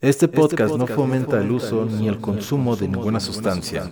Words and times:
Este 0.00 0.28
podcast, 0.28 0.76
no 0.76 0.86
fomenta 0.86 1.40
el 1.40 1.50
uso 1.50 1.84
ni 1.84 2.06
el 2.06 2.20
consumo 2.20 2.76
de 2.76 2.86
ninguna 2.86 3.18
sustancia. 3.18 3.90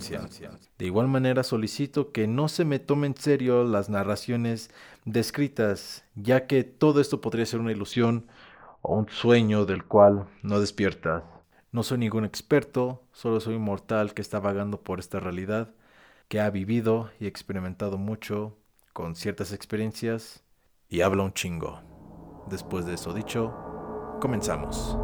De 0.79 0.87
igual 0.87 1.09
manera 1.09 1.43
solicito 1.43 2.13
que 2.13 2.29
no 2.29 2.47
se 2.47 2.65
me 2.65 2.79
tome 2.79 3.09
en 3.09 3.17
serio 3.17 3.65
las 3.65 3.89
narraciones 3.89 4.71
descritas, 5.05 6.05
ya 6.15 6.47
que 6.47 6.63
todo 6.63 7.01
esto 7.01 7.21
podría 7.21 7.45
ser 7.45 7.59
una 7.59 7.73
ilusión 7.73 8.29
o 8.83 8.95
un 8.97 9.09
sueño 9.09 9.67
del 9.67 9.83
cual 9.83 10.29
no 10.43 10.61
despiertas. 10.61 11.25
No 11.73 11.83
soy 11.83 11.99
ningún 11.99 12.25
experto, 12.25 13.03
solo 13.13 13.41
soy 13.41 13.57
un 13.57 13.63
mortal 13.63 14.15
que 14.15 14.23
está 14.23 14.39
vagando 14.39 14.83
por 14.83 15.01
esta 15.01 15.19
realidad, 15.19 15.75
que 16.29 16.41
ha 16.41 16.51
vivido 16.51 17.11
y 17.19 17.27
experimentado 17.27 17.99
mucho 17.99 18.57
con 18.93 19.17
ciertas 19.17 19.53
experiencias 19.53 20.45
y 20.89 21.01
habla 21.01 21.25
un 21.25 21.33
chingo. 21.33 21.81
Después 22.49 22.87
de 22.87 22.95
eso 22.95 23.13
dicho, 23.13 23.53
comenzamos. 24.21 24.97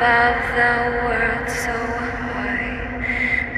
Above 0.00 0.40
the 0.56 0.76
world 1.04 1.46
so 1.46 1.76
high, 1.76 2.72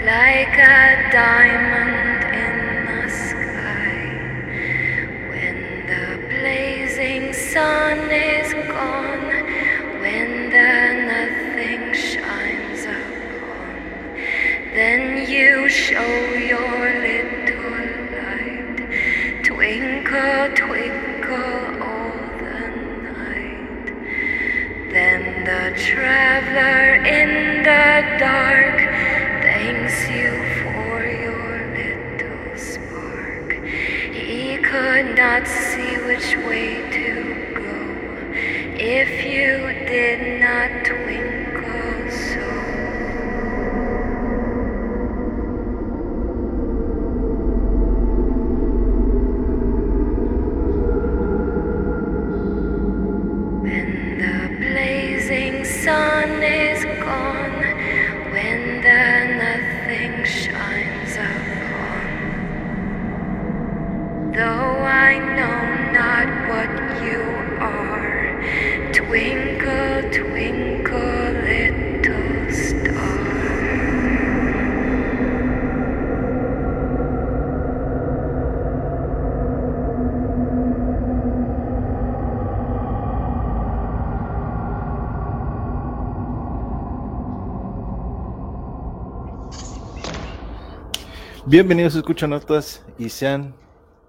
like 0.03 0.59
a 0.59 1.11
diamond 1.13 2.19
in 2.35 2.57
the 2.91 3.09
sky. 3.09 4.03
When 5.31 5.59
the 5.87 6.07
blazing 6.27 7.33
sun 7.33 8.11
is 8.11 8.55
gone, 8.67 9.29
when 10.03 10.51
the 10.51 10.73
nothing 11.13 11.95
shines 11.95 12.83
upon, 12.87 14.17
then 14.75 15.31
you 15.31 15.69
show 15.69 16.13
your 16.35 16.83
little 17.07 17.71
light. 18.19 19.45
Twinkle, 19.45 20.57
twinkle 20.57 20.72
traveler 26.03 26.95
in 27.07 27.63
the 27.63 28.19
dark 28.19 28.77
thanks 29.47 30.11
you 30.11 30.33
for 30.63 31.07
your 31.07 31.53
little 31.79 32.59
spark. 32.59 33.53
He 34.13 34.57
could 34.57 35.15
not 35.15 35.47
see 35.47 35.95
which 36.09 36.37
way 36.49 36.83
to 36.99 37.09
go 37.55 37.73
if 38.75 39.11
you 39.25 39.53
did 39.87 40.41
not 40.41 40.92
Bienvenidos 91.53 91.95
a 91.95 91.99
Escuchanotas 91.99 92.83
y 92.99 93.11
sean 93.11 93.55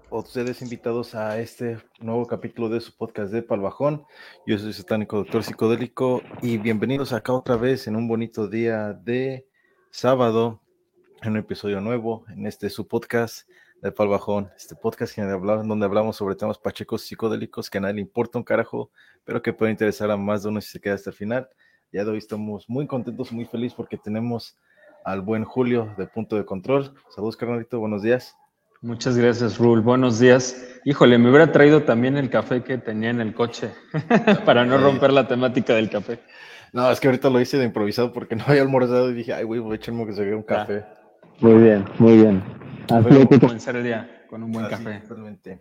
ustedes 0.08 0.62
invitados 0.62 1.14
a 1.14 1.38
este 1.38 1.76
nuevo 2.00 2.26
capítulo 2.26 2.70
de 2.70 2.80
su 2.80 2.96
podcast 2.96 3.30
de 3.34 3.42
Palbajón. 3.42 4.06
Yo 4.46 4.58
soy 4.58 4.72
satánico 4.72 5.18
doctor 5.18 5.44
psicodélico 5.44 6.22
y 6.40 6.56
bienvenidos 6.56 7.12
acá 7.12 7.34
otra 7.34 7.56
vez 7.56 7.86
en 7.86 7.96
un 7.96 8.08
bonito 8.08 8.48
día 8.48 8.94
de 8.94 9.46
sábado, 9.90 10.62
en 11.20 11.32
un 11.32 11.36
episodio 11.36 11.82
nuevo 11.82 12.24
en 12.30 12.46
este 12.46 12.70
su 12.70 12.88
podcast 12.88 13.46
de 13.82 13.92
Palbajón, 13.92 14.50
este 14.56 14.74
podcast 14.74 15.18
donde 15.18 15.84
hablamos 15.84 16.16
sobre 16.16 16.36
temas 16.36 16.56
pachecos 16.56 17.02
psicodélicos 17.02 17.68
que 17.68 17.76
a 17.76 17.82
nadie 17.82 17.96
le 17.96 18.00
importa 18.00 18.38
un 18.38 18.44
carajo, 18.44 18.90
pero 19.22 19.42
que 19.42 19.52
puede 19.52 19.70
interesar 19.70 20.10
a 20.10 20.16
más 20.16 20.44
de 20.44 20.48
uno 20.48 20.62
si 20.62 20.70
se 20.70 20.80
queda 20.80 20.94
hasta 20.94 21.10
el 21.10 21.16
final. 21.16 21.50
Ya 21.92 22.06
de 22.06 22.10
hoy 22.10 22.18
estamos 22.18 22.70
muy 22.70 22.86
contentos, 22.86 23.32
muy 23.32 23.44
felices 23.44 23.76
porque 23.76 23.98
tenemos 23.98 24.56
al 25.04 25.20
buen 25.20 25.44
Julio 25.44 25.94
de 25.96 26.06
Punto 26.06 26.36
de 26.36 26.44
Control. 26.44 26.94
Saludos, 27.14 27.36
carnalito, 27.36 27.78
buenos 27.78 28.02
días. 28.02 28.36
Muchas 28.80 29.16
gracias, 29.16 29.58
Rul. 29.58 29.80
Buenos 29.80 30.18
días. 30.18 30.80
Híjole, 30.84 31.16
me 31.18 31.30
hubiera 31.30 31.52
traído 31.52 31.84
también 31.84 32.16
el 32.16 32.28
café 32.28 32.62
que 32.62 32.78
tenía 32.78 33.10
en 33.10 33.20
el 33.20 33.34
coche 33.34 33.70
para 34.44 34.64
no 34.64 34.78
romper 34.78 35.12
la 35.12 35.26
temática 35.26 35.74
del 35.74 35.88
café. 35.88 36.20
No, 36.72 36.90
es 36.90 37.00
que 37.00 37.08
ahorita 37.08 37.30
lo 37.30 37.40
hice 37.40 37.56
de 37.56 37.64
improvisado 37.64 38.12
porque 38.12 38.34
no 38.36 38.44
había 38.46 38.62
almorzado 38.62 39.10
y 39.10 39.14
dije, 39.14 39.32
ay, 39.32 39.44
güey, 39.44 39.60
voy 39.60 39.72
a 39.72 39.76
echarme 39.76 40.06
que 40.06 40.12
se 40.12 40.24
vea 40.24 40.36
un 40.36 40.42
café. 40.42 40.84
Muy 41.40 41.62
bien, 41.62 41.84
muy 41.98 42.16
bien. 42.16 42.42
Comenzar 43.40 43.76
el 43.76 43.84
día 43.84 44.26
con 44.28 44.42
un 44.42 44.52
buen 44.52 44.66
Así, 44.66 44.84
café. 44.84 45.00
totalmente. 45.00 45.60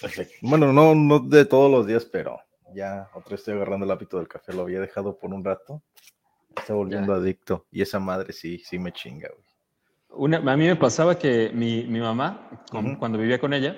Perfecto. 0.00 0.34
Bueno, 0.42 0.72
no, 0.72 0.94
no 0.94 1.20
de 1.20 1.44
todos 1.44 1.70
los 1.70 1.86
días, 1.86 2.04
pero 2.04 2.38
ya 2.74 3.08
otra 3.14 3.30
vez 3.30 3.40
estoy 3.40 3.54
agarrando 3.54 3.86
el 3.86 3.90
hábito 3.92 4.18
del 4.18 4.28
café. 4.28 4.52
Lo 4.52 4.62
había 4.62 4.80
dejado 4.80 5.18
por 5.18 5.32
un 5.32 5.44
rato. 5.44 5.82
Está 6.60 6.74
volviendo 6.74 7.14
adicto. 7.14 7.66
Y 7.70 7.82
esa 7.82 7.98
madre 7.98 8.32
sí, 8.32 8.58
sí 8.58 8.78
me 8.78 8.92
chinga, 8.92 9.28
güey. 9.28 9.44
Una- 10.10 10.38
a 10.38 10.56
mí 10.56 10.66
me 10.66 10.76
pasaba 10.76 11.18
que 11.18 11.50
mi, 11.52 11.84
mi 11.84 12.00
mamá, 12.00 12.48
con- 12.70 12.86
Ujú. 12.92 12.98
cuando 12.98 13.18
vivía 13.18 13.38
con 13.38 13.52
ella, 13.52 13.76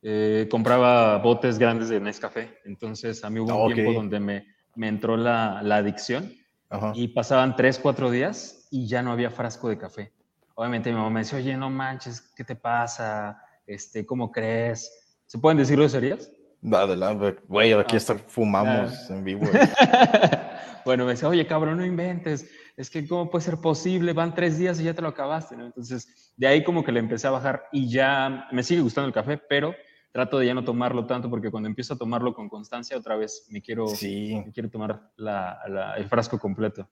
eh, 0.00 0.46
compraba 0.50 1.18
botes 1.18 1.58
grandes 1.58 1.88
de 1.88 2.00
Nescafé. 2.00 2.58
Entonces, 2.64 3.24
a 3.24 3.30
mí 3.30 3.40
hubo 3.40 3.48
un 3.54 3.60
Ah, 3.60 3.64
ok. 3.66 3.74
tiempo 3.74 3.92
donde 3.92 4.20
me, 4.20 4.46
me 4.76 4.88
entró 4.88 5.16
la, 5.16 5.60
la 5.62 5.76
adicción 5.76 6.32
Ajá. 6.70 6.92
y 6.94 7.08
pasaban 7.08 7.56
tres, 7.56 7.78
cuatro 7.78 8.10
días 8.10 8.68
y 8.70 8.86
ya 8.86 9.02
no 9.02 9.12
había 9.12 9.30
frasco 9.30 9.68
de 9.68 9.76
café. 9.78 10.12
Obviamente 10.54 10.90
mi 10.90 10.96
mamá 10.96 11.10
me 11.10 11.20
decía, 11.20 11.38
oye, 11.38 11.56
no 11.56 11.68
manches, 11.70 12.20
¿qué 12.36 12.44
te 12.44 12.56
pasa? 12.56 13.40
Este, 13.66 14.04
¿Cómo 14.06 14.30
crees? 14.30 15.18
¿Se 15.26 15.38
pueden 15.38 15.58
decir 15.58 15.76
groserías? 15.76 16.30
Adelante, 16.72 17.38
güey, 17.48 17.72
aquí 17.72 17.96
Ah, 17.96 17.98
está, 17.98 18.14
fumamos 18.16 19.10
en 19.10 19.24
vivo. 19.24 19.46
bueno, 20.84 21.04
me 21.04 21.12
decía, 21.12 21.28
oye, 21.28 21.46
cabrón, 21.46 21.78
no 21.78 21.84
inventes. 21.86 22.50
Es 22.76 22.90
que, 22.90 23.06
¿cómo 23.06 23.30
puede 23.30 23.44
ser 23.44 23.58
posible? 23.58 24.12
Van 24.12 24.34
tres 24.34 24.58
días 24.58 24.80
y 24.80 24.84
ya 24.84 24.94
te 24.94 25.02
lo 25.02 25.08
acabaste, 25.08 25.56
¿no? 25.56 25.66
Entonces, 25.66 26.32
de 26.36 26.46
ahí 26.46 26.64
como 26.64 26.82
que 26.84 26.92
le 26.92 27.00
empecé 27.00 27.26
a 27.26 27.30
bajar 27.30 27.64
y 27.72 27.88
ya 27.90 28.48
me 28.52 28.62
sigue 28.62 28.80
gustando 28.80 29.08
el 29.08 29.14
café, 29.14 29.36
pero 29.36 29.74
trato 30.10 30.38
de 30.38 30.46
ya 30.46 30.54
no 30.54 30.64
tomarlo 30.64 31.06
tanto 31.06 31.30
porque 31.30 31.50
cuando 31.50 31.68
empiezo 31.68 31.94
a 31.94 31.98
tomarlo 31.98 32.34
con 32.34 32.48
constancia, 32.48 32.96
otra 32.96 33.16
vez 33.16 33.46
me 33.50 33.62
quiero, 33.62 33.86
Sí, 33.88 34.42
me 34.44 34.52
quiero 34.52 34.68
tomar 34.70 35.10
la- 35.16 35.58
la- 35.68 35.94
el 35.96 36.06
frasco 36.06 36.38
completo. 36.38 36.88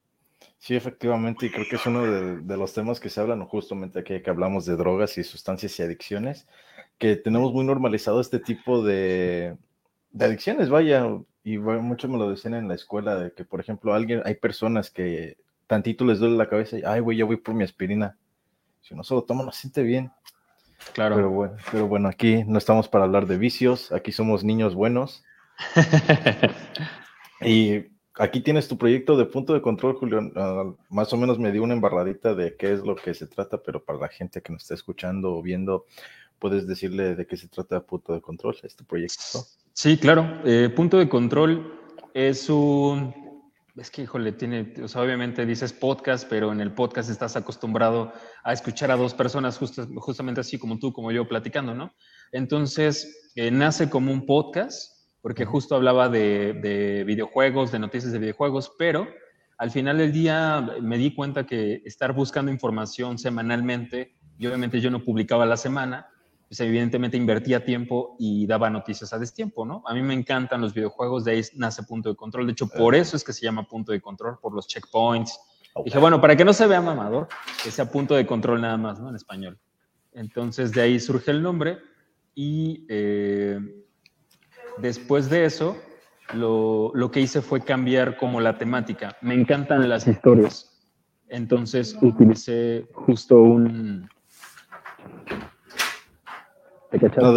sí, 0.59 0.75
efectivamente, 0.75 1.47
y 1.47 1.51
creo 1.51 1.67
que 1.69 1.77
es 1.77 1.87
uno 1.87 2.03
de, 2.07 2.41
de 2.43 2.57
los 2.57 2.73
temas 2.73 2.99
que 3.01 3.09
se 3.11 3.21
hablan 3.21 3.45
justamente 3.47 3.99
aquí, 4.01 4.21
que 4.23 4.31
hablamos 4.31 4.65
de 4.67 4.77
drogas 4.77 5.17
y 5.19 5.25
sustancias 5.25 5.79
y 5.79 5.83
adicciones, 5.83 6.47
que 6.99 7.17
tenemos 7.17 7.53
muy 7.53 7.65
normalizado 7.65 8.21
este 8.21 8.39
tipo 8.39 8.83
de, 8.83 9.57
de 10.13 10.25
adicciones, 10.25 10.69
vaya, 10.71 11.07
y 11.43 11.57
bueno, 11.57 11.83
muchos 11.83 12.11
me 12.11 12.19
lo 12.19 12.31
decían 12.31 12.55
en 12.55 12.69
la 12.69 12.75
escuela, 12.75 13.17
de 13.17 13.33
que, 13.33 13.45
por 13.45 13.61
ejemplo, 13.61 13.95
alguien, 13.95 14.23
hay 14.25 14.35
personas 14.35 14.91
que 14.91 15.39
tantito 15.67 16.05
les 16.05 16.19
duele 16.19 16.37
la 16.37 16.49
cabeza 16.49 16.79
y, 16.79 16.83
ay, 16.85 17.01
güey, 17.01 17.19
ya 17.19 17.25
voy 17.25 17.37
por 17.37 17.55
mi 17.55 17.65
aspirina. 17.65 18.17
Si 18.81 18.95
no 18.95 19.05
se 19.05 19.15
lo 19.15 19.23
toman, 19.23 19.47
no 19.47 19.53
se 19.53 19.63
siente 19.63 19.83
bien. 19.83 20.11
Claro. 20.95 21.15
Pero 21.17 21.31
bueno, 21.31 21.57
pero 21.71 21.87
bueno, 21.87 22.09
aquí 22.09 22.43
no 22.45 22.59
estamos 22.59 22.89
para 22.89 23.05
hablar 23.05 23.27
de 23.27 23.39
vicios, 23.39 23.93
aquí 23.93 24.13
somos 24.13 24.45
niños 24.45 24.75
buenos. 24.75 25.23
Y 27.43 27.87
aquí 28.15 28.41
tienes 28.41 28.69
tu 28.69 28.77
proyecto 28.77 29.17
de 29.17 29.25
punto 29.25 29.55
de 29.55 29.63
control, 29.63 29.97
Julio. 29.97 30.31
Ah, 30.37 30.73
más 30.91 31.13
o 31.13 31.17
menos 31.17 31.39
me 31.39 31.53
dio 31.53 31.63
una 31.63 31.75
embarradita 31.75 32.35
de 32.35 32.57
qué 32.57 32.73
es 32.73 32.81
lo 32.81 32.97
que 32.97 33.15
se 33.15 33.27
trata, 33.27 33.63
pero 33.63 33.83
para 33.83 33.99
la 33.99 34.09
gente 34.09 34.43
que 34.43 34.53
nos 34.53 34.63
está 34.63 34.75
escuchando 34.75 35.35
o 35.35 35.43
viendo, 35.43 35.87
puedes 36.39 36.67
decirle 36.67 37.15
de 37.15 37.27
qué 37.27 37.37
se 37.37 37.49
trata 37.49 37.81
punto 37.81 38.13
de 38.13 38.21
control, 38.21 38.57
este 38.63 38.85
proyecto. 38.85 39.41
Sí, 39.83 39.97
claro. 39.97 40.43
Eh, 40.45 40.69
punto 40.69 40.99
de 40.99 41.09
control 41.09 41.73
es 42.13 42.51
un... 42.51 43.15
Es 43.79 43.91
que, 43.91 44.03
híjole, 44.03 44.33
tiene, 44.33 44.75
o 44.83 44.89
sea, 44.89 45.01
obviamente 45.01 45.47
dices 45.47 45.73
podcast, 45.73 46.29
pero 46.29 46.53
en 46.53 46.61
el 46.61 46.75
podcast 46.75 47.09
estás 47.09 47.35
acostumbrado 47.35 48.13
a 48.45 48.53
escuchar 48.53 48.91
a 48.91 48.97
dos 48.97 49.15
personas 49.15 49.59
justamente 49.97 50.43
así 50.43 50.59
como 50.59 50.79
tú, 50.79 50.93
como 50.93 51.13
yo, 51.13 51.27
platicando, 51.27 51.75
¿no? 51.75 51.95
Entonces, 52.31 53.31
eh, 53.37 53.51
nace 53.51 53.89
como 53.89 54.13
un 54.13 54.27
podcast 54.27 55.09
porque 55.23 55.47
justo 55.47 55.77
hablaba 55.77 56.11
de, 56.11 56.53
de 56.53 57.05
videojuegos, 57.05 57.73
de 57.73 57.79
noticias 57.79 58.13
de 58.13 58.19
videojuegos, 58.19 58.73
pero 58.79 59.09
al 59.57 59.71
final 59.71 59.97
del 59.97 60.13
día 60.13 60.77
me 60.83 60.99
di 60.99 61.15
cuenta 61.15 61.47
que 61.47 61.81
estar 61.87 62.13
buscando 62.13 62.53
información 62.53 63.17
semanalmente, 63.17 64.15
y 64.37 64.47
obviamente 64.47 64.79
yo 64.83 64.91
no 64.91 65.03
publicaba 65.03 65.47
la 65.47 65.57
semana, 65.57 66.10
pues 66.51 66.59
evidentemente 66.63 67.17
invertía 67.17 67.65
tiempo 67.65 68.17
y 68.19 68.45
daba 68.45 68.69
noticias 68.71 69.13
a 69.13 69.21
destiempo, 69.21 69.65
¿no? 69.65 69.85
A 69.87 69.95
mí 69.95 70.03
me 70.03 70.15
encantan 70.15 70.61
los 70.61 70.75
videojuegos, 70.75 71.25
de 71.25 71.31
ahí 71.31 71.43
nace 71.55 71.85
Punto 71.85 72.09
de 72.09 72.17
Control. 72.17 72.45
De 72.45 72.51
hecho, 72.51 72.67
por 72.67 72.97
eso 72.97 73.17
es 73.17 73.23
que 73.23 73.33
se 73.33 73.43
llama 73.43 73.69
Punto 73.69 73.93
de 73.93 74.01
Control, 74.01 74.37
por 74.43 74.53
los 74.53 74.67
checkpoints. 74.67 75.39
Dije, 75.85 75.97
bueno, 75.99 76.21
para 76.21 76.35
que 76.35 76.45
no 76.45 76.53
se 76.53 76.67
vea 76.67 76.81
mamador, 76.81 77.29
que 77.63 77.71
sea 77.71 77.89
Punto 77.89 78.17
de 78.17 78.27
Control 78.27 78.61
nada 78.61 78.77
más, 78.77 78.99
¿no? 78.99 79.11
En 79.11 79.15
español. 79.15 79.61
Entonces, 80.11 80.73
de 80.73 80.81
ahí 80.81 80.99
surge 80.99 81.31
el 81.31 81.41
nombre 81.41 81.79
y 82.35 82.85
eh, 82.89 83.61
después 84.79 85.31
de 85.31 85.45
eso, 85.45 85.77
lo, 86.35 86.91
lo, 86.95 87.13
que 87.13 87.21
hice 87.21 87.43
fue 87.43 87.61
cambiar 87.61 88.17
como 88.17 88.41
la 88.41 88.59
temática. 88.59 89.17
Me 89.21 89.35
encantan 89.35 89.89
las 89.89 90.09
historias. 90.09 90.69
Entonces, 91.29 91.97
utilicé 92.03 92.89
justo 92.93 93.41
un 93.41 94.09
no, 97.17 97.33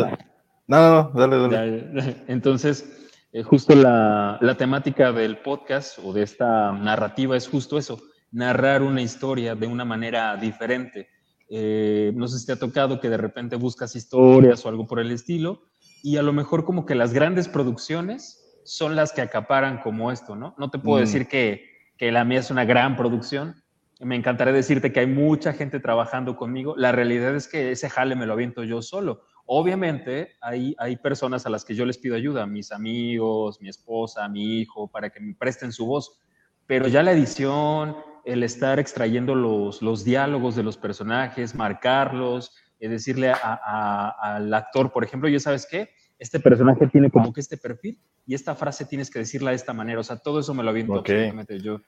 no, 0.67 1.11
no, 1.11 1.11
dale, 1.13 1.47
dale. 1.47 2.15
Entonces, 2.27 3.09
eh, 3.31 3.43
justo 3.43 3.75
la, 3.75 4.37
la, 4.41 4.55
temática 4.55 5.11
del 5.11 5.37
podcast 5.37 5.99
o 6.03 6.13
de 6.13 6.23
esta 6.23 6.71
narrativa 6.71 7.35
es 7.35 7.47
justo 7.47 7.77
eso, 7.77 7.99
narrar 8.31 8.81
una 8.81 9.01
historia 9.01 9.55
de 9.55 9.67
una 9.67 9.85
manera 9.85 10.35
diferente. 10.37 11.09
Eh, 11.49 12.11
no 12.15 12.27
sé 12.27 12.39
si 12.39 12.45
te 12.45 12.53
ha 12.53 12.59
tocado 12.59 12.99
que 12.99 13.09
de 13.09 13.17
repente 13.17 13.55
buscas 13.55 13.95
historias 13.95 14.65
o 14.65 14.69
algo 14.69 14.87
por 14.87 14.99
el 14.99 15.11
estilo 15.11 15.61
y 16.01 16.17
a 16.17 16.23
lo 16.23 16.33
mejor 16.33 16.65
como 16.65 16.85
que 16.85 16.95
las 16.95 17.13
grandes 17.13 17.47
producciones 17.47 18.61
son 18.65 18.95
las 18.95 19.11
que 19.11 19.21
acaparan 19.21 19.79
como 19.79 20.11
esto, 20.11 20.35
¿no? 20.35 20.55
No 20.57 20.69
te 20.71 20.79
puedo 20.79 20.97
Mm. 20.97 21.05
decir 21.05 21.27
que, 21.27 21.65
que 21.97 22.11
la 22.11 22.23
mía 22.23 22.39
es 22.39 22.49
una 22.49 22.65
gran 22.65 22.95
producción, 22.95 23.55
me 23.99 24.15
encantaría 24.15 24.53
decirte 24.53 24.91
que 24.91 25.01
hay 25.01 25.07
mucha 25.07 25.53
gente 25.53 25.79
trabajando 25.79 26.35
conmigo. 26.35 26.75
La 26.77 26.91
realidad 26.91 27.35
es 27.35 27.47
que 27.47 27.71
ese 27.71 27.89
jale 27.89 28.15
me 28.15 28.25
lo 28.25 28.33
aviento 28.33 28.63
yo 28.63 28.81
solo. 28.81 29.21
Obviamente 29.45 30.29
hay, 30.41 30.73
hay 30.77 30.95
personas 30.97 31.45
a 31.45 31.49
las 31.49 31.65
que 31.65 31.75
yo 31.75 31.85
les 31.85 31.97
pido 31.97 32.15
ayuda, 32.15 32.45
mis 32.45 32.71
amigos, 32.71 33.59
mi 33.61 33.69
esposa, 33.69 34.27
mi 34.29 34.59
hijo, 34.61 34.87
para 34.87 35.09
que 35.09 35.19
me 35.19 35.35
presten 35.35 35.71
su 35.71 35.85
voz. 35.85 36.17
Pero 36.65 36.87
ya 36.87 37.03
la 37.03 37.11
edición, 37.11 37.95
el 38.25 38.43
estar 38.43 38.79
extrayendo 38.79 39.35
los, 39.35 39.81
los 39.81 40.05
diálogos 40.05 40.55
de 40.55 40.63
los 40.63 40.77
personajes, 40.77 41.55
marcarlos, 41.55 42.55
eh, 42.79 42.87
decirle 42.87 43.31
a- 43.31 43.37
a- 43.43 44.35
al 44.35 44.53
actor, 44.53 44.91
por 44.93 45.03
ejemplo, 45.03 45.27
ya 45.27 45.39
sabes 45.39 45.67
qué, 45.69 45.89
este 46.19 46.39
personaje 46.39 46.87
tiene 46.87 47.11
como 47.11 47.33
que 47.33 47.41
este 47.41 47.57
perfil 47.57 47.99
y 48.25 48.33
esta 48.35 48.55
frase 48.55 48.85
tienes 48.85 49.09
que 49.09 49.19
decirla 49.19 49.49
de 49.49 49.57
esta 49.57 49.73
manera. 49.73 49.99
O 49.99 50.03
sea, 50.03 50.17
todo 50.17 50.39
eso 50.39 50.53
me 50.53 50.63
lo 50.63 50.69
aviento 50.69 50.93
Ok. 50.93 50.99
absolutamente 51.09 51.59
yo. 51.59 51.81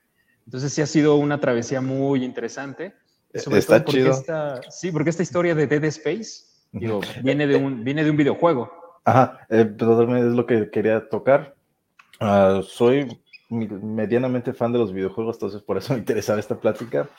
Entonces 0.46 0.74
sí 0.74 0.82
ha 0.82 0.86
sido 0.88 1.16
una 1.16 1.40
travesía 1.40 1.80
muy 1.80 2.24
interesante. 2.26 2.94
Sobre 3.34 3.60
Está 3.60 3.78
todo 3.78 3.86
porque 3.86 4.00
chido. 4.02 4.12
esta- 4.12 4.62
sí, 4.70 4.92
porque 4.92 5.10
esta 5.10 5.24
historia 5.24 5.56
de 5.56 5.68
Dead 5.68 5.84
Space 5.86 6.55
digo, 6.80 7.02
viene, 7.24 7.48
de 7.48 7.56
un, 7.56 7.84
viene 7.84 8.04
de 8.04 8.12
un 8.12 8.18
videojuego. 8.18 8.72
Ajá, 9.04 9.46
eh, 9.50 9.66
totalmente 9.66 10.28
es 10.30 10.34
lo 10.34 10.46
que 10.46 10.70
quería 10.72 11.10
tocar. 11.10 11.56
Ah, 12.20 12.62
soy 12.64 13.22
medianamente 13.50 14.54
fan 14.54 14.74
de 14.74 14.80
los 14.80 14.94
videojuegos, 14.94 15.38
entonces 15.38 15.62
por 15.62 15.78
eso 15.78 15.94
me 15.94 16.00
interesaba 16.00 16.40
esta 16.40 16.60
plática. 16.60 17.10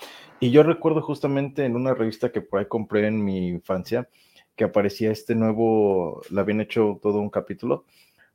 Y 0.40 0.50
yo 0.50 0.62
recuerdo 0.64 1.02
justamente 1.02 1.64
en 1.64 1.76
una 1.76 1.94
revista 1.94 2.32
que 2.32 2.42
por 2.42 2.60
ahí 2.60 2.66
compré 2.66 3.06
en 3.06 3.24
mi 3.24 3.48
infancia, 3.48 4.08
que 4.56 4.64
aparecía 4.64 5.12
este 5.12 5.34
nuevo, 5.34 6.22
le 6.30 6.40
habían 6.40 6.60
hecho 6.60 6.98
todo 7.02 7.20
un 7.20 7.30
capítulo 7.30 7.84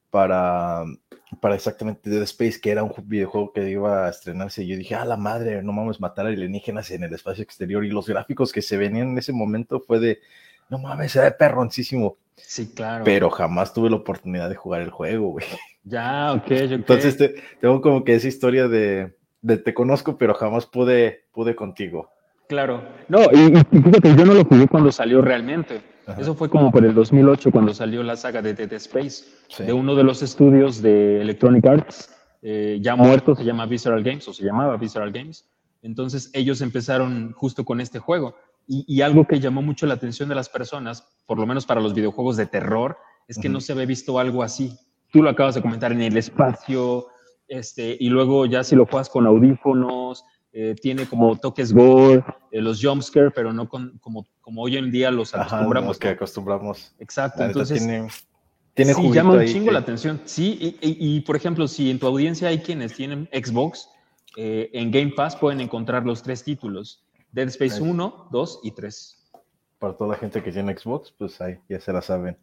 para, 0.09 0.83
para 1.41 1.56
exactamente 1.56 2.09
Dead 2.09 2.23
Space, 2.23 2.59
que 2.62 2.71
era 2.71 2.83
un 2.83 2.89
ju- 2.91 3.03
videojuego 3.06 3.53
que 3.53 3.69
iba 3.69 4.07
a 4.07 4.09
estrenarse. 4.09 4.63
Y 4.63 4.68
yo 4.68 4.77
dije, 4.77 4.95
ah, 4.95 5.06
la 5.06 5.18
madre, 5.18 5.63
no 5.63 5.73
mames, 5.73 6.00
matar 6.00 6.27
alienígenas 6.27 6.91
en 6.91 7.03
el 7.03 7.13
espacio 7.13 7.44
exterior. 7.44 7.85
Y 7.85 7.89
los 7.91 8.07
gráficos 8.07 8.51
que 8.51 8.62
se 8.62 8.77
venían 8.77 9.09
en 9.12 9.18
ese 9.18 9.33
momento 9.33 9.79
fue 9.81 10.00
de, 10.00 10.19
no 10.71 10.79
mames, 10.79 11.12
se 11.12 11.21
ve 11.21 11.29
perroncísimo 11.31 12.18
Sí, 12.35 12.73
claro. 12.73 13.03
pero 13.06 13.29
jamás 13.29 13.71
tuve 13.73 13.89
la 13.91 13.97
oportunidad 13.97 14.50
de 14.50 14.56
jugar 14.56 14.81
el 14.81 14.89
juego, 14.89 15.29
güey. 15.29 15.45
Ya, 15.83 16.31
ok, 16.33 16.44
ok. 16.45 16.51
Entonces 16.71 17.18
te- 17.18 17.35
tengo 17.59 17.81
como 17.81 18.03
que 18.03 18.15
esa 18.15 18.27
historia 18.27 18.68
de, 18.68 19.15
de 19.41 19.57
te 19.57 19.73
conozco, 19.73 20.18
pero 20.18 20.33
jamás 20.33 20.65
pude, 20.65 21.25
pude 21.31 21.56
contigo. 21.56 22.09
Claro. 22.47 22.83
No, 23.07 23.19
y, 23.31 23.53
y 23.71 23.81
fíjate, 23.81 24.15
yo 24.15 24.25
no 24.25 24.33
lo 24.33 24.44
jugué 24.45 24.68
cuando 24.68 24.91
salió 24.91 25.21
realmente. 25.21 25.81
Ajá. 26.07 26.19
Eso 26.19 26.33
fue 26.35 26.50
como 26.50 26.71
por 26.71 26.83
el 26.83 26.94
2008 26.95 27.51
cuando 27.51 27.73
salió 27.73 28.01
la 28.03 28.15
saga 28.18 28.41
de 28.41 28.53
Dead 28.53 28.73
Space, 28.73 29.23
Sí. 29.47 29.63
de 29.63 29.73
uno 29.73 29.95
de 29.95 30.03
los 30.03 30.21
estudios 30.23 30.81
de 30.81 31.21
Electronic 31.21 31.65
Arts, 31.65 32.13
eh, 32.41 32.79
ya 32.81 32.95
muerto, 32.95 33.35
se 33.35 33.44
llama 33.44 33.65
Visceral 33.68 34.03
Games, 34.03 34.27
o 34.27 34.33
se 34.33 34.44
llamaba 34.44 34.77
Visceral 34.77 35.12
Games. 35.12 35.47
Entonces 35.83 36.29
ellos 36.33 36.62
empezaron 36.62 37.31
justo 37.33 37.63
con 37.65 37.81
este 37.81 38.00
juego. 38.00 38.35
Y, 38.67 38.85
y 38.87 39.01
algo 39.01 39.25
que 39.27 39.39
llamó 39.39 39.61
mucho 39.61 39.85
la 39.85 39.95
atención 39.95 40.29
de 40.29 40.35
las 40.35 40.49
personas, 40.49 41.07
por 41.25 41.37
lo 41.39 41.45
menos 41.45 41.65
para 41.65 41.81
los 41.81 41.93
videojuegos 41.93 42.37
de 42.37 42.45
terror, 42.45 42.97
es 43.27 43.37
que 43.37 43.49
no 43.49 43.59
se 43.61 43.71
había 43.73 43.85
visto 43.85 44.19
algo 44.19 44.43
así. 44.43 44.77
Tú 45.11 45.21
lo 45.21 45.29
acabas 45.29 45.55
de 45.55 45.61
comentar 45.61 45.91
en 45.91 46.01
el 46.01 46.15
espacio, 46.17 47.07
este, 47.47 47.97
y 47.99 48.09
luego 48.09 48.45
ya 48.45 48.63
si 48.63 48.75
lo 48.75 48.85
juegas 48.85 49.09
con 49.09 49.25
audífonos, 49.27 50.23
eh, 50.53 50.75
tiene 50.81 51.05
como 51.07 51.37
toques 51.37 51.73
gore, 51.73 52.23
eh, 52.51 52.61
los 52.61 52.81
jumpscare, 52.83 53.31
pero 53.31 53.53
no 53.53 53.67
con, 53.69 53.97
como, 53.99 54.25
como 54.41 54.61
hoy 54.63 54.77
en 54.77 54.91
día 54.91 55.11
los 55.11 55.33
Ajá, 55.33 55.45
acostumbramos. 55.45 55.87
los 55.89 55.99
que 55.99 56.09
acostumbramos. 56.09 56.93
Exacto, 56.99 57.43
entonces 57.43 57.79
tiene, 57.79 58.07
tiene 58.73 58.93
sí, 58.93 59.11
llama 59.11 59.33
un 59.33 59.45
chingo 59.45 59.71
la 59.71 59.79
atención. 59.79 60.21
Sí, 60.25 60.57
y, 60.81 60.87
y- 60.87 61.15
y, 61.17 61.19
por 61.21 61.35
ejemplo, 61.35 61.67
si 61.67 61.89
en 61.89 61.99
tu 61.99 62.07
audiencia 62.07 62.49
hay 62.49 62.59
quienes 62.59 62.93
tienen 62.93 63.29
Xbox, 63.33 63.89
eh, 64.37 64.69
en 64.73 64.91
Game 64.91 65.11
Pass 65.15 65.35
pueden 65.35 65.61
encontrar 65.61 66.05
los 66.05 66.21
tres 66.23 66.43
títulos: 66.43 67.03
Dead 67.31 67.48
Space 67.48 67.80
Nice. 67.80 67.92
1, 67.92 68.28
2 68.31 68.60
y 68.63 68.72
3. 68.72 69.18
Para 69.80 69.94
toda 69.94 70.12
la 70.12 70.18
gente 70.18 70.44
que 70.44 70.51
tiene 70.51 70.78
Xbox, 70.78 71.12
pues 71.18 71.42
ahí 71.42 71.57
ya 71.68 71.80
se 71.80 71.92
la 71.92 72.01
saben. 72.01 72.38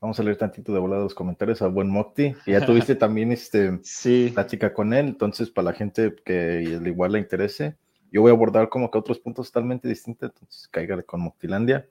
Vamos 0.00 0.18
a 0.18 0.22
leer 0.22 0.36
tantito 0.36 0.72
de 0.72 0.80
volada 0.80 1.02
los 1.02 1.14
comentarios 1.14 1.62
a 1.62 1.68
buen 1.68 1.88
Mocti, 1.88 2.34
que 2.44 2.52
ya 2.52 2.66
tuviste 2.66 2.94
también 2.96 3.30
este 3.30 3.78
Sí, 3.82 4.30
plática 4.34 4.72
con 4.74 4.92
él, 4.92 5.06
entonces 5.06 5.50
para 5.50 5.66
la 5.66 5.72
gente 5.72 6.16
que 6.24 6.76
al 6.76 6.86
igual 6.86 7.12
le 7.12 7.20
interese, 7.20 7.76
yo 8.10 8.22
voy 8.22 8.30
a 8.30 8.34
abordar 8.34 8.68
como 8.68 8.90
que 8.90 8.98
otros 8.98 9.20
puntos 9.20 9.52
totalmente 9.52 9.86
distintos, 9.86 10.30
entonces 10.30 10.68
cáigale 10.68 11.04
con 11.04 11.20
Moctilandia. 11.20 11.88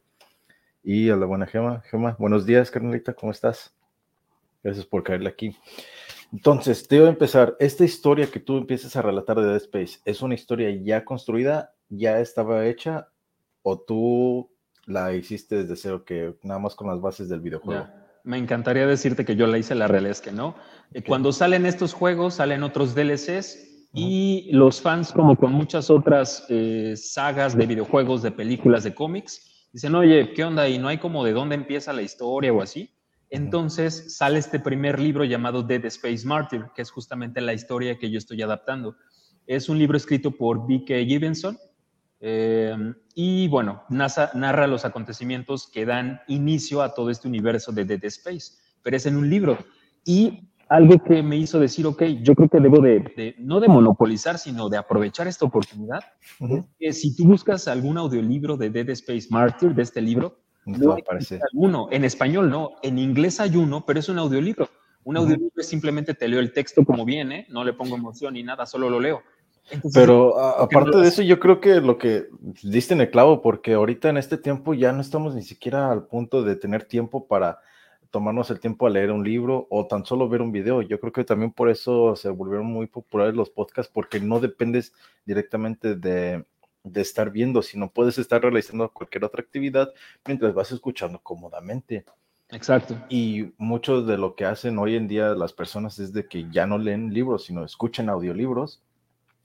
Y 0.83 1.09
a 1.09 1.15
la 1.15 1.25
buena 1.25 1.45
Gema, 1.45 1.81
Gema, 1.89 2.15
buenos 2.19 2.45
días, 2.45 2.71
carnalita, 2.71 3.13
¿cómo 3.13 3.31
estás? 3.31 3.73
Gracias 4.63 4.85
por 4.85 5.03
caerle 5.03 5.29
aquí. 5.29 5.55
Entonces, 6.31 6.87
te 6.87 6.99
voy 6.99 7.07
a 7.07 7.11
empezar. 7.11 7.55
Esta 7.59 7.83
historia 7.83 8.27
que 8.27 8.39
tú 8.39 8.57
empiezas 8.57 8.95
a 8.95 9.01
relatar 9.01 9.39
de 9.39 9.47
Dead 9.47 9.55
Space, 9.55 9.99
¿es 10.05 10.21
una 10.21 10.35
historia 10.35 10.69
ya 10.69 11.03
construida, 11.05 11.73
ya 11.89 12.19
estaba 12.19 12.65
hecha, 12.65 13.09
o 13.61 13.79
tú 13.79 14.49
la 14.85 15.13
hiciste 15.13 15.63
desde 15.63 15.75
cero, 15.75 16.03
que 16.05 16.35
nada 16.43 16.59
más 16.59 16.75
con 16.75 16.87
las 16.87 17.01
bases 17.01 17.29
del 17.29 17.41
videojuego? 17.41 17.87
Me 18.23 18.37
encantaría 18.37 18.85
decirte 18.85 19.25
que 19.25 19.35
yo 19.35 19.47
la 19.47 19.57
hice, 19.57 19.75
la 19.75 19.87
realidad 19.87 20.11
es 20.11 20.21
que 20.21 20.31
no. 20.31 20.55
Cuando 21.07 21.31
salen 21.31 21.65
estos 21.65 21.93
juegos, 21.93 22.35
salen 22.35 22.63
otros 22.63 22.95
DLCs 22.95 23.87
y 23.93 24.49
los 24.51 24.81
fans, 24.81 25.11
como 25.11 25.35
con 25.35 25.51
muchas 25.51 25.89
otras 25.89 26.45
eh, 26.49 26.95
sagas 26.95 27.57
de 27.57 27.65
videojuegos, 27.65 28.21
de 28.21 28.31
películas, 28.31 28.83
de 28.83 28.93
cómics, 28.93 29.67
dicen, 29.71 29.95
oye, 29.95 30.33
¿qué 30.33 30.43
onda? 30.43 30.67
Y 30.67 30.77
no 30.77 30.87
hay 30.87 30.97
como 30.97 31.23
de 31.23 31.33
dónde 31.33 31.55
empieza 31.55 31.93
la 31.93 32.01
historia 32.01 32.53
o 32.53 32.61
así. 32.61 32.91
Entonces 33.29 34.17
sale 34.17 34.39
este 34.39 34.59
primer 34.59 34.99
libro 34.99 35.23
llamado 35.23 35.61
Dead 35.61 35.85
Space 35.85 36.25
Martyr, 36.25 36.65
que 36.75 36.81
es 36.81 36.91
justamente 36.91 37.41
la 37.41 37.53
historia 37.53 37.97
que 37.97 38.09
yo 38.09 38.17
estoy 38.17 38.41
adaptando. 38.41 38.95
Es 39.45 39.69
un 39.69 39.77
libro 39.77 39.97
escrito 39.97 40.31
por 40.31 40.67
B.K. 40.67 40.95
Givenson, 41.05 41.57
eh, 42.21 42.75
y 43.15 43.47
bueno, 43.47 43.83
NASA, 43.89 44.31
narra 44.33 44.67
los 44.67 44.85
acontecimientos 44.85 45.69
que 45.71 45.85
dan 45.85 46.21
inicio 46.27 46.81
a 46.81 46.93
todo 46.93 47.09
este 47.09 47.27
universo 47.27 47.71
de 47.71 47.85
Dead 47.85 48.03
Space, 48.05 48.53
pero 48.83 48.97
es 48.97 49.05
en 49.05 49.15
un 49.17 49.29
libro. 49.29 49.57
Y 50.05 50.49
algo 50.69 51.03
que 51.03 51.23
me 51.23 51.35
hizo 51.37 51.59
decir, 51.59 51.85
ok, 51.87 52.03
yo 52.21 52.35
creo 52.35 52.47
que 52.49 52.59
debo 52.59 52.79
de, 52.81 52.99
de- 53.17 53.35
no 53.39 53.59
de 53.59 53.67
monopolizar, 53.67 54.37
sino 54.37 54.69
de 54.69 54.77
aprovechar 54.77 55.27
esta 55.27 55.45
oportunidad. 55.45 56.01
Ujú. 56.39 56.67
Que 56.79 56.93
si 56.93 57.15
tú 57.15 57.25
buscas 57.25 57.67
algún 57.67 57.97
audiolibro 57.97 58.55
de 58.55 58.69
Dead 58.69 58.89
Space 58.91 59.27
Martyr, 59.29 59.73
de 59.73 59.81
este 59.81 60.01
libro, 60.01 60.39
No 60.65 60.93
aparece. 60.93 61.39
alguno. 61.51 61.87
En 61.91 62.05
español 62.05 62.49
no, 62.49 62.71
en 62.83 62.99
inglés 62.99 63.39
hay 63.39 63.55
uno, 63.55 63.83
pero 63.85 63.99
es 63.99 64.09
un 64.09 64.19
audiolibro. 64.19 64.69
Un 65.03 65.17
audiolibro 65.17 65.53
es 65.57 65.67
simplemente 65.67 66.13
te 66.13 66.27
leo 66.27 66.39
el 66.39 66.51
texto 66.53 66.85
como 66.85 67.03
viene, 67.05 67.47
no 67.49 67.63
le 67.63 67.73
pongo 67.73 67.95
emoción 67.95 68.33
ni 68.35 68.43
nada, 68.43 68.65
solo 68.67 68.89
lo 68.89 68.99
leo. 68.99 69.23
Entonces, 69.71 70.01
Pero 70.01 70.37
a- 70.39 70.63
aparte 70.63 70.97
de 70.97 71.07
eso, 71.07 71.21
yo 71.21 71.39
creo 71.39 71.59
que 71.61 71.81
lo 71.81 71.97
que 71.97 72.27
diste 72.63 72.93
en 72.93 73.01
el 73.01 73.11
clavo, 73.11 73.41
porque 73.41 73.73
ahorita 73.73 74.09
en 74.09 74.17
este 74.17 74.37
tiempo 74.37 74.73
ya 74.73 74.91
no 74.91 75.01
estamos 75.01 75.35
ni 75.35 75.43
siquiera 75.43 75.91
al 75.91 76.05
punto 76.07 76.43
de 76.43 76.55
tener 76.55 76.83
tiempo 76.85 77.27
para 77.27 77.59
tomarnos 78.11 78.49
el 78.49 78.59
tiempo 78.59 78.87
a 78.87 78.89
leer 78.89 79.11
un 79.11 79.23
libro 79.23 79.67
o 79.69 79.85
tan 79.85 80.05
solo 80.05 80.27
ver 80.27 80.41
un 80.41 80.51
video. 80.51 80.81
Yo 80.81 80.99
creo 80.99 81.13
que 81.13 81.23
también 81.23 81.51
por 81.51 81.69
eso 81.69 82.15
se 82.15 82.29
volvieron 82.29 82.65
muy 82.65 82.87
populares 82.87 83.35
los 83.35 83.49
podcasts, 83.51 83.91
porque 83.93 84.19
no 84.19 84.39
dependes 84.39 84.93
directamente 85.25 85.95
de, 85.95 86.43
de 86.83 87.01
estar 87.01 87.29
viendo, 87.29 87.61
sino 87.61 87.91
puedes 87.91 88.17
estar 88.17 88.41
realizando 88.41 88.89
cualquier 88.91 89.25
otra 89.25 89.41
actividad 89.41 89.93
mientras 90.25 90.53
vas 90.53 90.71
escuchando 90.71 91.19
cómodamente. 91.21 92.05
Exacto. 92.51 92.95
Y 93.09 93.53
mucho 93.57 94.01
de 94.01 94.17
lo 94.17 94.35
que 94.35 94.45
hacen 94.45 94.79
hoy 94.79 94.95
en 94.95 95.07
día 95.07 95.35
las 95.35 95.53
personas 95.53 95.99
es 95.99 96.11
de 96.11 96.27
que 96.27 96.49
ya 96.49 96.65
no 96.65 96.79
leen 96.79 97.13
libros, 97.13 97.45
sino 97.45 97.63
escuchan 97.63 98.09
audiolibros. 98.09 98.81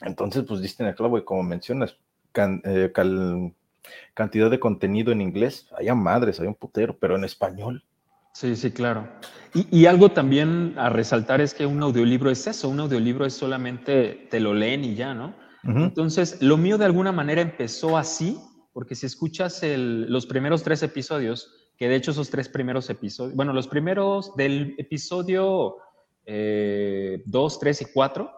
Entonces, 0.01 0.45
pues 0.47 0.61
diste 0.61 0.83
en 0.83 0.89
el 0.91 0.95
clavo 0.95 1.19
y 1.19 1.25
como 1.25 1.43
mencionas, 1.43 1.97
can- 2.33 2.61
eh, 2.65 2.91
cal- 2.95 3.53
cantidad 4.15 4.51
de 4.51 4.61
contenido 4.61 5.13
en 5.13 5.21
inglés, 5.21 5.69
hay 5.79 5.89
a 5.89 5.95
madres, 5.95 6.41
hay 6.41 6.47
un 6.47 6.55
putero, 6.55 6.97
pero 6.99 7.17
en 7.17 7.25
español. 7.25 7.85
Sí, 8.33 8.57
sí, 8.57 8.73
claro. 8.73 9.09
Y, 9.55 9.67
y 9.81 9.87
algo 9.87 10.11
también 10.11 10.75
a 10.77 10.89
resaltar 10.89 11.41
es 11.41 11.55
que 11.55 11.67
un 11.67 11.81
audiolibro 11.83 12.31
es 12.31 12.47
eso, 12.47 12.69
un 12.69 12.81
audiolibro 12.81 13.25
es 13.27 13.35
solamente 13.35 14.27
te 14.31 14.41
lo 14.41 14.55
leen 14.55 14.85
y 14.85 14.95
ya, 14.97 15.15
¿no? 15.15 15.35
Entonces, 15.67 16.43
lo 16.43 16.57
mío 16.59 16.77
de 16.77 16.85
alguna 16.85 17.11
manera 17.13 17.41
empezó 17.41 17.97
así, 17.97 18.39
porque 18.75 18.95
si 18.95 19.07
escuchas 19.07 19.63
el- 19.63 20.11
los 20.13 20.27
primeros 20.27 20.63
tres 20.63 20.83
episodios, 20.83 21.55
que 21.79 21.89
de 21.89 21.95
hecho 21.97 22.11
esos 22.11 22.29
tres 22.29 22.49
primeros 22.51 22.91
episodios, 22.91 23.35
bueno, 23.35 23.53
los 23.53 23.67
primeros 23.69 24.35
del 24.37 24.75
episodio 24.79 25.77
2, 26.27 27.59
3 27.61 27.83
y 27.83 27.85
4, 27.93 28.31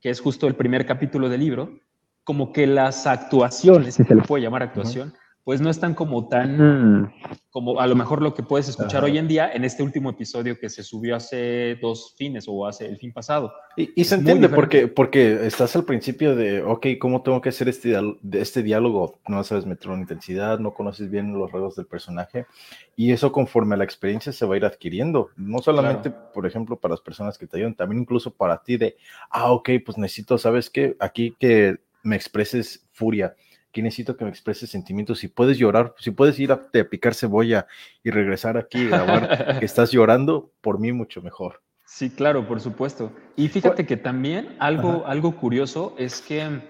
que 0.00 0.10
es 0.10 0.20
justo 0.20 0.46
el 0.46 0.54
primer 0.54 0.86
capítulo 0.86 1.28
del 1.28 1.40
libro, 1.40 1.80
como 2.24 2.52
que 2.52 2.66
las 2.66 3.06
actuaciones, 3.06 3.94
si 3.94 4.04
se 4.04 4.14
le 4.14 4.22
puede 4.22 4.42
llamar 4.42 4.62
actuación, 4.62 5.14
pues 5.50 5.60
no 5.60 5.68
están 5.68 5.94
como 5.94 6.28
tan, 6.28 7.12
como 7.50 7.80
a 7.80 7.88
lo 7.88 7.96
mejor 7.96 8.22
lo 8.22 8.34
que 8.34 8.44
puedes 8.44 8.68
escuchar 8.68 8.98
Ajá. 8.98 9.06
hoy 9.06 9.18
en 9.18 9.26
día 9.26 9.50
en 9.52 9.64
este 9.64 9.82
último 9.82 10.10
episodio 10.10 10.56
que 10.56 10.70
se 10.70 10.84
subió 10.84 11.16
hace 11.16 11.74
dos 11.82 12.14
fines 12.16 12.44
o 12.46 12.68
hace 12.68 12.86
el 12.86 12.98
fin 12.98 13.12
pasado. 13.12 13.52
Y, 13.76 13.90
y 14.00 14.04
se 14.04 14.14
entiende 14.14 14.48
porque, 14.48 14.86
porque 14.86 15.44
estás 15.44 15.74
al 15.74 15.84
principio 15.84 16.36
de, 16.36 16.62
ok, 16.62 16.86
¿cómo 17.00 17.22
tengo 17.22 17.40
que 17.40 17.48
hacer 17.48 17.68
este, 17.68 17.98
este 18.30 18.62
diálogo? 18.62 19.18
No 19.26 19.42
sabes 19.42 19.66
meter 19.66 19.90
una 19.90 20.02
intensidad, 20.02 20.60
no 20.60 20.72
conoces 20.72 21.10
bien 21.10 21.36
los 21.36 21.50
rasgos 21.50 21.74
del 21.74 21.86
personaje 21.86 22.46
y 22.94 23.10
eso 23.10 23.32
conforme 23.32 23.74
a 23.74 23.78
la 23.78 23.84
experiencia 23.84 24.32
se 24.32 24.46
va 24.46 24.54
a 24.54 24.58
ir 24.58 24.64
adquiriendo. 24.64 25.30
No 25.34 25.58
solamente, 25.58 26.12
por 26.12 26.46
ejemplo, 26.46 26.76
para 26.76 26.92
las 26.92 27.00
personas 27.00 27.36
que 27.36 27.48
te 27.48 27.56
ayudan, 27.56 27.74
también 27.74 28.02
incluso 28.02 28.30
para 28.30 28.62
ti 28.62 28.76
de, 28.76 28.96
ah, 29.30 29.50
ok, 29.50 29.70
pues 29.84 29.98
necesito, 29.98 30.38
¿sabes 30.38 30.70
qué? 30.70 30.94
Aquí 31.00 31.34
que 31.40 31.80
me 32.04 32.14
expreses 32.14 32.86
furia. 32.92 33.34
Aquí 33.70 33.82
necesito 33.82 34.16
que 34.16 34.24
me 34.24 34.30
expreses 34.30 34.68
sentimientos. 34.68 35.20
Si 35.20 35.28
puedes 35.28 35.56
llorar, 35.56 35.94
si 35.98 36.10
puedes 36.10 36.38
ir 36.40 36.50
a, 36.50 36.54
a 36.54 36.84
picar 36.90 37.14
cebolla 37.14 37.68
y 38.02 38.10
regresar 38.10 38.56
aquí 38.56 38.78
y 38.78 38.88
grabar 38.88 39.60
que 39.60 39.64
estás 39.64 39.92
llorando, 39.92 40.52
por 40.60 40.80
mí 40.80 40.90
mucho 40.90 41.22
mejor. 41.22 41.62
Sí, 41.86 42.10
claro, 42.10 42.46
por 42.48 42.60
supuesto. 42.60 43.12
Y 43.36 43.48
fíjate 43.48 43.86
que 43.86 43.96
también 43.96 44.56
algo, 44.58 45.04
algo 45.06 45.36
curioso 45.36 45.94
es 45.98 46.20
que, 46.20 46.62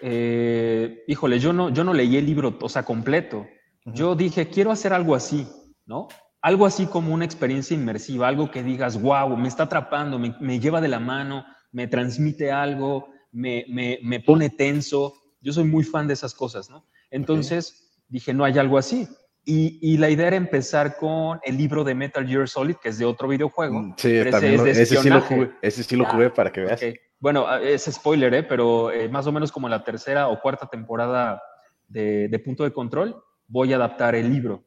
eh, 0.00 1.02
híjole, 1.08 1.40
yo 1.40 1.52
no, 1.52 1.70
yo 1.70 1.82
no 1.82 1.92
leí 1.92 2.16
el 2.16 2.26
libro, 2.26 2.56
o 2.60 2.68
sea, 2.68 2.84
completo. 2.84 3.46
Yo 3.84 4.14
dije, 4.14 4.48
quiero 4.48 4.70
hacer 4.70 4.92
algo 4.92 5.14
así, 5.14 5.48
¿no? 5.86 6.06
Algo 6.40 6.66
así 6.66 6.86
como 6.86 7.14
una 7.14 7.24
experiencia 7.24 7.74
inmersiva, 7.74 8.28
algo 8.28 8.50
que 8.50 8.62
digas, 8.62 9.00
wow, 9.00 9.36
me 9.36 9.48
está 9.48 9.64
atrapando, 9.64 10.18
me, 10.18 10.36
me 10.40 10.60
lleva 10.60 10.80
de 10.80 10.88
la 10.88 11.00
mano, 11.00 11.44
me 11.72 11.88
transmite 11.88 12.52
algo, 12.52 13.08
me, 13.32 13.64
me, 13.68 13.98
me 14.02 14.20
pone 14.20 14.50
tenso. 14.50 15.14
Yo 15.44 15.52
soy 15.52 15.64
muy 15.64 15.84
fan 15.84 16.08
de 16.08 16.14
esas 16.14 16.34
cosas, 16.34 16.70
¿no? 16.70 16.86
Entonces 17.10 17.92
dije, 18.08 18.32
no 18.34 18.44
hay 18.44 18.58
algo 18.58 18.78
así. 18.78 19.06
Y, 19.44 19.78
y 19.82 19.98
la 19.98 20.08
idea 20.08 20.28
era 20.28 20.36
empezar 20.36 20.96
con 20.96 21.38
el 21.44 21.58
libro 21.58 21.84
de 21.84 21.94
Metal 21.94 22.26
Gear 22.26 22.48
Solid, 22.48 22.76
que 22.82 22.88
es 22.88 22.96
de 22.98 23.04
otro 23.04 23.28
videojuego. 23.28 23.78
Mm, 23.78 23.94
Sí, 23.98 24.08
pero 24.08 24.22
ese 24.22 24.30
también 24.30 24.52
es 24.54 24.58
lo- 24.58 24.64
de 24.64 24.70
ese, 24.70 24.86
sí 24.96 25.08
lo 25.10 25.20
jugué, 25.20 25.50
ese 25.60 25.82
sí 25.82 25.96
lo 25.96 26.06
Ah, 26.06 26.10
jugué 26.10 26.30
para 26.30 26.50
que 26.50 26.60
veas. 26.62 26.82
Ok. 26.82 26.88
Bueno, 27.20 27.46
ah, 27.46 27.60
es 27.62 27.84
spoiler, 27.84 28.32
¿eh? 28.34 28.42
pero 28.42 28.90
eh, 28.90 29.08
más 29.08 29.26
o 29.26 29.32
menos 29.32 29.52
como 29.52 29.68
la 29.68 29.84
tercera 29.84 30.28
o 30.28 30.40
cuarta 30.40 30.66
temporada 30.66 31.42
de, 31.88 32.28
de 32.28 32.38
Punto 32.38 32.64
de 32.64 32.72
Control, 32.72 33.22
voy 33.46 33.72
a 33.72 33.76
adaptar 33.76 34.14
el 34.14 34.30
libro. 34.32 34.64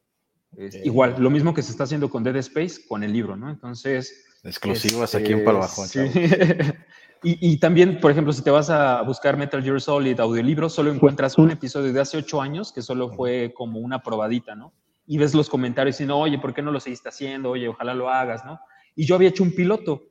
Es 0.56 0.76
Ok. 0.76 0.86
Igual, 0.86 1.16
lo 1.18 1.28
mismo 1.30 1.52
que 1.52 1.62
se 1.62 1.72
está 1.72 1.82
haciendo 1.84 2.08
con 2.08 2.22
Dead 2.22 2.36
Space, 2.36 2.86
con 2.88 3.02
el 3.02 3.12
libro, 3.12 3.36
¿no? 3.36 3.50
Entonces... 3.50 4.24
Exclusivas 4.44 5.12
este, 5.12 5.24
aquí 5.24 5.32
en 5.32 5.44
Palbajón. 5.44 5.88
sí. 5.88 5.98
y, 7.22 7.52
y 7.52 7.58
también, 7.58 8.00
por 8.00 8.10
ejemplo, 8.10 8.32
si 8.32 8.42
te 8.42 8.50
vas 8.50 8.70
a 8.70 9.02
buscar 9.02 9.36
Metal 9.36 9.62
Gear 9.62 9.80
Solid 9.80 10.18
audiolibro, 10.20 10.68
solo 10.68 10.92
encuentras 10.92 11.38
un 11.38 11.50
episodio 11.50 11.92
de 11.92 12.00
hace 12.00 12.18
ocho 12.18 12.40
años 12.40 12.72
que 12.72 12.82
solo 12.82 13.10
fue 13.10 13.52
como 13.54 13.80
una 13.80 14.02
probadita, 14.02 14.54
¿no? 14.54 14.72
Y 15.06 15.18
ves 15.18 15.34
los 15.34 15.48
comentarios 15.48 15.96
diciendo, 15.96 16.18
oye, 16.18 16.38
¿por 16.38 16.54
qué 16.54 16.62
no 16.62 16.70
lo 16.70 16.80
seguiste 16.80 17.08
haciendo? 17.08 17.50
Oye, 17.50 17.68
ojalá 17.68 17.94
lo 17.94 18.10
hagas, 18.10 18.44
¿no? 18.44 18.60
Y 18.94 19.06
yo 19.06 19.14
había 19.14 19.28
hecho 19.28 19.42
un 19.42 19.54
piloto, 19.54 20.02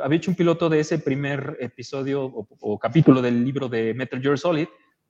había 0.00 0.16
hecho 0.16 0.30
un 0.30 0.36
piloto 0.36 0.68
de 0.68 0.80
ese 0.80 0.98
primer 0.98 1.56
episodio 1.60 2.24
o, 2.24 2.48
o 2.60 2.78
capítulo 2.78 3.22
del 3.22 3.44
libro 3.44 3.68
de 3.68 3.94
Metal 3.94 4.20
Gear 4.20 4.38
Solid, 4.38 4.68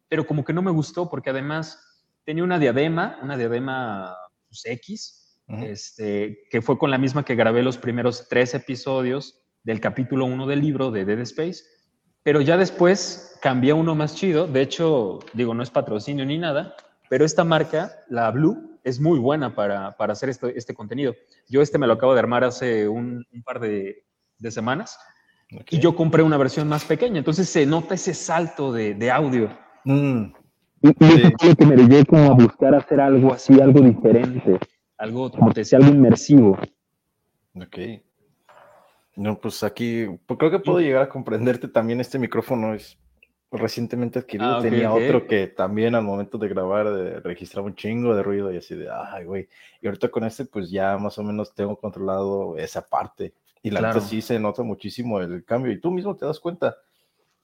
pero 0.09 0.27
como 0.27 0.45
que 0.45 0.53
no 0.53 0.63
me 0.63 0.71
gustó 0.71 1.09
porque 1.09 1.31
además 1.31 2.05
tenía 2.25 2.45
una 2.45 2.59
diadema, 2.59 3.19
una 3.23 3.37
diadema 3.37 4.15
pues, 4.49 4.63
X, 4.67 5.41
este, 5.49 6.47
que 6.51 6.63
fue 6.63 6.79
con 6.79 6.91
la 6.91 6.99
misma 6.99 7.25
que 7.25 7.35
grabé 7.35 7.63
los 7.63 7.79
primeros 7.79 8.29
tres 8.29 8.55
episodios 8.55 9.42
del 9.65 9.81
capítulo 9.81 10.25
1 10.27 10.47
del 10.47 10.61
libro 10.61 10.91
de 10.91 11.05
Dead 11.05 11.21
Space, 11.21 11.63
pero 12.23 12.41
ya 12.41 12.57
después 12.57 13.39
cambié 13.43 13.73
a 13.73 13.75
uno 13.75 13.95
más 13.95 14.15
chido, 14.15 14.47
de 14.47 14.63
hecho, 14.63 15.19
digo, 15.33 15.55
no 15.55 15.63
es 15.63 15.71
patrocinio 15.71 16.25
ni 16.25 16.39
nada, 16.39 16.75
pero 17.09 17.25
esta 17.25 17.45
marca, 17.45 17.93
la 18.09 18.31
Blue, 18.31 18.79
es 18.85 19.01
muy 19.01 19.19
buena 19.19 19.55
para, 19.55 19.97
para 19.97 20.13
hacer 20.13 20.29
este, 20.29 20.57
este 20.59 20.75
contenido. 20.75 21.15
Yo 21.49 21.63
este 21.63 21.79
me 21.79 21.87
lo 21.87 21.93
acabo 21.93 22.15
de 22.15 22.19
armar 22.21 22.43
hace 22.45 22.89
un, 22.89 23.25
un 23.33 23.43
par 23.45 23.61
de, 23.61 24.05
de 24.39 24.51
semanas 24.51 24.99
Ok. 25.55 25.67
y 25.73 25.79
yo 25.79 25.95
compré 25.95 26.23
una 26.23 26.37
versión 26.39 26.67
más 26.69 26.85
pequeña, 26.85 27.19
entonces 27.19 27.49
se 27.49 27.67
nota 27.67 27.95
ese 27.95 28.15
salto 28.15 28.73
de, 28.73 28.95
de 28.95 29.11
audio. 29.11 29.51
Mm, 29.85 30.33
Y, 30.83 30.89
y 30.89 30.93
Sí. 30.93 31.23
eso 31.23 31.31
fue 31.39 31.49
lo 31.51 31.57
que 31.57 31.67
me 31.67 31.77
llevé 31.77 32.05
como 32.07 32.31
a 32.31 32.35
buscar 32.35 32.75
hacer 32.75 33.01
algo 33.01 33.33
así, 33.35 33.61
algo 33.61 33.81
diferente, 33.81 34.59
Algo, 34.99 35.31
como 35.31 35.53
te 35.53 35.61
decía, 35.61 35.79
algo 35.79 35.91
inmersivo. 35.93 36.59
ok. 37.55 37.79
No, 39.17 39.39
pues 39.39 39.63
aquí, 39.63 40.07
pues 40.27 40.39
creo 40.39 40.51
que 40.51 40.59
puedo 40.59 40.81
llegar 40.81 41.03
a 41.03 41.09
comprenderte 41.09 41.69
también. 41.69 42.01
Este 42.01 42.19
micrófono 42.19 42.75
es 42.75 42.99
recientemente 43.51 44.19
adquirido. 44.21 44.51
Ah, 44.51 44.59
ok, 44.59 44.63
Tenía 44.63 44.93
ok. 44.93 45.03
otro 45.03 45.27
que 45.27 45.47
también 45.49 45.95
al 45.95 46.03
momento 46.03 46.39
de 46.39 46.49
grabar 46.49 46.87
eh, 46.87 47.21
registraba 47.21 47.67
un 47.67 47.75
chingo 47.75 48.15
de 48.17 48.23
ruido 48.23 48.51
y 48.53 48.57
así 48.57 48.75
de, 48.75 48.89
ay, 48.91 49.25
güey. 49.25 49.49
Y 49.83 49.87
ahorita 49.87 50.09
con 50.09 50.25
este, 50.25 50.47
pues 50.47 50.71
ya 50.71 50.97
más 50.97 51.19
o 51.19 51.23
menos 51.23 51.55
tengo 51.55 51.77
controlado 51.77 52.57
esa 52.57 52.87
parte. 52.89 53.35
Y 53.63 53.71
la 53.71 53.81
Claro. 53.81 53.95
neta 53.97 54.07
sí 54.07 54.23
se 54.23 54.39
nota 54.39 54.63
muchísimo 54.63 55.21
el 55.21 55.45
cambio. 55.45 55.71
Y 55.73 55.79
tú 55.81 55.91
mismo 55.91 56.17
te 56.17 56.25
das 56.25 56.41
cuenta. 56.41 56.75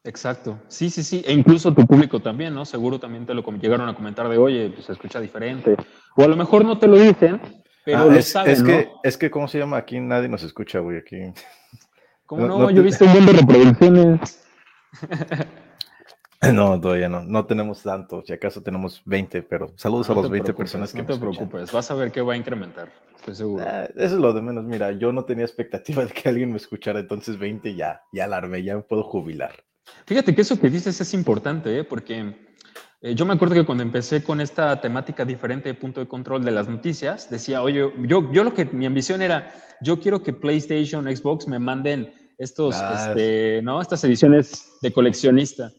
Exacto. 0.05 0.59
Sí, 0.69 0.89
sí, 0.89 1.03
sí. 1.03 1.23
E 1.27 1.33
incluso 1.35 1.75
tu 1.75 1.87
público 1.87 2.21
también, 2.21 2.55
¿no? 2.55 2.65
Seguro 2.65 2.99
también 2.99 3.27
te 3.27 3.35
lo 3.35 3.43
llegaron 3.43 3.89
a 3.89 3.95
comentar 3.95 4.29
de, 4.29 4.39
oye, 4.39 4.71
pues 4.71 4.87
se 4.87 4.93
escucha 4.93 5.21
diferente. 5.21 5.77
O 6.17 6.23
a 6.23 6.29
lo 6.29 6.37
mejor 6.37 6.65
no 6.65 6.79
te 6.79 6.87
lo 6.87 6.97
dicen, 6.97 7.41
pero 7.85 7.99
Ah, 7.99 8.05
lo 8.05 8.13
es, 8.13 8.29
saben, 8.29 8.53
es 8.53 8.61
¿no? 8.63 8.67
que, 8.69 8.91
es 9.05 9.17
que, 9.19 9.31
¿cómo 9.31 9.49
se 9.49 9.59
llama? 9.59 9.77
Aquí 9.79 9.99
nadie 10.01 10.29
nos 10.29 10.43
escucha, 10.43 10.79
güey. 10.81 10.99
Aquí. 10.99 11.17
¿Cómo 12.27 12.47
no- 12.47 12.59
no? 12.59 12.65
no 12.65 12.71
Yo 12.71 12.83
he 12.83 12.85
visto 12.85 13.05
Un 13.05 13.13
buen 13.13 13.27
de 13.27 13.33
reproducciones. 13.33 14.45
No, 16.53 16.81
todavía 16.81 17.09
no. 17.09 17.23
No 17.25 17.47
tenemos 17.47 17.83
tanto. 17.83 18.23
Si 18.25 18.33
acaso 18.33 18.63
tenemos 18.63 19.03
20, 19.05 19.43
pero 19.43 19.73
saludos 19.77 20.09
a 20.09 20.15
los 20.15 20.23
te 20.27 20.29
20 20.31 20.45
preocupes, 20.45 20.71
personas 20.71 20.93
que 20.93 20.99
No 21.01 21.07
te 21.07 21.19
preocupes, 21.19 21.73
vas 21.73 21.91
a 21.91 21.95
ver 21.95 22.13
que 22.13 22.21
va 22.23 22.35
a 22.35 22.37
incrementar, 22.37 22.93
estoy 23.17 23.35
seguro. 23.35 23.65
Ah, 23.67 23.89
eso 23.97 24.15
es 24.15 24.21
lo 24.21 24.33
de 24.33 24.41
menos. 24.41 24.65
Mira, 24.65 24.93
yo 24.93 25.13
no 25.13 25.25
tenía 25.25 25.45
expectativa 25.45 26.05
de 26.05 26.13
que 26.13 26.29
alguien 26.29 26.53
me 26.53 26.59
escuchara, 26.59 27.01
entonces 27.01 27.39
20 27.41 27.75
ya, 27.75 28.03
ya 28.13 28.29
la 28.29 28.37
armé, 28.37 28.63
ya 28.63 28.77
me 28.77 28.83
puedo 28.83 29.03
jubilar. 29.03 29.65
Fíjate 30.07 30.33
que 30.35 30.43
eso 30.43 30.61
que 30.61 30.71
dices 30.71 31.01
es 31.01 31.13
importante, 31.13 31.77
¿eh? 31.77 31.83
porque 31.83 32.37
eh, 33.01 33.15
yo 33.15 33.25
me 33.25 33.35
acuerdo 33.35 33.55
que 33.55 33.65
cuando 33.65 33.83
empecé 33.83 34.23
con 34.23 34.41
esta 34.41 34.81
temática 34.81 35.25
diferente 35.25 35.69
de 35.69 35.75
punto 35.75 36.01
de 36.01 36.09
control 36.09 36.45
de 36.45 36.51
las 36.51 36.69
noticias, 36.69 37.31
decía, 37.31 37.63
oye, 37.63 37.93
yo, 38.07 38.33
yo 38.33 38.45
lo 38.45 38.55
que 38.55 38.65
mi 38.65 38.87
ambición 38.87 39.23
era, 39.23 39.53
yo 39.81 40.01
quiero 40.01 40.23
que 40.23 40.33
PlayStation, 40.33 41.05
Xbox 41.05 41.47
me 41.47 41.59
manden 41.59 42.13
estos, 42.39 42.77
este, 42.77 43.63
¿no? 43.63 43.81
Estas 43.81 44.03
ediciones 44.05 44.73
de 44.83 44.93
coleccionista. 44.93 45.71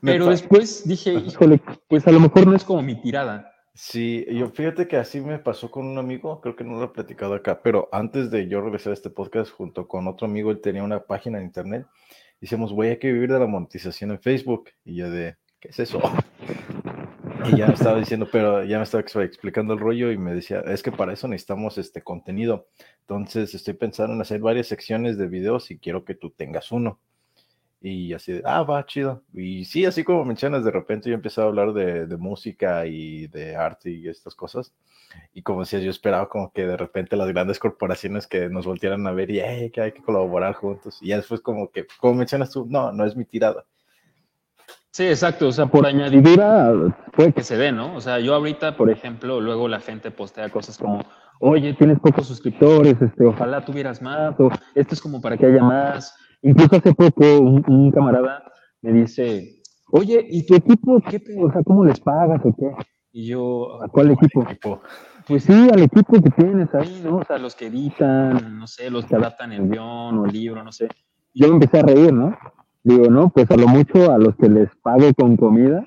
Me 0.00 0.12
Pero 0.12 0.26
después 0.26 0.86
dije, 0.86 1.14
híjole, 1.14 1.60
pues 1.88 2.06
a 2.06 2.12
lo 2.12 2.20
mejor 2.20 2.46
no 2.46 2.54
es 2.54 2.64
como 2.64 2.82
mi 2.82 3.00
tirada. 3.00 3.52
Sí, 3.74 4.26
yo 4.30 4.48
fíjate 4.50 4.88
que 4.88 4.96
así 4.96 5.20
me 5.20 5.38
pasó 5.38 5.70
con 5.70 5.86
un 5.86 5.98
amigo, 5.98 6.40
creo 6.40 6.56
que 6.56 6.64
no 6.64 6.78
lo 6.78 6.86
he 6.86 6.88
platicado 6.88 7.34
acá, 7.34 7.62
pero 7.62 7.88
antes 7.92 8.28
de 8.30 8.48
yo 8.48 8.60
regresar 8.60 8.90
a 8.90 8.94
este 8.94 9.08
podcast 9.08 9.52
junto 9.52 9.86
con 9.86 10.08
otro 10.08 10.26
amigo, 10.26 10.50
él 10.50 10.60
tenía 10.60 10.82
una 10.82 11.04
página 11.04 11.38
en 11.38 11.44
internet. 11.44 11.86
Decíamos, 12.40 12.72
güey, 12.72 12.90
hay 12.90 12.98
que 12.98 13.12
vivir 13.12 13.32
de 13.32 13.38
la 13.38 13.46
monetización 13.46 14.10
en 14.10 14.20
Facebook. 14.20 14.70
Y 14.84 14.96
yo 14.96 15.10
de, 15.10 15.36
¿qué 15.60 15.68
es 15.68 15.78
eso? 15.80 16.00
Y 17.44 17.56
ya 17.56 17.66
me 17.68 17.74
estaba 17.74 17.98
diciendo, 17.98 18.28
pero 18.30 18.64
ya 18.64 18.78
me 18.78 18.84
estaba 18.84 19.02
ex- 19.02 19.14
explicando 19.16 19.74
el 19.74 19.80
rollo 19.80 20.10
y 20.12 20.18
me 20.18 20.34
decía, 20.34 20.60
es 20.60 20.82
que 20.82 20.92
para 20.92 21.12
eso 21.12 21.28
necesitamos 21.28 21.78
este 21.78 22.02
contenido. 22.02 22.68
Entonces 23.00 23.54
estoy 23.54 23.74
pensando 23.74 24.14
en 24.14 24.20
hacer 24.20 24.40
varias 24.40 24.66
secciones 24.66 25.18
de 25.18 25.28
videos 25.28 25.70
y 25.70 25.78
quiero 25.78 26.04
que 26.04 26.14
tú 26.14 26.30
tengas 26.30 26.72
uno. 26.72 27.00
Y 27.80 28.12
así 28.14 28.40
ah, 28.44 28.62
va, 28.64 28.84
chido. 28.86 29.24
Y 29.34 29.64
sí, 29.66 29.84
así 29.86 30.04
como 30.04 30.24
mencionas, 30.24 30.64
de 30.64 30.72
repente 30.72 31.10
yo 31.10 31.14
empecé 31.14 31.40
a 31.40 31.44
hablar 31.44 31.72
de, 31.74 32.06
música 32.18 32.86
y 32.86 33.28
de 33.28 33.56
arte 33.56 33.90
y 33.90 34.08
estas 34.08 34.34
cosas. 34.34 34.74
Y 35.34 35.42
como 35.42 35.60
decías, 35.60 35.82
yo 35.82 35.90
esperaba 35.90 36.28
como 36.28 36.52
que 36.52 36.66
de 36.66 36.76
repente 36.76 37.16
las 37.16 37.28
grandes 37.28 37.58
corporaciones 37.60 38.26
que 38.26 38.48
nos 38.50 38.66
voltearan 38.66 39.06
a 39.06 39.12
ver 39.12 39.30
y 39.30 39.40
"Ey, 39.40 39.70
que 39.70 39.80
hay 39.82 39.92
que 39.92 40.02
colaborar 40.02 40.54
juntos. 40.54 40.98
Y 41.02 41.08
ya 41.08 41.18
después 41.18 41.40
como 41.40 41.70
que, 41.70 41.86
como 42.00 42.14
mencionas 42.14 42.50
tú, 42.52 42.66
no, 42.68 42.92
no 42.92 43.04
es 43.06 43.16
mi 43.16 43.24
tirada. 43.24 43.64
Sí, 44.90 45.04
exacto. 45.06 45.48
O 45.48 45.52
sea, 45.52 45.66
por 45.66 45.86
añadidura 45.86 46.72
puede 47.14 47.32
que 47.32 47.42
se 47.42 47.56
dé, 47.56 47.72
¿no? 47.72 47.94
O 47.94 48.00
sea, 48.00 48.18
yo 48.20 48.34
ahorita, 48.34 48.76
por 48.76 48.90
ejemplo, 48.90 49.40
luego 49.40 49.68
la 49.68 49.80
gente 49.80 50.10
postea 50.10 50.50
cosas 50.50 50.78
como, 50.78 51.00
oye, 51.40 51.74
tienes 51.74 51.98
pocos 52.00 52.26
suscriptores, 52.26 53.00
este, 53.00 53.26
ojalá 53.26 53.64
tuvieras 53.64 54.02
más, 54.02 54.38
o 54.40 54.50
esto 54.74 54.94
es 54.94 55.00
como 55.00 55.20
para 55.20 55.36
que 55.36 55.46
haya 55.46 55.62
más. 55.62 56.16
Incluso 56.42 56.76
hace 56.76 56.94
poco 56.94 57.24
un, 57.40 57.64
un 57.68 57.90
camarada 57.90 58.44
me 58.80 58.92
dice, 58.92 59.60
oye, 59.90 60.24
¿y 60.28 60.46
tu 60.46 60.54
equipo 60.54 61.00
qué? 61.08 61.20
O 61.40 61.50
sea, 61.52 61.62
¿cómo 61.62 61.84
les 61.84 62.00
pagas 62.00 62.40
o 62.44 62.54
qué? 62.56 62.70
Y 63.12 63.26
yo, 63.26 63.82
¿a 63.82 63.88
cuál 63.88 64.10
equipo? 64.12 64.46
Pues 65.26 65.44
sí, 65.44 65.68
al 65.72 65.82
equipo 65.82 66.22
que 66.22 66.30
tienes 66.30 66.74
ahí, 66.74 67.00
¿no? 67.04 67.16
O 67.16 67.24
sea, 67.24 67.38
los 67.38 67.54
que 67.54 67.66
editan, 67.66 68.58
no 68.58 68.66
sé, 68.66 68.90
los 68.90 69.06
que 69.06 69.16
adaptan 69.16 69.52
el 69.52 69.68
guion 69.68 70.18
o 70.18 70.26
el 70.26 70.32
libro, 70.32 70.62
no 70.62 70.72
sé. 70.72 70.88
Yo 71.34 71.48
me 71.48 71.54
empecé 71.54 71.80
a 71.80 71.82
reír, 71.82 72.12
¿no? 72.12 72.36
Digo, 72.82 73.10
no, 73.10 73.30
pues 73.30 73.50
a 73.50 73.56
lo 73.56 73.68
mucho 73.68 74.12
a 74.12 74.18
los 74.18 74.36
que 74.36 74.48
les 74.48 74.70
pago 74.82 75.12
con 75.14 75.36
comida, 75.36 75.86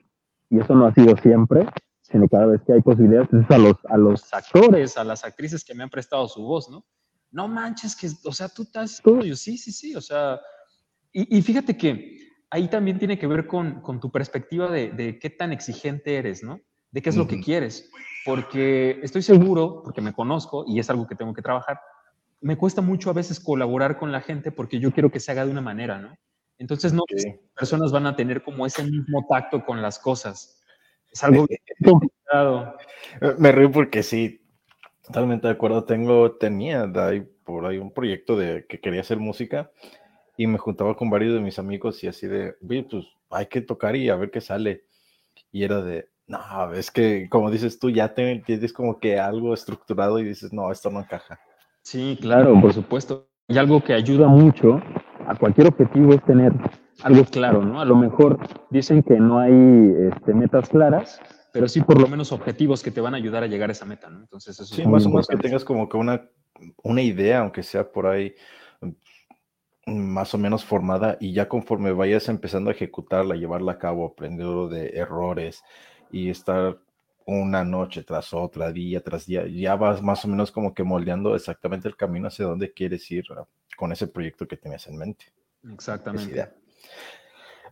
y 0.50 0.60
eso 0.60 0.76
no 0.76 0.86
ha 0.86 0.94
sido 0.94 1.16
siempre, 1.18 1.66
sino 2.02 2.28
cada 2.28 2.48
vez 2.48 2.62
que 2.66 2.74
hay 2.74 2.82
posibilidades, 2.82 3.30
entonces 3.32 3.52
a 3.52 3.58
los, 3.58 3.76
a 3.86 3.98
los 3.98 4.34
actores, 4.34 4.98
a 4.98 5.04
las 5.04 5.24
actrices 5.24 5.64
que 5.64 5.74
me 5.74 5.84
han 5.84 5.90
prestado 5.90 6.28
su 6.28 6.44
voz, 6.44 6.70
¿no? 6.70 6.86
No 7.32 7.48
manches, 7.48 7.96
que, 7.96 8.10
o 8.28 8.34
sea, 8.34 8.50
tú 8.50 8.64
estás 8.64 9.02
todo, 9.02 9.24
yo 9.24 9.36
sí, 9.36 9.58
sí, 9.58 9.72
sí, 9.72 9.96
o 9.96 10.02
sea, 10.02 10.40
y, 11.14 11.38
y 11.38 11.42
fíjate 11.42 11.78
que 11.78 12.18
ahí 12.50 12.68
también 12.68 13.00
tiene 13.00 13.18
que 13.18 13.28
ver 13.28 13.48
con, 13.48 13.82
con 13.82 14.00
tu 14.00 14.12
perspectiva 14.12 14.70
de, 14.70 14.92
de, 14.92 15.18
qué 15.18 15.30
tan 15.30 15.54
exigente 15.54 16.18
eres, 16.18 16.44
¿no? 16.44 16.60
De 16.92 17.02
qué 17.02 17.10
es 17.10 17.16
lo 17.16 17.26
que 17.26 17.40
quieres. 17.40 17.90
Porque 18.26 19.00
estoy 19.02 19.22
seguro, 19.22 19.82
porque 19.82 20.02
me 20.02 20.12
conozco 20.12 20.66
y 20.68 20.80
es 20.80 20.90
algo 20.90 21.08
que 21.08 21.16
tengo 21.16 21.34
que 21.34 21.42
trabajar, 21.42 21.80
me 22.42 22.58
cuesta 22.58 22.82
mucho 22.82 23.10
a 23.10 23.14
veces 23.14 23.40
colaborar 23.40 23.98
con 23.98 24.12
la 24.12 24.20
gente 24.20 24.52
porque 24.52 24.80
yo 24.80 24.92
quiero 24.92 25.10
que 25.10 25.22
se 25.22 25.32
haga 25.32 25.46
de 25.46 25.52
una 25.52 25.62
manera, 25.62 26.00
¿no? 26.00 26.18
Entonces, 26.62 26.94
no, 26.94 27.04
las 27.10 27.26
personas 27.56 27.92
van 27.92 28.06
a 28.06 28.16
tener 28.16 28.44
como 28.44 28.68
ese 28.68 28.84
mismo 28.84 29.26
tacto 29.28 29.66
con 29.66 29.82
las 29.82 29.98
cosas. 29.98 30.62
Es 31.12 31.24
algo 31.24 31.48
complicado. 31.84 32.78
Eh, 33.20 33.34
Me 33.40 33.52
río 33.52 33.72
porque 33.72 34.04
sí, 34.04 34.42
totalmente 35.04 35.48
de 35.48 35.54
acuerdo. 35.54 35.86
Tengo, 35.86 36.34
tenía 36.34 36.86
de 36.86 37.02
ahí, 37.02 37.28
por 37.44 37.66
ahí 37.66 37.80
un 37.80 37.92
proyecto 37.92 38.38
de 38.38 38.68
que 38.70 38.80
quería 38.80 39.02
hacer 39.02 39.18
música 39.18 39.72
y 40.38 40.46
me 40.46 40.60
juntaba 40.60 40.96
con 40.96 41.10
varios 41.10 41.34
de 41.34 41.40
mis 41.40 41.58
amigos 41.58 42.04
y 42.04 42.08
así 42.08 42.28
de, 42.28 42.56
"Oye, 42.70 42.84
pues 42.90 43.06
hay 43.32 43.48
que 43.48 43.62
tocar 43.62 43.96
y 43.96 44.10
a 44.10 44.16
ver 44.16 44.30
qué 44.30 44.40
sale. 44.40 44.84
Y 45.52 45.64
era 45.64 45.82
de, 45.82 46.10
no, 46.28 46.74
es 46.76 46.92
que 46.92 47.28
como 47.28 47.50
dices 47.50 47.80
tú, 47.80 47.90
ya 47.90 48.14
te- 48.14 48.44
tienes 48.46 48.72
como 48.72 49.00
que 49.00 49.20
algo 49.20 49.56
estructurado 49.56 50.20
y 50.20 50.26
dices, 50.26 50.54
no, 50.54 50.72
esto 50.72 50.92
no 50.92 51.00
encaja. 51.00 51.40
Sí, 51.82 52.20
claro, 52.22 52.54
por 52.62 52.72
supuesto. 52.72 53.28
Y 53.48 53.58
algo 53.58 53.84
que 53.84 53.94
ayuda 53.94 54.28
mucho 54.28 54.80
a 55.28 55.36
cualquier 55.36 55.68
objetivo 55.68 56.14
es 56.14 56.24
tener 56.24 56.54
algo 57.04 57.24
claro, 57.26 57.64
¿no? 57.64 57.82
A 57.82 57.86
lo 57.86 57.96
mejor 57.96 58.40
dicen 58.70 59.04
que 59.04 59.16
no 59.16 59.40
hay 59.40 59.54
este, 60.12 60.34
metas 60.34 60.70
claras, 60.70 61.20
pero 61.52 61.68
sí 61.68 61.82
por 61.82 62.00
lo 62.00 62.08
menos 62.08 62.32
objetivos 62.32 62.84
que 62.84 62.92
te 62.92 63.02
van 63.02 63.14
a 63.14 63.18
ayudar 63.18 63.44
a 63.44 63.48
llegar 63.48 63.70
a 63.70 63.74
esa 63.74 63.86
meta, 63.86 64.10
¿no? 64.10 64.20
Entonces 64.20 64.60
eso 64.60 64.76
Sí, 64.76 64.82
es 64.82 64.88
más 64.88 65.06
o 65.06 65.10
menos 65.10 65.28
que 65.28 65.38
tengas 65.38 65.66
como 65.66 65.90
que 65.90 65.98
una, 65.98 66.30
una 66.84 67.02
idea, 67.02 67.40
aunque 67.40 67.64
sea 67.64 67.92
por 67.92 68.08
ahí 68.08 68.36
más 69.88 70.34
o 70.34 70.38
menos 70.38 70.64
formada, 70.64 71.18
y 71.20 71.34
ya 71.34 71.50
conforme 71.50 71.92
vayas 71.92 72.30
empezando 72.30 72.70
a 72.70 72.74
ejecutarla, 72.74 73.36
llevarla 73.36 73.74
a 73.74 73.80
cabo, 73.80 74.06
aprendiendo 74.06 74.68
de 74.70 74.90
errores 74.90 75.64
y 76.12 76.30
estar 76.30 76.78
una 77.26 77.64
noche 77.64 78.04
tras 78.04 78.34
otra, 78.34 78.72
día 78.72 79.02
tras 79.02 79.26
día, 79.26 79.46
ya 79.48 79.76
vas 79.76 80.02
más 80.02 80.24
o 80.26 80.28
menos 80.28 80.52
como 80.52 80.74
que 80.74 80.84
moldeando 80.84 81.36
exactamente 81.36 81.88
el 81.88 81.96
camino 81.96 82.28
hacia 82.28 82.46
donde 82.46 82.74
quieres 82.74 83.10
ir 83.12 83.26
ah, 83.38 83.46
con 83.78 83.92
ese 83.92 84.08
proyecto 84.08 84.48
que 84.48 84.58
tenías 84.58 84.88
en 84.88 84.98
mente. 84.98 85.26
Exactamente. 85.72 86.48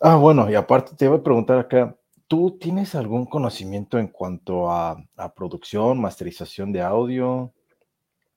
Ah, 0.02 0.16
bueno, 0.16 0.50
y 0.50 0.56
aparte 0.56 0.96
te 0.96 1.08
voy 1.08 1.20
a 1.20 1.24
preguntar 1.24 1.60
acá, 1.60 1.96
¿tú 2.28 2.58
tienes 2.58 2.96
algún 2.96 3.26
conocimiento 3.26 3.98
en 4.00 4.08
cuanto 4.08 4.72
a, 4.72 5.04
a 5.18 5.34
producción, 5.34 6.00
masterización 6.00 6.72
de 6.72 6.82
audio? 6.82 7.52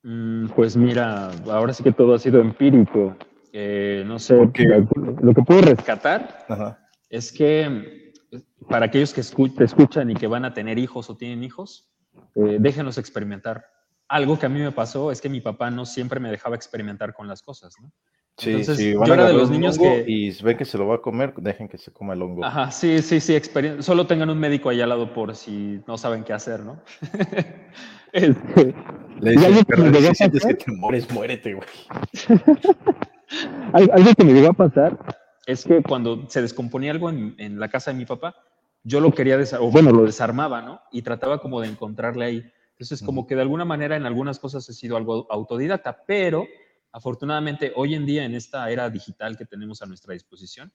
Mm, 0.02 0.49
Pues 0.49 0.76
mira, 0.76 1.31
ahora 1.49 1.73
sí 1.73 1.83
que 1.85 1.92
todo 1.92 2.14
ha 2.14 2.19
sido 2.19 2.40
empírico. 2.40 3.14
Eh, 3.52 4.02
no 4.07 4.19
sé, 4.19 4.35
lo 4.35 4.50
que 5.35 5.42
puedo 5.47 5.61
rescatar 5.61 6.47
Ajá. 6.49 6.78
es 7.11 7.31
que 7.31 8.01
para 8.72 8.86
aquellos 8.86 9.12
que 9.12 9.20
escu- 9.20 9.54
te 9.54 9.64
escuchan 9.64 10.11
y 10.11 10.14
que 10.14 10.26
van 10.26 10.46
a 10.46 10.54
tener 10.54 10.78
hijos 10.78 11.11
o 11.11 11.16
tienen 11.16 11.44
hijos, 11.44 11.90
eh, 12.35 12.56
déjenlos 12.58 12.96
experimentar. 12.96 13.66
Algo 14.08 14.38
que 14.38 14.46
a 14.46 14.48
mí 14.48 14.61
me 14.61 14.72
pasó 14.72 15.12
es 15.12 15.20
que 15.20 15.28
mi 15.28 15.40
papá 15.42 15.70
no 15.70 15.85
siempre 15.85 16.18
me 16.20 16.30
dejaba 16.30 16.56
experimentar 16.56 17.12
con 17.12 17.28
las 17.28 17.42
cosas, 17.42 17.74
¿no? 17.82 17.92
Sí, 18.38 18.48
Entonces, 18.48 18.78
sí, 18.78 18.92
yo 18.92 18.98
van 19.00 19.11
a 19.11 19.14
era 19.14 19.26
de 19.26 19.35
los 19.35 19.50
niños 19.50 19.76
hongo 19.78 19.90
que- 19.90 20.04
Y 20.11 20.42
ven 20.42 20.56
que 20.56 20.64
se 20.64 20.78
lo 20.78 20.87
va 20.87 20.94
a 20.96 21.00
comer, 21.02 21.35
dejen 21.37 21.68
que 21.68 21.76
se 21.76 21.92
coma 21.92 22.14
el 22.14 22.22
hongo. 22.22 22.42
Ajá, 22.44 22.70
sí, 22.70 23.02
sí, 23.02 23.20
sí, 23.20 23.35
experien- 23.35 23.82
solo 23.82 24.06
tengan 24.06 24.30
un 24.30 24.38
médico 24.38 24.70
ahí 24.70 24.80
al 24.80 24.88
lado 24.88 25.12
por 25.12 25.37
si 25.37 25.82
no 25.87 25.98
saben 25.98 26.24
qué 26.24 26.32
hacer, 26.32 26.61
¿no? 26.61 26.80
Este, 28.12 28.74
Le 29.20 29.35
Y 29.35 29.37
algo 29.37 29.48
dices, 29.48 29.58
que 29.58 29.64
"Perro, 29.64 29.82
me 29.85 29.90
llegó 29.92 30.08
si 30.08 30.14
sientes 30.14 30.42
que 30.46 30.54
pasar- 30.54 30.64
te 30.66 30.72
mueres, 30.72 31.11
muérete, 31.12 31.54
güey. 31.54 31.68
Al- 33.72 33.90
Algo 33.92 34.14
que 34.14 34.24
me 34.24 34.32
llegó 34.32 34.48
a 34.48 34.52
pasar, 34.52 34.98
es 35.46 35.64
que 35.64 35.82
cuando 35.82 36.28
se 36.28 36.42
descomponía 36.42 36.90
algo 36.90 37.08
en, 37.11 37.35
en 37.38 37.58
la 37.58 37.68
casa 37.68 37.90
de 37.92 37.96
mi 37.98 38.04
papá, 38.06 38.35
yo 38.85 39.01
lo 39.01 39.12
quería 39.12 39.37
desarmar, 39.37 39.68
o 39.68 39.71
bueno, 39.71 39.92
lo 39.92 40.05
desarmaba, 40.05 40.62
¿no? 40.62 40.81
Y 40.90 41.03
trataba 41.03 41.40
como 41.40 41.61
de 41.61 41.68
encontrarle 41.68 42.25
ahí. 42.25 42.53
Entonces, 42.73 43.03
como 43.03 43.27
que 43.27 43.37
de 43.37 43.42
alguna 43.42 43.64
manera 43.64 43.97
en 43.97 44.07
algunas 44.07 44.38
cosas 44.38 44.68
he 44.68 44.73
sido 44.73 44.97
algo 44.97 45.27
autodidacta, 45.31 46.05
pero 46.05 46.47
afortunadamente 46.90 47.73
hoy 47.77 47.95
en 47.95 48.05
día 48.05 48.25
en 48.25 48.35
esta 48.35 48.71
era 48.71 48.90
digital 48.90 49.37
que 49.37 49.47
tenemos 49.47 49.83
a 49.83 49.87
nuestra 49.87 50.14
disposición, 50.14 50.73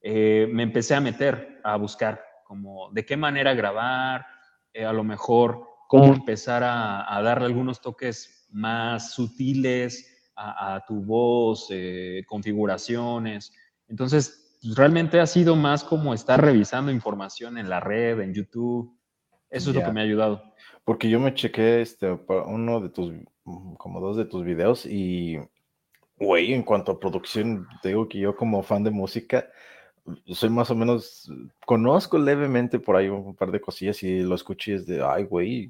eh, 0.00 0.48
me 0.50 0.64
empecé 0.64 0.94
a 0.94 1.00
meter, 1.00 1.60
a 1.62 1.76
buscar 1.76 2.20
como 2.44 2.90
de 2.92 3.04
qué 3.04 3.16
manera 3.16 3.54
grabar, 3.54 4.26
eh, 4.72 4.84
a 4.84 4.92
lo 4.92 5.04
mejor 5.04 5.64
cómo 5.88 6.12
empezar 6.12 6.62
a, 6.62 7.16
a 7.16 7.22
darle 7.22 7.46
algunos 7.46 7.80
toques 7.80 8.46
más 8.50 9.12
sutiles 9.12 10.30
a, 10.34 10.74
a 10.74 10.84
tu 10.84 11.02
voz, 11.02 11.68
eh, 11.70 12.24
configuraciones. 12.26 13.52
Entonces, 13.88 14.45
realmente 14.74 15.20
ha 15.20 15.26
sido 15.26 15.56
más 15.56 15.84
como 15.84 16.14
estar 16.14 16.40
revisando 16.42 16.90
información 16.90 17.58
en 17.58 17.68
la 17.68 17.80
red, 17.80 18.20
en 18.20 18.34
YouTube. 18.34 18.96
Eso 19.50 19.70
es 19.70 19.76
Ya. 19.76 19.80
lo 19.82 19.86
que 19.86 19.92
me 19.92 20.00
ha 20.00 20.04
ayudado. 20.04 20.42
Porque 20.84 21.08
yo 21.08 21.20
me 21.20 21.34
chequé 21.34 21.80
este, 21.80 22.10
uno 22.46 22.80
de 22.80 22.88
tus, 22.90 23.12
como 23.78 24.00
dos 24.00 24.16
de 24.16 24.24
tus 24.24 24.44
videos 24.44 24.86
y, 24.86 25.38
güey, 26.18 26.52
en 26.52 26.62
cuanto 26.62 26.92
a 26.92 27.00
producción, 27.00 27.66
te 27.82 27.88
digo 27.88 28.08
que 28.08 28.18
yo 28.18 28.36
como 28.36 28.62
fan 28.62 28.84
de 28.84 28.90
música, 28.90 29.48
soy 30.26 30.50
más 30.50 30.70
o 30.70 30.74
menos, 30.76 31.30
conozco 31.64 32.18
levemente 32.18 32.78
por 32.78 32.96
ahí 32.96 33.08
un 33.08 33.34
par 33.34 33.50
de 33.50 33.60
cosillas 33.60 34.02
y 34.02 34.20
lo 34.20 34.36
escuché 34.36 34.72
y 34.72 34.74
es 34.76 34.86
de, 34.86 35.04
ay, 35.04 35.24
güey, 35.24 35.68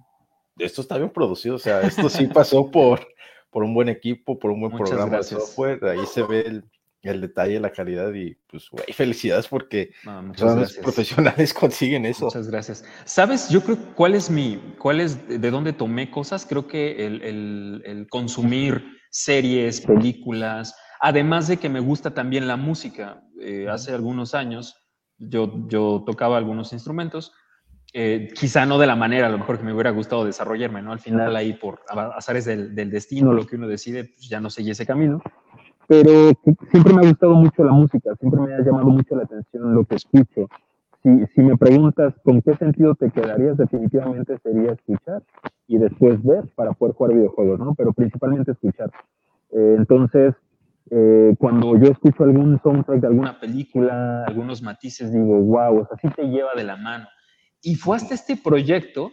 esto 0.59 0.83
está 0.83 0.99
bien 0.99 1.11
producido, 1.11 1.57
o 1.57 1.59
sea, 1.59 1.81
esto 1.83 2.09
sí 2.11 2.27
pasó 2.35 2.71
por, 2.71 3.07
por 3.51 3.63
un 3.63 3.73
buen 3.73 3.89
equipo, 3.89 4.39
por 4.39 4.51
un 4.51 4.61
buen 4.61 4.73
Muchas 4.73 4.91
programa 4.91 5.17
de 5.17 5.23
software, 5.23 5.83
ahí 5.87 6.05
se 6.07 6.23
ve 6.23 6.41
el, 6.41 6.65
el 7.09 7.21
detalle, 7.21 7.59
la 7.61 7.71
calidad 7.73 8.13
y 8.15 8.37
pues, 8.51 8.69
güey, 8.71 8.87
felicidades 8.93 9.49
porque 9.49 9.93
No, 10.05 10.33
gracias. 10.37 10.79
profesionales 10.83 11.53
consiguen 11.55 12.07
eso. 12.07 12.27
Muchas 12.27 12.49
gracias. 12.49 12.85
¿Sabes? 13.05 13.49
Yo 13.49 13.63
creo 13.63 13.77
cuál 13.95 14.15
es 14.15 14.31
mi, 14.31 14.61
cuál 14.79 15.01
es 15.01 15.27
de 15.29 15.51
dónde 15.51 15.73
tomé 15.73 16.11
cosas. 16.11 16.47
Creo 16.47 16.67
que 16.67 17.07
el, 17.07 17.23
el- 17.23 17.83
el 17.85 18.09
consumir 18.09 18.85
series, 19.11 19.81
películas, 19.81 20.75
además 21.01 21.49
de 21.49 21.57
que 21.57 21.69
me 21.69 21.81
gusta 21.81 22.13
también 22.15 22.47
la 22.49 22.57
música. 22.57 23.23
Eh, 23.41 23.67
hace 23.71 23.93
algunos 23.93 24.35
años 24.35 24.77
yo, 25.19 25.67
yo 25.69 26.03
tocaba 26.07 26.37
algunos 26.37 26.73
instrumentos, 26.73 27.33
eh, 27.95 28.29
quizá 28.35 28.67
no 28.67 28.79
de 28.79 28.87
la 28.87 28.97
manera 28.97 29.29
a 29.29 29.31
lo 29.31 29.39
mejor 29.39 29.57
que 29.57 29.65
me 29.65 29.73
hubiera 29.73 29.91
gustado 29.91 30.25
desarrollarme, 30.27 30.83
¿no? 30.83 30.93
Al 30.93 30.99
final 31.01 31.35
ahí 31.37 31.55
por 31.55 31.81
azares 32.15 32.45
del, 32.45 32.75
del 32.75 32.91
destino, 32.91 33.33
lo 33.33 33.47
que 33.47 33.57
uno 33.57 33.69
decide, 33.69 34.05
pues 34.05 34.29
ya 34.29 34.41
no 34.41 34.51
seguí 34.51 34.71
ese 34.73 34.85
camino. 34.85 35.23
Pero 35.89 36.33
siempre 36.71 36.93
me 36.93 37.07
ha 37.07 37.09
gustado 37.09 37.35
mucho 37.35 37.65
la 37.65 37.73
música, 37.73 38.15
siempre 38.17 38.41
me 38.41 38.55
ha 38.55 38.61
llamado 38.61 38.89
mucho 38.89 39.17
la 39.17 39.25
atención 39.25 39.75
lo 39.75 39.85
que 39.85 39.97
escucho. 39.97 40.49
Si, 41.03 41.11
si 41.35 41.41
me 41.41 41.57
preguntas 41.57 42.15
con 42.25 42.43
qué 42.43 42.55
sentido 42.57 42.95
te 42.95 43.11
quedarías, 43.11 43.57
definitivamente 43.57 44.39
sería 44.39 44.73
escuchar 44.73 45.23
y 45.69 45.79
después 45.79 46.23
ver 46.23 46.45
para 46.55 46.73
poder 46.73 46.95
jugar 46.95 47.15
videojuegos, 47.15 47.61
¿no? 47.61 47.75
Pero 47.75 47.93
principalmente 47.93 48.53
escuchar. 48.53 48.91
Eh, 49.53 49.75
entonces, 49.79 50.35
eh, 50.91 51.35
cuando 51.39 51.77
yo 51.77 51.91
escucho 51.91 52.25
algún 52.25 52.61
soundtrack 52.61 53.01
de 53.01 53.07
alguna 53.07 53.39
película, 53.39 54.25
algunos 54.25 54.63
matices, 54.63 55.13
digo, 55.13 55.41
wow, 55.41 55.81
o 55.81 55.87
sea, 55.87 55.97
sí 55.99 56.09
te 56.15 56.25
lleva 56.25 56.55
de 56.57 56.65
la 56.65 56.77
mano. 56.77 57.07
Y 57.63 57.77
fue 57.77 57.97
hasta 57.97 58.15
este 58.15 58.37
proyecto 58.37 59.13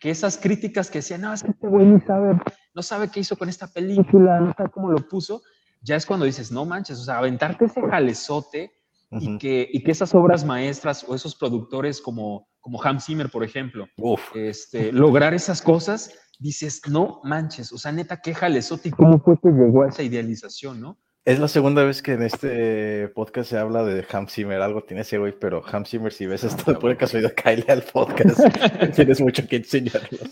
que 0.00 0.10
esas 0.10 0.38
críticas 0.38 0.90
que 0.90 0.98
decían, 0.98 1.22
no, 1.22 1.32
es 1.32 1.42
que 1.42 1.50
este 1.50 1.68
güey 1.68 1.86
ni 1.86 2.00
sabe 2.00 2.38
no 2.74 2.82
sabe 2.82 3.10
qué 3.10 3.20
hizo 3.20 3.36
con 3.36 3.48
esta 3.48 3.66
película, 3.66 4.40
no 4.40 4.54
sabe 4.56 4.70
cómo 4.70 4.90
lo 4.90 4.98
puso, 5.08 5.42
ya 5.80 5.96
es 5.96 6.06
cuando 6.06 6.26
dices, 6.26 6.52
no 6.52 6.64
manches, 6.64 6.98
o 6.98 7.04
sea, 7.04 7.18
aventarte 7.18 7.66
ese 7.66 7.80
jalezote 7.80 8.72
y, 9.12 9.38
que, 9.38 9.68
y 9.72 9.82
que 9.82 9.90
esas 9.90 10.14
obras 10.14 10.44
maestras 10.44 11.04
o 11.08 11.14
esos 11.14 11.34
productores 11.34 12.00
como, 12.00 12.48
como 12.60 12.82
Hans 12.82 13.06
Zimmer, 13.06 13.28
por 13.30 13.42
ejemplo, 13.42 13.86
Uf, 13.96 14.20
este, 14.36 14.92
lograr 14.92 15.34
esas 15.34 15.62
cosas, 15.62 16.14
dices, 16.38 16.82
no 16.88 17.20
manches, 17.24 17.72
o 17.72 17.78
sea, 17.78 17.92
neta, 17.92 18.20
qué 18.20 18.34
jalezote 18.34 18.90
y 18.90 18.92
cómo 18.92 19.20
fue 19.20 19.38
que 19.40 19.48
llegó 19.48 19.82
a 19.82 19.88
esa 19.88 20.02
idealización, 20.02 20.80
¿no? 20.80 20.98
Es 21.26 21.38
la 21.38 21.48
segunda 21.48 21.84
vez 21.84 22.00
que 22.00 22.14
en 22.14 22.22
este 22.22 23.08
podcast 23.08 23.50
se 23.50 23.58
habla 23.58 23.84
de 23.84 24.06
Hans 24.10 24.32
Zimmer. 24.32 24.62
Algo 24.62 24.82
tiene 24.84 25.02
ese 25.02 25.18
güey, 25.18 25.38
pero 25.38 25.62
Hans 25.70 25.90
Zimmer, 25.90 26.14
si 26.14 26.26
ves 26.26 26.44
esto 26.44 26.72
de 26.72 26.78
pura 26.78 26.96
casualidad, 26.96 27.34
cae 27.36 27.62
al 27.68 27.82
podcast. 27.82 28.40
Tienes 28.96 29.20
mucho 29.20 29.46
que 29.46 29.56
enseñarnos. 29.56 30.30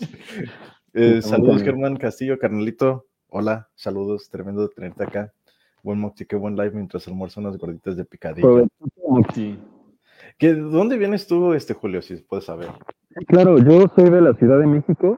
Eh, 0.93 1.21
saludos, 1.21 1.61
Germán 1.61 1.95
Castillo, 1.97 2.39
carnalito. 2.39 3.05
Hola, 3.27 3.69
saludos. 3.75 4.29
Tremendo 4.31 4.63
de 4.63 4.69
tenerte 4.69 5.03
acá. 5.03 5.33
Buen 5.83 5.99
Mocti, 5.99 6.25
qué 6.25 6.35
buen 6.35 6.55
live 6.55 6.71
mientras 6.71 7.07
almuerzo 7.07 7.39
unas 7.39 7.57
gorditas 7.57 7.95
de 7.95 8.05
picadillo. 8.05 8.67
Sí. 9.33 9.57
¿Qué, 10.37 10.53
¿De 10.53 10.61
dónde 10.61 10.97
vienes 10.97 11.27
tú, 11.27 11.53
este 11.53 11.73
Julio, 11.73 12.01
si 12.01 12.17
puedes 12.17 12.45
saber? 12.45 12.69
Claro, 13.27 13.57
yo 13.57 13.87
soy 13.95 14.09
de 14.09 14.21
la 14.21 14.33
Ciudad 14.33 14.59
de 14.59 14.67
México, 14.67 15.17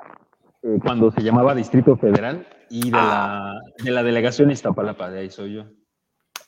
eh, 0.63 0.77
Cuando 0.83 1.11
se 1.11 1.21
llamaba 1.21 1.55
Distrito 1.55 1.97
Federal 1.97 2.45
y 2.69 2.85
de, 2.85 2.91
la, 2.91 3.59
de 3.83 3.91
la 3.91 4.03
delegación 4.03 4.51
Iztapalapa, 4.51 5.09
de 5.09 5.19
ahí 5.21 5.29
soy 5.29 5.55
yo. 5.55 5.65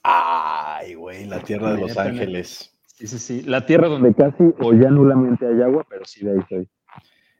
Ay, 0.03 0.93
güey, 0.93 1.25
la 1.25 1.39
tierra 1.39 1.73
de 1.73 1.81
Los. 1.81 1.97
Ángeles. 1.97 2.79
Sí, 2.85 3.07
sí, 3.07 3.17
sí. 3.17 3.41
La 3.41 3.65
tierra 3.65 3.87
donde 3.87 4.11
donde 4.11 4.31
casi 4.37 4.53
o 4.59 4.73
ya 4.73 4.89
nulamente 4.89 5.47
hay 5.47 5.61
agua, 5.61 5.85
pero 5.89 6.05
sí 6.05 6.23
de 6.23 6.33
ahí 6.33 6.39
soy. 6.47 6.69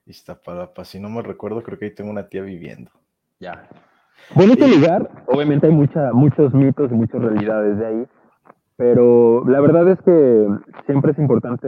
Iztapalapa, 0.06 0.84
si 0.84 1.00
no 1.00 1.10
me 1.10 1.22
recuerdo, 1.22 1.62
creo 1.62 1.78
que 1.78 1.86
ahí 1.86 1.96
tengo 1.96 2.10
una 2.10 2.28
tía 2.28 2.42
viviendo. 2.42 2.92
ya. 3.40 3.70
Bonito 4.36 4.68
lugar, 4.68 5.10
obviamente 5.28 5.68
hay 5.68 5.74
mucha, 5.74 6.12
muchos 6.14 6.54
mitos 6.54 6.92
y 6.92 6.96
muchas 6.96 7.22
realidades 7.22 7.78
de 7.78 7.86
ahí, 7.86 8.08
pero 8.78 9.44
la 9.48 9.60
verdad 9.62 9.88
es 9.90 10.02
que 10.02 10.48
siempre 10.86 11.12
es 11.12 11.20
importante 11.20 11.68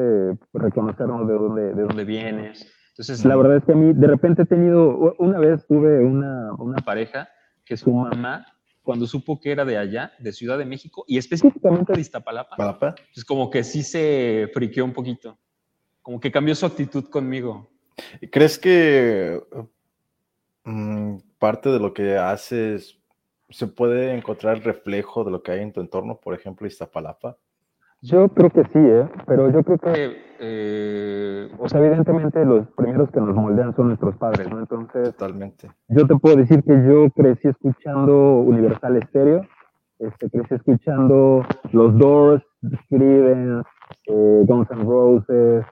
reconocernos 0.53 1.27
de 1.27 1.33
dónde, 1.33 1.61
de 1.61 1.69
dónde 1.69 1.85
¿Dónde 1.85 2.03
vienes? 2.05 2.71
Entonces, 2.89 3.25
La 3.25 3.35
verdad 3.35 3.57
es 3.57 3.65
que 3.65 3.73
a 3.73 3.75
mí 3.75 3.93
de 3.93 4.07
repente 4.07 4.43
he 4.43 4.45
tenido, 4.45 5.15
una 5.19 5.37
vez 5.37 5.67
tuve 5.67 5.99
una, 5.99 6.53
una 6.53 6.77
pareja 6.77 7.27
que 7.65 7.75
su 7.75 7.91
mamá, 7.91 8.45
cuando 8.83 9.05
supo 9.05 9.39
que 9.39 9.51
era 9.51 9.65
de 9.65 9.77
allá, 9.77 10.13
de 10.19 10.31
Ciudad 10.31 10.57
de 10.57 10.65
México, 10.65 11.03
y 11.07 11.17
específicamente 11.17 11.91
de 11.91 11.99
Iztapalapa, 11.99 12.55
¿Palapa? 12.55 12.95
pues 13.13 13.25
como 13.25 13.49
que 13.49 13.63
sí 13.63 13.83
se 13.83 14.49
friqueó 14.53 14.85
un 14.85 14.93
poquito. 14.93 15.37
Como 16.01 16.19
que 16.19 16.31
cambió 16.31 16.55
su 16.55 16.65
actitud 16.65 17.09
conmigo. 17.09 17.69
¿Crees 18.31 18.57
que 18.59 19.41
mm, 20.63 21.04
parte 21.39 21.69
de 21.69 21.79
lo 21.79 21.93
que 21.93 22.17
haces 22.17 22.99
se 23.49 23.67
puede 23.67 24.15
encontrar 24.15 24.59
reflejo 24.59 25.23
de 25.23 25.31
lo 25.31 25.43
que 25.43 25.51
hay 25.51 25.61
en 25.61 25.73
tu 25.73 25.81
entorno? 25.81 26.19
Por 26.21 26.33
ejemplo, 26.33 26.67
Iztapalapa. 26.67 27.37
Yo 28.01 28.27
creo 28.29 28.49
que 28.49 28.63
sí, 28.65 28.71
¿eh? 28.75 29.07
pero 29.25 29.49
yo 29.51 29.63
creo 29.63 29.77
que, 29.79 30.25
Eh, 30.37 31.49
o 31.57 31.69
sea, 31.69 31.79
evidentemente 31.79 32.43
los 32.43 32.67
primeros 32.75 33.09
que 33.09 33.21
nos 33.21 33.33
moldean 33.33 33.73
son 33.73 33.87
nuestros 33.87 34.17
padres, 34.17 34.49
¿no? 34.49 34.59
Entonces, 34.59 35.15
Totalmente. 35.15 35.71
yo 35.87 36.05
te 36.05 36.15
puedo 36.17 36.35
decir 36.35 36.61
que 36.61 36.73
yo 36.85 37.09
crecí 37.15 37.47
escuchando 37.47 38.41
Universal 38.41 39.01
Stereo, 39.07 39.41
este, 39.99 40.29
crecí 40.29 40.55
escuchando 40.55 41.45
los 41.71 41.97
Doors, 41.97 42.43
The 42.69 42.77
Creedence, 42.89 43.65
eh, 44.07 44.43
Guns 44.45 44.69
N' 44.71 44.83
Roses, 44.83 45.65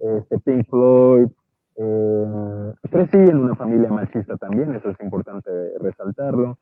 este, 0.00 0.38
Pink 0.40 0.68
Floyd. 0.68 1.28
Eh, 1.76 2.72
crecí 2.90 3.16
en 3.16 3.38
una 3.38 3.54
familia 3.54 3.88
machista 3.90 4.36
también, 4.36 4.74
eso 4.74 4.90
es 4.90 5.00
importante 5.00 5.50
resaltarlo. 5.80 6.58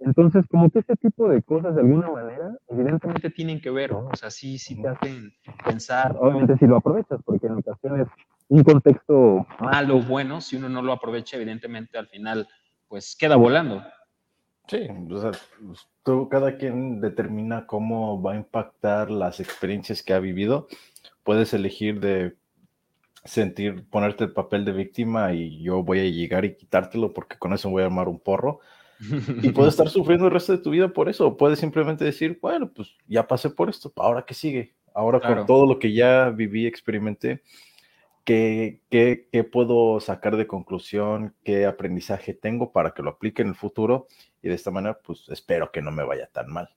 Entonces, 0.00 0.46
como 0.50 0.70
que 0.70 0.78
ese 0.78 0.96
tipo 0.96 1.28
de 1.28 1.42
cosas, 1.42 1.74
de 1.74 1.82
alguna 1.82 2.10
manera, 2.10 2.56
evidentemente 2.68 3.20
te 3.20 3.30
tienen 3.30 3.60
que 3.60 3.70
ver, 3.70 3.92
¿no? 3.92 4.08
O 4.10 4.16
sea, 4.16 4.30
sí, 4.30 4.58
sí 4.58 4.80
te 4.80 4.88
hacen 4.88 5.32
pensar, 5.64 6.16
obviamente 6.18 6.56
si 6.56 6.66
lo 6.66 6.76
aprovechas, 6.76 7.20
porque 7.22 7.46
en 7.46 7.58
ocasiones 7.58 8.08
un 8.48 8.64
contexto 8.64 9.46
mal 9.60 9.90
o 9.90 10.00
bueno, 10.00 10.40
si 10.40 10.56
uno 10.56 10.68
no 10.68 10.82
lo 10.82 10.92
aprovecha, 10.92 11.36
evidentemente 11.36 11.98
al 11.98 12.08
final, 12.08 12.48
pues 12.88 13.14
queda 13.14 13.36
volando. 13.36 13.82
Sí, 14.66 14.88
o 15.10 15.18
sea, 15.20 15.32
pues, 15.66 15.88
tú, 16.02 16.28
cada 16.28 16.56
quien 16.56 17.00
determina 17.00 17.66
cómo 17.66 18.22
va 18.22 18.32
a 18.32 18.36
impactar 18.36 19.10
las 19.10 19.38
experiencias 19.38 20.02
que 20.02 20.14
ha 20.14 20.20
vivido. 20.20 20.66
Puedes 21.24 21.52
elegir 21.52 22.00
de 22.00 22.36
sentir, 23.24 23.84
ponerte 23.90 24.24
el 24.24 24.32
papel 24.32 24.64
de 24.64 24.72
víctima 24.72 25.32
y 25.34 25.62
yo 25.62 25.82
voy 25.82 26.00
a 26.00 26.04
llegar 26.04 26.44
y 26.44 26.56
quitártelo 26.56 27.12
porque 27.12 27.36
con 27.38 27.52
eso 27.52 27.70
voy 27.70 27.82
a 27.82 27.86
armar 27.86 28.08
un 28.08 28.18
porro. 28.20 28.60
Y 29.42 29.50
puedes 29.50 29.74
estar 29.74 29.88
sufriendo 29.88 30.26
el 30.26 30.32
resto 30.32 30.52
de 30.52 30.58
tu 30.58 30.70
vida 30.70 30.88
por 30.92 31.08
eso. 31.08 31.26
O 31.28 31.36
puedes 31.36 31.58
simplemente 31.58 32.04
decir, 32.04 32.38
bueno, 32.40 32.70
pues 32.72 32.96
ya 33.06 33.26
pasé 33.26 33.50
por 33.50 33.70
esto, 33.70 33.92
ahora 33.96 34.24
qué 34.26 34.34
sigue. 34.34 34.74
Ahora 34.94 35.20
Claro. 35.20 35.36
con 35.38 35.46
todo 35.46 35.66
lo 35.66 35.78
que 35.78 35.92
ya 35.92 36.30
viví, 36.30 36.66
experimenté, 36.66 37.42
¿qué, 38.24 38.82
qué, 38.90 39.28
qué 39.32 39.44
puedo 39.44 40.00
sacar 40.00 40.36
de 40.36 40.46
conclusión? 40.46 41.34
¿Qué 41.44 41.66
aprendizaje 41.66 42.34
tengo 42.34 42.72
para 42.72 42.92
que 42.92 43.02
lo 43.02 43.10
aplique 43.10 43.42
en 43.42 43.48
el 43.48 43.54
futuro? 43.54 44.08
Y 44.42 44.48
de 44.48 44.54
esta 44.54 44.70
manera, 44.70 44.98
pues 45.02 45.28
espero 45.30 45.70
que 45.72 45.82
no 45.82 45.90
me 45.92 46.04
vaya 46.04 46.28
tan 46.32 46.50
mal. 46.52 46.68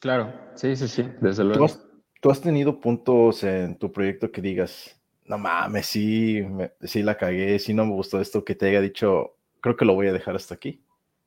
Claro, 0.00 0.32
sí, 0.54 0.74
sí, 0.76 0.88
sí, 0.88 1.08
desde 1.20 1.44
¿Tú 1.44 1.48
luego. 1.48 1.64
has, 1.64 1.86
tú 2.20 2.30
has 2.30 2.40
tenido 2.40 2.80
puntos 2.80 3.44
en 3.44 3.78
tu 3.78 3.92
proyecto 3.92 4.32
que 4.32 4.40
digas, 4.42 5.00
no 5.26 5.38
mames, 5.38 5.86
sí, 5.86 6.42
me- 6.50 6.72
sí 6.82 7.02
la 7.02 7.16
cagué, 7.16 7.58
sí 7.58 7.74
no 7.74 7.84
me 7.84 7.92
gustó 7.92 8.20
esto, 8.20 8.44
que 8.44 8.54
te 8.54 8.68
haya 8.68 8.80
dicho, 8.80 9.36
creo 9.60 9.76
que 9.76 9.84
lo 9.84 9.94
voy 9.94 10.08
a 10.08 10.12
dejar 10.12 10.34
hasta 10.36 10.54
aquí? 10.54 10.82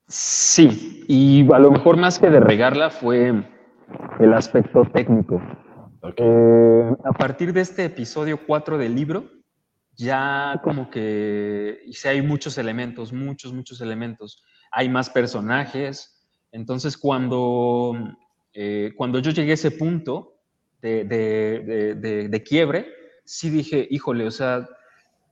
Sí, 0.07 1.03
y 1.07 1.51
a 1.51 1.59
lo 1.59 1.71
mejor 1.71 1.97
más 1.97 2.19
que 2.19 2.29
de 2.29 2.39
regarla 2.39 2.89
fue 2.89 3.33
el 4.19 4.33
aspecto 4.33 4.85
técnico. 4.85 5.41
Eh, 6.17 6.91
a 7.03 7.11
partir 7.13 7.51
de 7.51 7.61
este 7.61 7.85
episodio 7.85 8.39
4 8.45 8.77
del 8.77 8.93
libro, 8.93 9.25
ya 9.95 10.59
como 10.63 10.89
que 10.91 11.79
sí 11.91 12.07
hay 12.07 12.21
muchos 12.21 12.57
elementos, 12.57 13.11
muchos, 13.11 13.53
muchos 13.53 13.81
elementos. 13.81 14.43
Hay 14.71 14.89
más 14.89 15.09
personajes. 15.09 16.21
Entonces, 16.51 16.97
cuando, 16.97 17.93
eh, 18.53 18.91
cuando 18.95 19.19
yo 19.19 19.31
llegué 19.31 19.51
a 19.51 19.53
ese 19.55 19.71
punto 19.71 20.33
de- 20.81 21.03
de- 21.05 22.27
de 22.29 22.43
quiebre, 22.43 22.87
sí 23.25 23.49
dije, 23.49 23.87
híjole, 23.89 24.25
o 24.25 24.31
sea, 24.31 24.67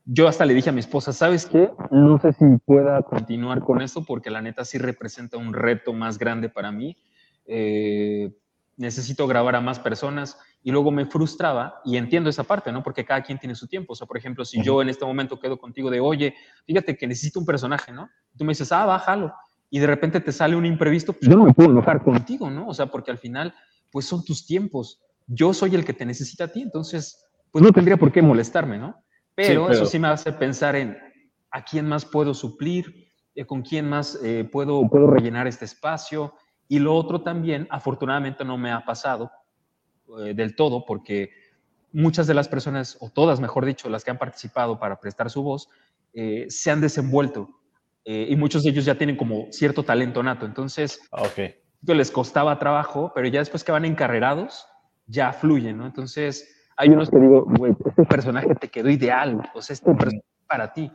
yo 0.06 0.28
hasta 0.28 0.46
le 0.46 0.54
dije 0.54 0.70
a 0.70 0.74
mi 0.74 0.82
esposa, 0.82 1.14
¿sabes 1.14 1.46
qué? 1.46 1.72
no 1.92 2.20
sé 2.20 2.34
si 2.34 2.46
pueda 2.66 3.02
continuar 3.04 3.62
con 3.62 3.82
esto 3.82 4.04
porque 4.04 4.30
la 4.30 4.42
neta 4.42 4.66
sí 4.66 4.78
representa 4.78 5.38
un 5.38 5.54
reto 5.54 5.94
más 5.94 6.18
grande 6.18 6.50
para 6.50 6.72
mí. 6.72 6.98
Eh, 7.46 8.32
necesito 8.76 9.28
grabar 9.28 9.56
a 9.56 9.62
más 9.62 9.80
personas 9.80 10.38
y 10.64 10.72
luego 10.72 10.92
me 10.92 11.06
frustraba 11.06 11.82
y 11.86 11.98
entiendo 11.98 12.30
esa 12.30 12.44
parte, 12.44 12.72
¿no? 12.72 12.84
Porque 12.84 13.06
cada 13.06 13.22
quien 13.22 13.38
tiene 13.38 13.56
su 13.56 13.68
tiempo. 13.68 13.94
O 13.94 13.96
sea, 13.96 14.08
por 14.08 14.18
ejemplo, 14.18 14.46
si 14.46 14.62
yo 14.64 14.82
en 14.82 14.90
este 14.90 15.06
momento 15.06 15.40
quedo 15.40 15.58
contigo 15.58 15.90
de, 15.90 16.00
oye, 16.00 16.34
fíjate 16.66 16.98
que 16.98 17.08
necesito 17.08 17.40
un 17.40 17.46
personaje, 17.46 17.92
¿no? 17.92 18.10
Tú 18.38 18.46
me 18.46 18.52
dices, 18.52 18.72
ah, 18.72 18.86
bájalo. 18.86 19.34
Y 19.70 19.80
de 19.80 19.88
repente 19.88 20.20
te 20.20 20.32
sale 20.32 20.56
un 20.56 20.66
imprevisto, 20.66 21.14
pues 21.14 21.30
Yo 21.30 21.36
no 21.36 21.46
me 21.46 21.54
puedo 21.54 21.70
enojar 21.70 22.04
con 22.04 22.14
contigo, 22.14 22.50
¿no? 22.50 22.68
O 22.68 22.74
sea, 22.74 22.88
porque 22.88 23.12
al 23.12 23.18
final, 23.18 23.54
pues 23.92 24.06
son 24.06 24.24
tus 24.24 24.46
tiempos. 24.46 25.02
Yo 25.28 25.54
soy 25.54 25.76
el 25.76 25.86
que 25.86 25.94
te 25.94 26.06
necesita 26.06 26.46
a 26.46 26.48
ti, 26.50 26.62
entonces, 26.62 27.26
pues 27.54 27.63
no 27.63 27.72
tendría 27.72 27.98
por 27.98 28.12
qué 28.12 28.22
molestarme, 28.24 28.80
¿no? 28.80 28.96
Pero, 29.36 29.68
pero- 29.68 29.72
eso 29.72 29.86
sí 29.86 30.00
me 30.00 30.08
hace 30.08 30.34
pensar 30.34 30.76
en 30.76 30.98
a 31.52 31.63
quién 31.63 31.88
más 31.88 32.04
puedo 32.04 32.34
suplir, 32.34 33.08
eh, 33.36 33.46
con 33.46 33.62
quién 33.62 33.88
más 33.88 34.20
eh, 34.24 34.44
puedo, 34.52 34.89
puedo 34.89 35.06
rellenar 35.08 35.46
este 35.48 35.66
espacio. 35.66 36.34
Y 36.68 36.80
lo 36.80 36.96
otro 36.96 37.22
también, 37.22 37.68
afortunadamente 37.70 38.44
no 38.44 38.58
me 38.58 38.72
ha 38.72 38.84
pasado 38.84 39.32
eh, 40.20 40.34
del 40.34 40.56
todo, 40.56 40.84
porque 40.84 41.30
muchas 41.92 42.26
de 42.26 42.34
las 42.34 42.48
personas, 42.48 42.98
o 43.02 43.12
todas, 43.12 43.39
mejor 43.39 43.66
dicho, 43.66 43.88
las 43.88 44.04
que 44.04 44.10
han 44.10 44.18
participado 44.18 44.80
para 44.80 45.00
prestar 45.00 45.30
su 45.30 45.44
voz, 45.44 45.70
eh, 46.13 46.48
se 46.50 46.72
han 46.72 46.82
desenvuelto. 46.82 47.50
y 48.06 48.36
muchos 48.36 48.63
de 48.63 48.72
ellos 48.72 48.84
ya 48.84 48.96
tienen 48.98 49.16
como 49.16 49.48
cierto 49.52 49.84
talento 49.84 50.22
nato. 50.24 50.46
Entonces, 50.46 51.00
Ah, 51.12 51.22
Ok. 51.22 51.36
que 51.86 51.96
les 51.96 52.12
costaba 52.12 52.60
trabajo, 52.60 53.13
pero 53.16 53.30
ya 53.30 53.39
después 53.39 53.63
que 53.63 53.72
van 53.72 53.86
encarrerados, 53.86 54.66
ya 55.08 55.32
fluyen, 55.32 55.78
¿no? 55.78 55.86
Entonces, 55.86 56.62
hay 56.78 56.90
unos 56.90 57.10
que 57.10 57.18
digo, 57.20 57.46
güey, 57.46 57.76
este 57.86 58.04
personaje 58.06 58.54
te 58.56 58.68
quedó 58.70 58.90
ideal, 58.90 59.50
o 59.54 59.62
sea, 59.62 59.74
este 59.74 59.94
personaje 59.94 60.24
para 60.48 60.74
ti. 60.74 60.92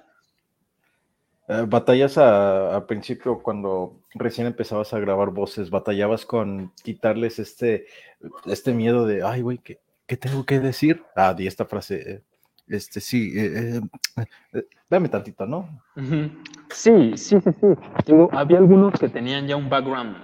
Eh, 1.48 1.64
¿Batallas 1.66 2.18
a- 2.18 2.74
al 2.76 2.84
principio 2.86 3.38
cuando 3.42 4.00
recién 4.14 4.46
empezabas 4.46 4.92
a 4.92 4.98
grabar 4.98 5.30
voces? 5.30 5.70
¿Batallabas 5.70 6.26
con 6.26 6.72
quitarles 6.84 7.38
este, 7.38 7.86
este 8.46 8.72
miedo 8.74 9.06
de, 9.06 9.22
ay, 9.22 9.40
güey, 9.40 9.58
¿qué, 9.58 9.78
qué 10.06 10.16
tengo 10.16 10.44
que 10.44 10.60
decir? 10.60 11.02
Ah, 11.16 11.32
di 11.34 11.46
esta 11.46 11.64
frase. 11.64 12.10
eh, 12.12 12.22
Este, 12.70 13.00
sí, 13.00 13.32
eh, 13.34 13.80
eh, 14.18 14.24
eh, 14.52 14.66
dame 14.90 15.08
tantito, 15.08 15.46
¿no? 15.46 15.80
Sí, 16.68 17.12
sí, 17.16 17.40
sí, 17.40 17.50
sí. 17.58 17.66
Digo, 18.04 18.28
había 18.32 18.58
algunos 18.58 18.92
que 19.00 19.08
tenían 19.08 19.46
ya 19.46 19.56
un 19.56 19.70
background 19.70 20.16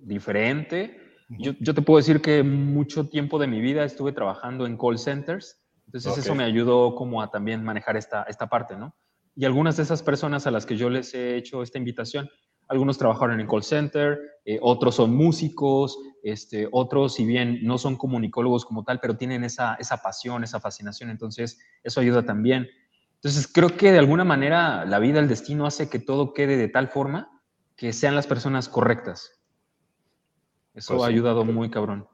diferente. 0.00 0.98
Yo, 1.38 1.52
yo 1.60 1.74
te 1.74 1.82
puedo 1.82 1.98
decir 1.98 2.20
que 2.20 2.42
mucho 2.42 3.08
tiempo 3.08 3.38
de 3.38 3.46
mi 3.46 3.60
vida 3.60 3.84
estuve 3.84 4.12
trabajando 4.12 4.66
en 4.66 4.76
call 4.76 4.98
centers, 4.98 5.62
entonces 5.86 6.18
eso 6.18 6.34
me 6.34 6.44
ayudó 6.44 6.94
como 6.94 7.22
a 7.22 7.30
también 7.30 7.62
manejar 7.62 7.96
esta, 7.96 8.24
esta 8.24 8.48
parte, 8.48 8.76
¿no? 8.76 8.94
Y 9.36 9.44
algunas 9.44 9.76
de 9.76 9.84
esas 9.84 10.02
personas 10.02 10.46
a 10.46 10.50
las 10.50 10.66
que 10.66 10.76
yo 10.76 10.90
les 10.90 11.14
he 11.14 11.36
hecho 11.36 11.62
esta 11.62 11.78
invitación, 11.78 12.28
algunos 12.68 12.98
trabajaron 12.98 13.40
en 13.40 13.46
call 13.46 13.62
center, 13.62 14.18
eh, 14.44 14.58
otros 14.60 14.96
son 14.96 15.14
músicos, 15.14 15.98
este, 16.22 16.68
otros, 16.70 17.14
si 17.14 17.24
bien 17.24 17.60
no 17.62 17.78
son 17.78 17.96
comunicólogos 17.96 18.64
como 18.64 18.84
tal, 18.84 19.00
pero 19.00 19.16
tienen 19.16 19.44
esa, 19.44 19.74
esa 19.74 19.98
pasión, 19.98 20.44
esa 20.44 20.60
fascinación, 20.60 21.10
entonces 21.10 21.58
eso 21.82 22.00
ayuda 22.00 22.24
también. 22.24 22.68
Entonces 23.14 23.48
creo 23.52 23.76
que 23.76 23.92
de 23.92 23.98
alguna 23.98 24.24
manera 24.24 24.84
la 24.84 24.98
vida, 24.98 25.20
el 25.20 25.28
destino 25.28 25.66
hace 25.66 25.90
que 25.90 25.98
todo 25.98 26.32
quede 26.32 26.56
de 26.56 26.68
tal 26.68 26.88
forma 26.88 27.40
que 27.76 27.92
sean 27.92 28.14
las 28.14 28.26
personas 28.26 28.68
correctas. 28.68 29.39
Eso 30.74 30.94
Pues 30.94 31.04
ha 31.04 31.06
sí. 31.08 31.12
ayudado 31.12 31.44
muy 31.44 31.70
cabrón. 31.70 32.06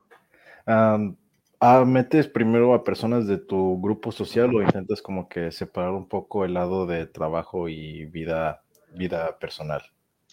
Am, 0.66 1.16
ah, 1.60 1.84
¿Metes 1.86 2.26
primero 2.28 2.74
a 2.74 2.84
personas 2.84 3.26
de 3.26 3.38
tu 3.38 3.80
grupo 3.80 4.10
social 4.12 4.54
o 4.54 4.62
intentas 4.62 5.02
como 5.02 5.28
que 5.28 5.52
separar 5.52 5.92
un 5.92 6.08
poco 6.08 6.44
el 6.44 6.54
lado 6.54 6.86
de 6.86 7.06
trabajo 7.06 7.68
y 7.68 8.06
vida, 8.06 8.62
vida 8.94 9.38
personal? 9.38 9.82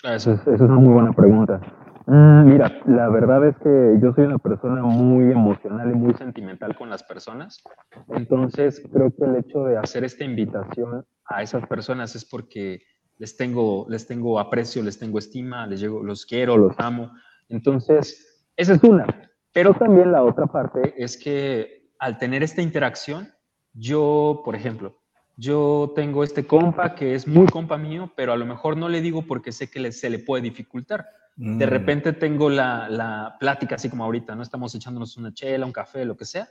Eso. 0.04 0.34
Esa 0.34 0.34
es, 0.34 0.48
es 0.48 0.62
una 0.62 0.76
muy 0.76 0.94
buena 0.94 1.14
pregunta. 1.14 1.62
Mm, 2.06 2.46
mira, 2.52 2.82
la 2.86 3.08
verdad 3.08 3.48
es 3.48 3.56
que 3.58 3.98
yo 4.02 4.14
soy 4.14 4.26
una 4.26 4.38
persona 4.38 4.82
muy 4.82 5.32
emocional 5.32 5.90
y 5.90 5.96
muy 5.96 6.14
sentimental 6.16 6.76
con 6.76 6.90
las 6.90 7.04
personas. 7.04 7.64
Entonces, 8.10 8.84
creo 8.92 9.12
que 9.16 9.24
el 9.24 9.38
hecho 9.38 9.64
de 9.64 9.78
hacer 9.78 10.04
esta 10.04 10.26
invitación 10.26 11.06
a 11.26 11.42
esas 11.42 11.66
personas 11.68 12.16
es 12.16 12.26
porque 12.26 12.82
les 13.20 13.38
tengo, 13.38 13.86
les 13.90 14.06
tengo 14.06 14.40
aprecio, 14.40 14.84
les 14.84 15.00
tengo 15.00 15.18
estima, 15.18 15.66
les 15.68 15.80
llego, 15.80 16.04
los 16.04 16.26
quiero, 16.26 16.58
los 16.58 16.78
amo. 16.80 17.12
Entonces, 17.54 18.46
esa 18.58 18.74
es 18.74 18.84
una. 18.84 19.06
Pero 19.52 19.74
también 19.76 20.12
la 20.12 20.24
otra 20.24 20.48
parte 20.48 20.96
es 20.98 21.16
que 21.18 21.92
al 22.00 22.18
tener 22.18 22.42
esta 22.42 22.62
interacción, 22.62 23.32
yo, 23.74 24.42
por 24.44 24.56
ejemplo, 24.56 24.98
yo 25.38 25.94
tengo 25.96 26.24
este 26.24 26.46
compa 26.46 26.96
que 26.96 27.14
es 27.16 27.28
muy 27.28 27.46
compa 27.48 27.78
mío, 27.78 28.12
pero 28.16 28.34
a 28.34 28.38
lo 28.38 28.46
mejor 28.46 28.76
no 28.78 28.90
le 28.90 29.02
digo 29.02 29.22
porque 29.24 29.52
sé 29.52 29.70
que 29.70 29.80
le- 29.80 29.92
se 29.92 30.10
le 30.10 30.20
puede 30.20 30.44
dificultar. 30.44 31.08
De 31.36 31.66
Mm, 31.66 31.70
repente 31.70 32.14
tengo 32.14 32.50
la, 32.50 32.88
la 32.90 33.36
plática 33.40 33.76
así 33.76 33.90
como 33.90 34.04
ahorita, 34.04 34.36
¿no? 34.36 34.44
Estamos 34.44 34.74
echándonos 34.76 35.16
una 35.18 35.34
chela, 35.34 35.66
un 35.66 35.72
café, 35.72 36.06
lo 36.06 36.16
que 36.18 36.26
sea, 36.26 36.48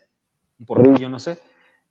un 0.58 0.66
porrillo, 0.66 1.08
no 1.08 1.18
sé. 1.20 1.38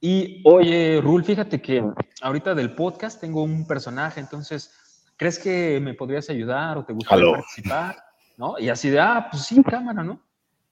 Y, 0.01 0.41
oye, 0.45 0.99
Rul, 1.01 1.23
fíjate 1.23 1.61
que 1.61 1.83
ahorita 2.21 2.55
del 2.55 2.73
podcast 2.75 3.19
tengo 3.21 3.43
un 3.43 3.65
personaje, 3.67 4.19
entonces, 4.19 5.05
¿crees 5.17 5.37
que 5.39 5.79
me 5.81 5.93
podrías 5.93 6.29
ayudar 6.29 6.77
o 6.77 6.83
te 6.85 6.91
gustaría 6.93 7.23
Jalo. 7.25 7.33
participar? 7.37 7.95
¿No? 8.37 8.57
Y 8.59 8.69
así 8.69 8.89
de, 8.89 8.99
ah, 8.99 9.27
pues 9.31 9.43
sí, 9.43 9.61
cámara, 9.63 10.03
¿no? 10.03 10.19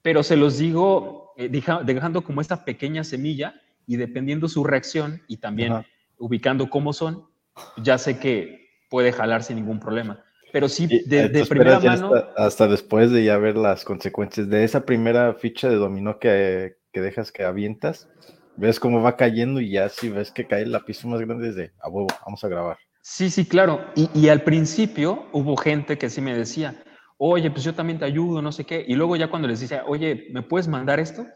Pero 0.02 0.22
se 0.22 0.36
los 0.36 0.58
digo 0.58 1.32
eh, 1.36 1.48
deja- 1.48 1.82
dejando 1.82 2.22
como 2.22 2.40
esta 2.40 2.64
pequeña 2.64 3.04
semilla 3.04 3.54
y 3.86 3.96
dependiendo 3.96 4.48
su 4.48 4.64
reacción 4.64 5.22
y 5.28 5.36
también 5.38 5.72
Ajá. 5.72 5.86
ubicando 6.18 6.68
cómo 6.70 6.92
son, 6.92 7.26
ya 7.76 7.98
sé 7.98 8.18
que 8.18 8.68
puede 8.88 9.12
jalar 9.12 9.42
sin 9.42 9.56
ningún 9.56 9.78
problema. 9.80 10.24
Pero 10.52 10.68
sí, 10.68 10.86
de, 10.86 11.24
eh, 11.24 11.28
de 11.28 11.44
primera 11.46 11.78
mano, 11.78 12.12
hasta, 12.14 12.32
hasta 12.36 12.66
después 12.68 13.10
de 13.12 13.24
ya 13.24 13.38
ver 13.38 13.56
las 13.56 13.84
consecuencias 13.84 14.48
de 14.48 14.64
esa 14.64 14.84
primera 14.84 15.34
ficha 15.34 15.68
de 15.68 15.76
dominó 15.76 16.18
que, 16.18 16.76
que 16.92 17.00
dejas 17.00 17.30
que 17.30 17.44
avientas, 17.44 18.08
ves 18.56 18.80
cómo 18.80 19.00
va 19.00 19.16
cayendo 19.16 19.60
y 19.60 19.70
ya 19.70 19.88
si 19.88 20.08
ves 20.08 20.32
que 20.32 20.46
cae 20.48 20.62
el 20.62 20.72
lápiz 20.72 21.04
más 21.04 21.20
grande 21.20 21.50
es 21.50 21.54
de 21.54 21.72
a 21.80 21.88
huevo, 21.88 22.08
vamos 22.26 22.42
a 22.42 22.48
grabar. 22.48 22.78
Sí, 23.02 23.30
sí, 23.30 23.44
claro. 23.46 23.80
Y, 23.94 24.08
y 24.14 24.28
al 24.28 24.42
principio 24.42 25.26
hubo 25.32 25.56
gente 25.56 25.96
que 25.98 26.10
sí 26.10 26.20
me 26.20 26.36
decía, 26.36 26.82
oye, 27.22 27.50
pues 27.50 27.62
yo 27.64 27.74
también 27.74 27.98
te 27.98 28.06
ayudo, 28.06 28.40
no 28.40 28.50
sé 28.50 28.64
qué. 28.64 28.82
Y 28.88 28.94
luego 28.94 29.14
ya 29.14 29.28
cuando 29.28 29.46
les 29.46 29.60
decía, 29.60 29.84
oye, 29.86 30.28
¿me 30.32 30.40
puedes 30.42 30.66
mandar 30.68 30.98
esto? 30.98 31.26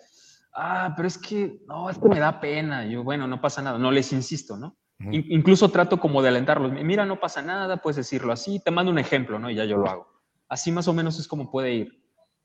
Ah, 0.55 0.95
pero 0.97 1.07
es 1.07 1.19
que, 1.19 1.59
no, 1.67 1.91
es 1.91 1.99
que 1.99 2.09
me 2.09 2.19
da 2.19 2.41
pena. 2.41 2.87
Yo, 2.87 3.05
bueno, 3.05 3.27
no 3.27 3.39
pasa 3.41 3.61
nada, 3.61 3.79
no 3.79 3.91
les 3.91 4.11
insisto, 4.13 4.57
¿no? 4.57 4.79
Ujú. 5.01 5.13
In- 5.13 5.27
incluso 5.29 5.69
trato 5.69 6.01
como 6.01 6.23
de 6.23 6.29
alentarlos. 6.29 6.73
Mira, 6.73 7.05
no 7.05 7.21
pasa 7.21 7.43
nada, 7.43 7.77
puedes 7.77 7.97
decirlo 7.97 8.33
así. 8.33 8.61
Te 8.65 8.71
mando 8.71 8.91
un 8.91 8.99
ejemplo, 8.99 9.39
¿no? 9.39 9.51
Y 9.51 9.57
ya 9.57 9.67
yo 9.67 9.77
lo 9.77 9.87
hago. 9.87 10.07
Así 10.49 10.73
más 10.73 10.89
o 10.89 10.95
menos 10.95 11.19
es 11.21 11.29
como 11.29 11.51
puede 11.51 11.75
ir. 11.75 12.03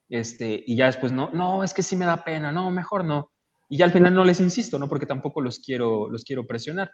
Este, 0.09 0.61
y 0.67 0.75
ya 0.75 0.87
después, 0.87 1.13
no, 1.13 1.29
no, 1.31 1.63
es 1.63 1.73
que 1.73 1.81
sí 1.83 1.95
me 1.95 2.05
da 2.05 2.23
pena, 2.25 2.51
no, 2.51 2.69
mejor 2.71 3.05
no. 3.05 3.31
Y 3.69 3.77
ya 3.77 3.85
al 3.85 3.91
final 3.91 4.13
no 4.13 4.25
les 4.25 4.41
insisto, 4.41 4.77
¿no? 4.79 4.89
Porque 4.89 5.05
tampoco 5.05 5.39
los 5.39 5.59
quiero, 5.59 6.09
los 6.09 6.25
quiero 6.25 6.45
presionar. 6.45 6.91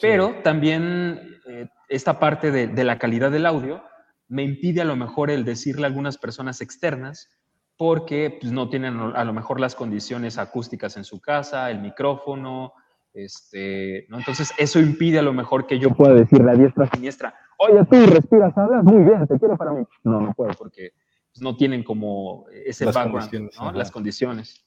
Pero 0.00 0.42
también 0.42 1.36
eh, 1.46 1.68
esta 1.88 2.18
parte 2.18 2.50
de, 2.50 2.66
de 2.66 2.84
la 2.84 2.98
calidad 2.98 3.30
del 3.30 3.46
audio 3.46 3.82
me 4.28 4.42
impide 4.42 4.82
a 4.82 4.84
lo 4.84 4.96
mejor 4.96 5.30
el 5.30 5.44
decirle 5.44 5.84
a 5.84 5.88
algunas 5.88 6.18
personas 6.18 6.60
externas 6.60 7.30
porque 7.76 8.38
pues, 8.40 8.52
no 8.52 8.68
tienen 8.68 8.98
a 8.98 9.24
lo 9.24 9.32
mejor 9.32 9.60
las 9.60 9.74
condiciones 9.74 10.36
acústicas 10.38 10.96
en 10.96 11.04
su 11.04 11.20
casa, 11.20 11.70
el 11.70 11.80
micrófono, 11.80 12.72
este, 13.14 14.06
¿no? 14.08 14.18
Entonces 14.18 14.52
eso 14.58 14.80
impide 14.80 15.20
a 15.20 15.22
lo 15.22 15.32
mejor 15.32 15.66
que 15.66 15.78
yo 15.78 15.90
puedo 15.90 16.14
decirle 16.14 16.50
a 16.50 16.54
diestra 16.54 16.84
pueda 16.84 16.90
siniestra, 16.90 17.34
Oye, 17.58 17.84
tú 17.90 18.06
respiras, 18.06 18.56
hablas 18.56 18.84
muy 18.84 19.02
bien, 19.02 19.26
te 19.26 19.36
quiero 19.38 19.56
para 19.56 19.72
mí. 19.72 19.84
No, 20.04 20.20
no 20.20 20.32
puedo. 20.32 20.52
porque 20.56 20.92
pues, 21.32 21.42
no 21.42 21.56
tienen 21.56 21.82
como 21.82 22.46
ese 22.52 22.84
Las 22.84 22.94
background, 22.94 23.30
condiciones, 23.30 23.60
¿no? 23.60 23.72
las 23.72 23.90
condiciones. 23.90 24.66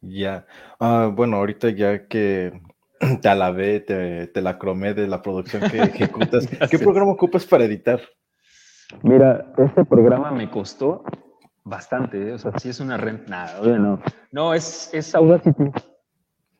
Ya. 0.00 0.46
Ah, 0.80 1.10
bueno, 1.14 1.36
ahorita 1.36 1.70
ya 1.70 2.08
que 2.08 2.60
te 3.22 3.28
alabé, 3.28 3.80
te, 3.80 4.26
te 4.26 4.42
la 4.42 4.58
cromé 4.58 4.94
de 4.94 5.06
la 5.06 5.22
producción 5.22 5.70
que 5.70 5.78
ejecutas, 5.82 6.48
¿qué 6.70 6.78
programa 6.78 7.12
ocupas 7.12 7.46
para 7.46 7.64
editar? 7.64 8.00
Mira, 9.02 9.52
este 9.58 9.84
programa 9.84 10.30
Me 10.30 10.50
costó 10.50 11.02
bastante, 11.64 12.28
¿eh? 12.28 12.32
o 12.34 12.38
sea, 12.38 12.52
sí 12.58 12.68
es 12.68 12.80
una 12.80 12.96
renta. 12.96 13.28
Nada, 13.28 13.60
bueno, 13.60 14.00
no, 14.30 14.54
es, 14.54 14.90
es 14.92 15.14
Audacity. 15.14 15.64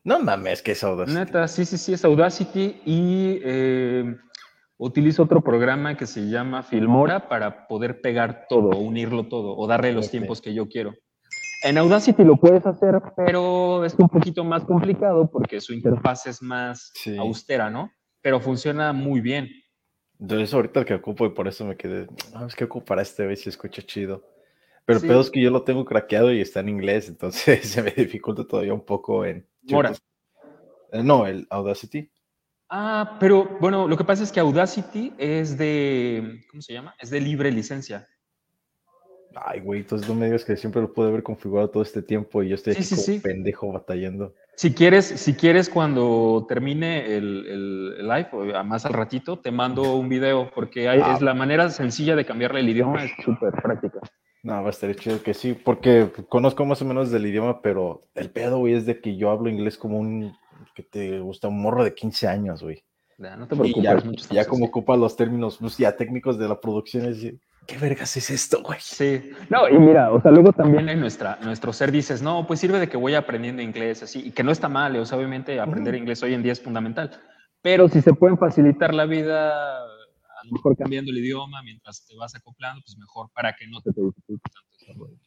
No 0.03 0.19
mames, 0.19 0.61
que 0.61 0.71
es 0.73 0.83
Audacity. 0.83 1.17
Neta, 1.17 1.47
sí, 1.47 1.65
sí, 1.65 1.77
sí, 1.77 1.93
es 1.93 2.03
Audacity 2.03 2.81
y 2.85 3.39
eh, 3.43 4.15
utilizo 4.77 5.23
otro 5.23 5.41
programa 5.41 5.95
que 5.95 6.05
se 6.05 6.29
llama 6.29 6.63
Filmora 6.63 7.29
para 7.29 7.67
poder 7.67 8.01
pegar 8.01 8.45
todo, 8.49 8.77
unirlo 8.77 9.27
todo 9.27 9.55
o 9.57 9.67
darle 9.67 9.93
los 9.93 10.11
tiempos 10.11 10.41
que 10.41 10.53
yo 10.53 10.67
quiero. 10.67 10.93
En 11.63 11.77
Audacity 11.77 12.23
lo 12.23 12.35
puedes 12.37 12.65
hacer, 12.65 13.01
pero 13.15 13.83
es 13.83 13.95
un 13.97 14.09
poquito 14.09 14.43
más 14.43 14.63
complicado 14.65 15.29
porque 15.31 15.59
su 15.59 15.73
interfaz 15.73 16.27
es 16.27 16.41
más 16.41 16.91
Sí. 16.93 17.17
austera, 17.17 17.69
¿no? 17.69 17.89
Pero 18.21 18.39
funciona 18.39 18.93
muy 18.93 19.21
bien. 19.21 19.47
Entonces 20.19 20.53
ahorita 20.53 20.79
el 20.81 20.85
que 20.85 20.93
ocupo 20.95 21.25
y 21.25 21.29
por 21.29 21.47
eso 21.47 21.65
me 21.65 21.77
quedé, 21.77 22.07
ah, 22.33 22.45
es 22.47 22.55
que 22.55 22.63
ocupará 22.63 23.01
este 23.01 23.23
güey 23.25 23.35
si 23.35 23.49
escucha 23.49 23.81
chido. 23.81 24.23
Pero 24.85 24.99
Sí. 24.99 25.05
el 25.05 25.11
pedo 25.11 25.21
es 25.21 25.29
que 25.29 25.41
yo 25.41 25.51
lo 25.51 25.63
tengo 25.63 25.85
craqueado 25.85 26.31
y 26.33 26.41
está 26.41 26.61
en 26.61 26.69
inglés, 26.69 27.07
entonces 27.09 27.67
se 27.69 27.83
me 27.83 27.91
dificulta 27.91 28.45
todavía 28.45 28.73
un 28.73 28.85
poco 28.85 29.25
en... 29.25 29.45
Mora. 29.63 29.93
Eh, 30.91 31.03
no, 31.03 31.27
el 31.27 31.45
Audacity. 31.49 32.09
Ah, 32.69 33.17
pero 33.19 33.57
bueno, 33.61 33.87
lo 33.87 33.95
que 33.97 34.03
pasa 34.03 34.23
es 34.23 34.31
que 34.31 34.39
Audacity 34.39 35.13
es 35.17 35.57
de, 35.57 36.41
¿cómo 36.49 36.61
se 36.61 36.73
llama? 36.73 36.95
Es 36.99 37.09
de 37.09 37.21
libre 37.21 37.51
licencia. 37.51 38.07
Ay, 39.35 39.59
güey, 39.59 39.81
entonces 39.81 40.07
no 40.07 40.15
me 40.15 40.25
digas 40.25 40.43
que 40.43 40.57
siempre 40.57 40.81
lo 40.81 40.91
pude 40.93 41.09
haber 41.09 41.21
configurado 41.21 41.69
todo 41.69 41.83
este 41.83 42.01
tiempo 42.01 42.41
y 42.41 42.49
yo 42.49 42.55
estoy 42.55 42.73
Sí, 42.73 42.79
aquí 42.79 43.01
sí, 43.01 43.11
como 43.11 43.21
pendejo 43.23 43.71
batallando. 43.71 44.33
Si 44.57 44.73
quieres, 44.73 45.05
si 45.05 45.35
quieres 45.35 45.69
cuando 45.69 46.47
termine 46.49 47.05
el, 47.15 47.45
el- 47.45 47.95
el 47.99 48.07
live, 48.07 48.63
más 48.63 48.87
al 48.87 48.93
ratito, 48.93 49.37
te 49.37 49.51
mando 49.51 49.93
un 49.95 50.09
video, 50.09 50.49
porque 50.53 50.89
hay- 50.89 50.99
Ah. 51.03 51.13
es 51.13 51.21
la 51.21 51.35
manera 51.35 51.69
sencilla 51.69 52.15
de 52.15 52.25
cambiarle 52.25 52.61
el 52.61 52.69
idioma, 52.69 53.03
es 53.03 53.11
súper 53.23 53.51
práctica. 53.53 53.99
No, 54.41 54.53
va 54.63 54.67
a 54.67 54.69
estar 54.71 54.95
chido 54.95 55.21
que 55.21 55.35
sí, 55.35 55.53
porque 55.53 56.09
conozco 56.27 56.65
más 56.65 56.81
o 56.81 56.85
menos 56.85 57.11
del 57.11 57.27
idioma, 57.27 57.61
pero 57.61 58.01
el 58.15 58.31
pedo, 58.31 58.57
güey, 58.57 58.73
es 58.73 58.87
de 58.87 58.99
que 58.99 59.15
yo 59.15 59.29
hablo 59.29 59.47
inglés 59.47 59.77
como 59.77 59.99
un, 59.99 60.33
que 60.73 60.81
te 60.81 61.19
gusta, 61.19 61.47
un 61.49 61.61
morro 61.61 61.83
de 61.83 61.93
15 61.93 62.27
años, 62.27 62.63
güey. 62.63 62.83
Ya, 63.19 63.35
no 63.35 63.47
te 63.47 63.53
Y 63.53 63.59
preocupes, 63.59 63.83
ya, 63.83 63.95
mucho 63.95 64.25
ya 64.33 64.45
como 64.45 64.65
ocupa 64.65 64.97
los 64.97 65.15
términos 65.15 65.57
pues, 65.59 65.77
ya 65.77 65.95
técnicos 65.95 66.39
de 66.39 66.47
la 66.47 66.59
producción, 66.59 67.05
es 67.05 67.15
decir, 67.21 67.39
¿qué 67.67 67.77
vergas 67.77 68.15
es 68.17 68.29
esto, 68.29 68.63
güey? 68.63 68.79
Sí, 68.81 69.31
No, 69.49 69.69
y 69.69 69.77
mira, 69.77 70.11
o 70.11 70.21
sea, 70.21 70.31
luego 70.31 70.53
también 70.53 70.89
en 70.89 70.99
nuestra, 70.99 71.37
nuestro 71.43 71.73
ser 71.73 71.91
dices, 71.91 72.21
no, 72.21 72.47
pues 72.47 72.59
sirve 72.59 72.79
de 72.79 72.89
que 72.89 72.97
voy 72.97 73.13
aprendiendo 73.13 73.61
inglés, 73.61 74.01
así, 74.01 74.25
y 74.25 74.31
que 74.31 74.43
no 74.43 74.51
está 74.51 74.69
mal, 74.69 74.95
o 74.95 75.05
sea, 75.05 75.17
obviamente 75.17 75.59
aprender 75.59 75.93
inglés 75.95 76.23
hoy 76.23 76.33
en 76.33 76.41
día 76.41 76.53
es 76.53 76.61
fundamental, 76.61 77.11
pero 77.61 77.89
si 77.89 78.01
se 78.01 78.13
pueden 78.13 78.37
facilitar 78.37 78.93
la 78.93 79.05
vida, 79.05 79.83
a 79.83 80.45
lo 80.45 80.53
mejor 80.53 80.77
cambiando 80.77 81.11
el 81.11 81.17
idioma 81.17 81.61
mientras 81.61 82.05
te 82.05 82.15
vas 82.15 82.33
acoplando, 82.35 82.81
pues 82.81 82.97
mejor 82.97 83.29
para 83.33 83.53
que 83.53 83.67
no 83.67 83.81
te, 83.81 83.91
te 83.91 84.01
dificulte 84.01 84.49
tanto. 84.49 85.17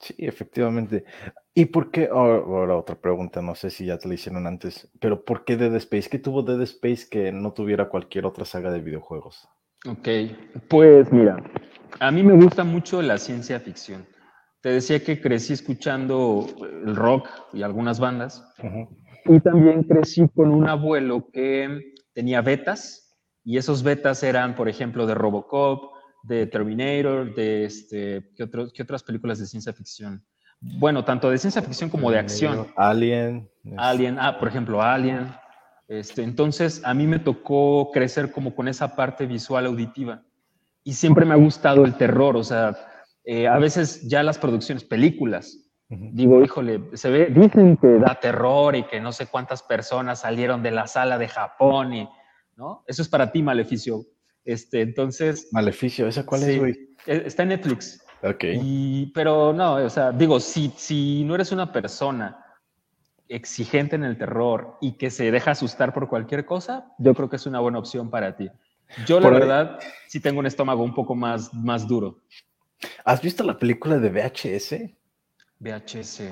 Sí, 0.00 0.14
efectivamente. 0.18 1.04
¿Y 1.54 1.66
por 1.66 1.90
qué? 1.90 2.08
Ahora, 2.10 2.36
ahora 2.36 2.76
otra 2.76 2.94
pregunta, 2.94 3.42
no 3.42 3.56
sé 3.56 3.70
si 3.70 3.86
ya 3.86 3.98
te 3.98 4.06
la 4.06 4.14
hicieron 4.14 4.46
antes, 4.46 4.88
pero 5.00 5.24
¿por 5.24 5.44
qué 5.44 5.56
Dead 5.56 5.74
Space? 5.74 6.08
¿Qué 6.08 6.20
tuvo 6.20 6.42
Dead 6.42 6.60
Space 6.62 7.08
que 7.10 7.32
no 7.32 7.52
tuviera 7.52 7.88
cualquier 7.88 8.24
otra 8.24 8.44
saga 8.44 8.70
de 8.70 8.80
videojuegos? 8.80 9.48
Ok, 9.86 10.08
Pues 10.68 11.12
mira, 11.12 11.36
A 12.00 12.10
mí 12.10 12.22
me 12.22 12.34
gusta 12.34 12.64
mucho 12.64 13.00
la 13.02 13.18
ciencia 13.18 13.60
ficción. 13.60 14.06
Te 14.60 14.70
decía 14.70 15.02
que 15.02 15.20
crecí 15.20 15.52
escuchando 15.52 16.46
el 16.84 16.96
rock 16.96 17.28
y 17.52 17.62
algunas 17.62 18.00
bandas. 18.00 18.44
y 19.24 19.40
también 19.40 19.84
crecí 19.84 20.28
con 20.34 20.50
Un 20.50 20.68
abuelo 20.68 21.28
que 21.32 21.94
tenía 22.12 22.40
betas 22.40 23.16
y 23.44 23.56
esos 23.56 23.82
betas 23.82 24.22
eran, 24.22 24.54
por 24.54 24.68
ejemplo, 24.68 25.06
de 25.06 25.14
Robocop, 25.14 25.92
de 26.24 26.46
Terminator, 26.46 27.34
de 27.34 27.64
este, 27.64 28.30
¿qué, 28.36 28.50
qué 28.74 28.82
otras 28.82 29.02
películas 29.02 29.38
de 29.38 29.46
ciencia 29.46 29.72
ficción? 29.72 30.24
Bueno, 30.60 31.04
tanto 31.04 31.30
de 31.30 31.38
ciencia 31.38 31.62
ficción 31.62 31.88
como 31.88 32.10
de 32.10 32.18
acción. 32.18 32.66
Alien. 32.76 33.48
Alien, 33.76 34.18
ah, 34.18 34.38
por 34.38 34.48
ejemplo, 34.48 34.82
Alien. 34.82 35.28
Este, 35.88 36.22
entonces, 36.22 36.82
a 36.84 36.92
mí 36.92 37.06
me 37.06 37.18
tocó 37.18 37.90
crecer 37.92 38.30
como 38.30 38.54
con 38.54 38.68
esa 38.68 38.94
parte 38.94 39.26
visual 39.26 39.66
auditiva. 39.66 40.22
Y 40.84 40.92
siempre 40.92 41.24
me 41.24 41.32
ha 41.34 41.38
gustado 41.38 41.84
el 41.84 41.94
terror, 41.96 42.36
o 42.36 42.44
sea, 42.44 42.76
eh, 43.24 43.46
a 43.48 43.58
veces 43.58 44.06
ya 44.08 44.22
las 44.22 44.38
producciones, 44.38 44.84
películas, 44.84 45.66
Ujú. 45.90 46.10
digo, 46.12 46.42
híjole, 46.44 46.82
se 46.94 47.10
ve, 47.10 47.26
dicen 47.26 47.76
que 47.78 47.88
da 47.98 48.18
terror 48.20 48.76
y 48.76 48.84
que 48.84 49.00
no 49.00 49.12
sé 49.12 49.26
cuántas 49.26 49.62
personas 49.62 50.20
salieron 50.20 50.62
de 50.62 50.70
la 50.70 50.86
sala 50.86 51.18
de 51.18 51.28
Japón 51.28 51.94
y, 51.94 52.08
¿no? 52.56 52.84
Eso 52.86 53.02
es 53.02 53.08
para 53.08 53.32
ti, 53.32 53.42
Maleficio. 53.42 54.02
Este, 54.44 54.80
entonces, 54.82 55.48
Maleficio, 55.52 56.06
¿esa 56.06 56.24
cuál 56.24 56.42
Sí. 56.42 56.52
es, 56.52 56.58
güey? 56.58 56.72
eh, 57.06 57.22
está 57.26 57.42
en 57.42 57.50
Netflix. 57.50 58.02
Ok. 58.22 58.44
Y, 58.62 59.06
pero 59.12 59.52
no, 59.52 59.74
o 59.76 59.90
sea, 59.90 60.12
digo, 60.12 60.40
si, 60.40 60.72
si 60.76 61.22
no 61.24 61.34
eres 61.34 61.52
una 61.52 61.70
persona 61.72 62.36
exigente 63.28 63.96
en 63.96 64.04
el 64.04 64.16
terror 64.18 64.76
y 64.80 64.92
que 64.92 65.10
se 65.10 65.30
deja 65.30 65.50
asustar 65.52 65.92
por 65.94 66.08
cualquier 66.08 66.44
cosa, 66.44 66.92
yo 66.98 67.14
creo 67.14 67.28
que 67.28 67.36
es 67.36 67.46
una 67.46 67.60
buena 67.60 67.78
opción 67.78 68.10
para 68.10 68.36
ti. 68.36 68.50
Yo, 69.06 69.20
la 69.20 69.28
Por 69.28 69.38
verdad, 69.38 69.78
sí 70.06 70.18
tengo 70.20 70.40
un 70.40 70.46
estómago 70.46 70.82
un 70.82 70.94
poco 70.94 71.14
más, 71.14 71.52
más 71.52 71.86
duro. 71.86 72.20
¿Has 73.04 73.20
visto 73.20 73.44
la 73.44 73.58
película 73.58 73.98
de 73.98 74.08
VHS? 74.08 74.94
VHS. 75.60 76.22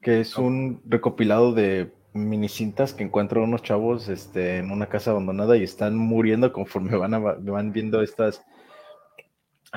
Que 0.00 0.20
es 0.20 0.36
un 0.38 0.82
recopilado 0.86 1.52
de 1.52 1.92
mini 2.12 2.48
cintas 2.48 2.94
que 2.94 3.04
encuentran 3.04 3.44
unos 3.44 3.62
chavos 3.62 4.08
este, 4.08 4.58
en 4.58 4.70
una 4.70 4.86
casa 4.88 5.10
abandonada 5.10 5.56
y 5.56 5.62
están 5.62 5.96
muriendo 5.96 6.52
conforme 6.52 6.96
van, 6.96 7.14
a- 7.14 7.18
van 7.18 7.72
viendo 7.72 8.02
estas, 8.02 8.42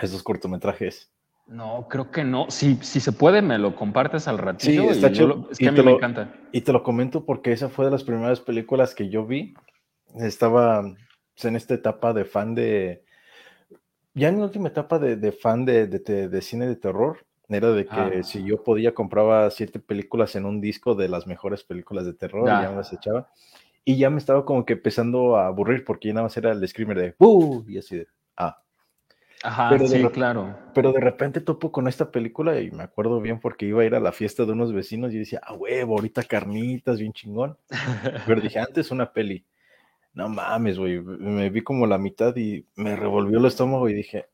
estos 0.01 0.23
cortometrajes. 0.23 1.11
No, 1.45 1.87
creo 1.89 2.09
que 2.09 2.23
no. 2.23 2.49
Si, 2.49 2.75
si 2.77 2.99
se 2.99 3.11
puede, 3.11 3.41
me 3.41 3.57
lo 3.57 3.75
compartes 3.75 4.27
al 4.27 4.37
ratillo. 4.37 4.83
Sí, 4.83 4.87
está 4.89 5.09
y 5.09 5.11
chido. 5.13 5.47
es 5.51 5.59
Y 5.59 5.63
que 5.63 5.69
a 5.69 5.71
mí 5.71 5.77
te 5.77 5.83
me 5.83 5.91
lo- 5.91 5.97
encanta. 5.97 6.33
Y 6.51 6.61
te 6.61 6.71
lo 6.73 6.83
comento 6.83 7.25
porque 7.25 7.51
esa 7.51 7.69
fue 7.69 7.85
de 7.85 7.91
las 7.91 8.03
primeras 8.03 8.39
películas 8.39 8.95
que 8.95 9.09
yo 9.09 9.25
vi. 9.25 9.53
Estaba 10.15 10.81
pues, 10.81 11.45
en 11.45 11.55
esta 11.55 11.73
etapa 11.73 12.13
de 12.13 12.25
fan 12.25 12.55
de. 12.55 13.03
Ya 14.13 14.29
en 14.29 14.37
mi 14.37 14.43
última 14.43 14.69
etapa 14.69 14.99
de, 14.99 15.15
de 15.15 15.31
fan 15.31 15.65
de, 15.65 15.87
de- 15.87 16.41
cine 16.41 16.67
de 16.67 16.75
terror, 16.75 17.25
era 17.49 17.71
de 17.71 17.85
que 17.85 17.91
Ah. 18.19 18.23
si 18.23 18.43
yo 18.43 18.63
podía 18.63 18.93
compraba 18.93 19.49
siete 19.49 19.79
películas 19.79 20.35
en 20.35 20.45
un 20.45 20.61
disco 20.61 20.93
de 20.95 21.09
las 21.09 21.25
mejores 21.27 21.63
películas 21.63 22.05
de 22.05 22.13
terror 22.13 22.45
Ya. 22.47 22.59
y 22.59 22.63
ya 22.63 22.69
me 22.69 22.75
las 22.77 22.93
echaba. 22.93 23.29
Y 23.85 23.97
ya 23.97 24.09
me 24.09 24.19
estaba 24.19 24.45
como 24.45 24.65
que 24.65 24.73
empezando 24.73 25.35
a 25.35 25.47
aburrir 25.47 25.83
porque 25.83 26.07
ya 26.07 26.13
nada 26.13 26.25
más 26.27 26.37
era 26.37 26.51
el 26.51 26.65
screamer 26.67 26.97
de 26.99 27.15
¡Uh! 27.17 27.63
Y 27.67 27.77
así 27.79 27.97
de. 27.97 28.07
Ajá, 29.43 29.69
Pero 29.71 29.87
sí, 29.87 30.01
claro. 30.13 30.57
Pero 30.73 30.93
de 30.93 31.01
repente 31.01 31.41
topo 31.41 31.69
con 31.69 31.89
esta 31.89 32.11
película 32.11 32.61
y 32.61 32.71
me 32.71 32.83
acuerdo 32.83 33.19
bien 33.19 33.41
porque 33.41 33.65
iba 33.65 33.81
a 33.81 33.85
ir 33.85 33.93
a 33.93 33.99
la 33.99 34.13
fiesta 34.13 34.45
de 34.45 34.53
unos 34.53 34.71
vecinos 34.71 35.13
y 35.13 35.19
decía, 35.19 35.41
ah, 35.43 35.53
huevo, 35.53 35.95
ahorita 35.95 36.23
carnitas, 36.23 36.97
bien 36.97 37.11
chingón. 37.11 37.57
Pero 38.25 38.39
dije, 38.39 38.59
antes 38.59 38.89
una 38.89 39.11
peli. 39.11 39.45
No 40.13 40.29
mames, 40.29 40.79
güey. 40.79 41.01
Me 41.01 41.49
vi 41.49 41.61
como 41.61 41.85
la 41.85 41.97
mitad 41.97 42.33
y 42.37 42.65
me 42.75 42.95
revolvió 42.95 43.37
el 43.39 43.45
estómago 43.45 43.89
y 43.89 43.93
dije, 43.93 44.27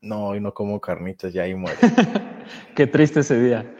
no, 0.00 0.28
hoy 0.28 0.40
no 0.40 0.52
como 0.52 0.80
carnitas, 0.80 1.32
ya 1.32 1.42
ahí 1.42 1.54
muere. 1.54 1.78
Qué 2.74 2.88
triste 2.88 3.20
ese 3.20 3.40
día. 3.40 3.76